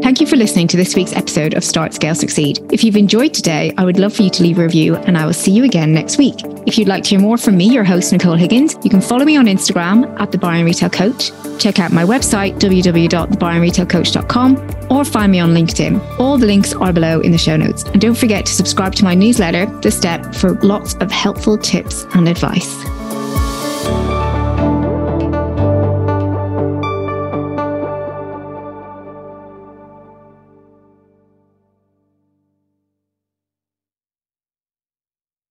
Thank 0.00 0.20
you 0.20 0.28
for 0.28 0.36
listening 0.36 0.68
to 0.68 0.76
this 0.76 0.94
week's 0.94 1.12
episode 1.12 1.54
of 1.54 1.64
Start 1.64 1.92
Scale 1.92 2.14
Succeed. 2.14 2.60
If 2.72 2.84
you've 2.84 2.94
enjoyed 2.94 3.34
today, 3.34 3.74
I 3.76 3.84
would 3.84 3.98
love 3.98 4.14
for 4.14 4.22
you 4.22 4.30
to 4.30 4.44
leave 4.44 4.60
a 4.60 4.62
review 4.62 4.94
and 4.94 5.18
I 5.18 5.26
will 5.26 5.32
see 5.32 5.50
you 5.50 5.64
again 5.64 5.92
next 5.92 6.18
week. 6.18 6.36
If 6.68 6.78
you'd 6.78 6.86
like 6.86 7.02
to 7.02 7.10
hear 7.10 7.18
more 7.18 7.36
from 7.36 7.56
me, 7.56 7.68
your 7.68 7.82
host, 7.82 8.12
Nicole 8.12 8.36
Higgins, 8.36 8.76
you 8.84 8.90
can 8.90 9.00
follow 9.00 9.24
me 9.24 9.36
on 9.36 9.46
Instagram 9.46 10.20
at 10.20 10.30
the 10.30 10.38
Buyer 10.38 10.58
and 10.58 10.66
Retail 10.66 10.90
Coach. 10.90 11.32
Check 11.58 11.80
out 11.80 11.90
my 11.90 12.04
website, 12.04 12.60
www.thebuyerandretailcoach.com, 12.60 14.76
or 14.88 15.04
find 15.04 15.32
me 15.32 15.40
on 15.40 15.50
LinkedIn. 15.50 16.20
All 16.20 16.38
the 16.38 16.46
links 16.46 16.74
are 16.74 16.92
below 16.92 17.18
in 17.22 17.32
the 17.32 17.38
show 17.38 17.56
notes. 17.56 17.82
And 17.82 18.00
don't 18.00 18.16
forget 18.16 18.46
to 18.46 18.52
subscribe 18.52 18.94
to 18.94 19.02
my 19.02 19.16
newsletter, 19.16 19.66
The 19.80 19.90
Step, 19.90 20.32
for 20.32 20.52
lots 20.60 20.94
of 20.94 21.10
helpful 21.10 21.58
tips 21.58 22.04
and 22.14 22.28
advice. 22.28 22.84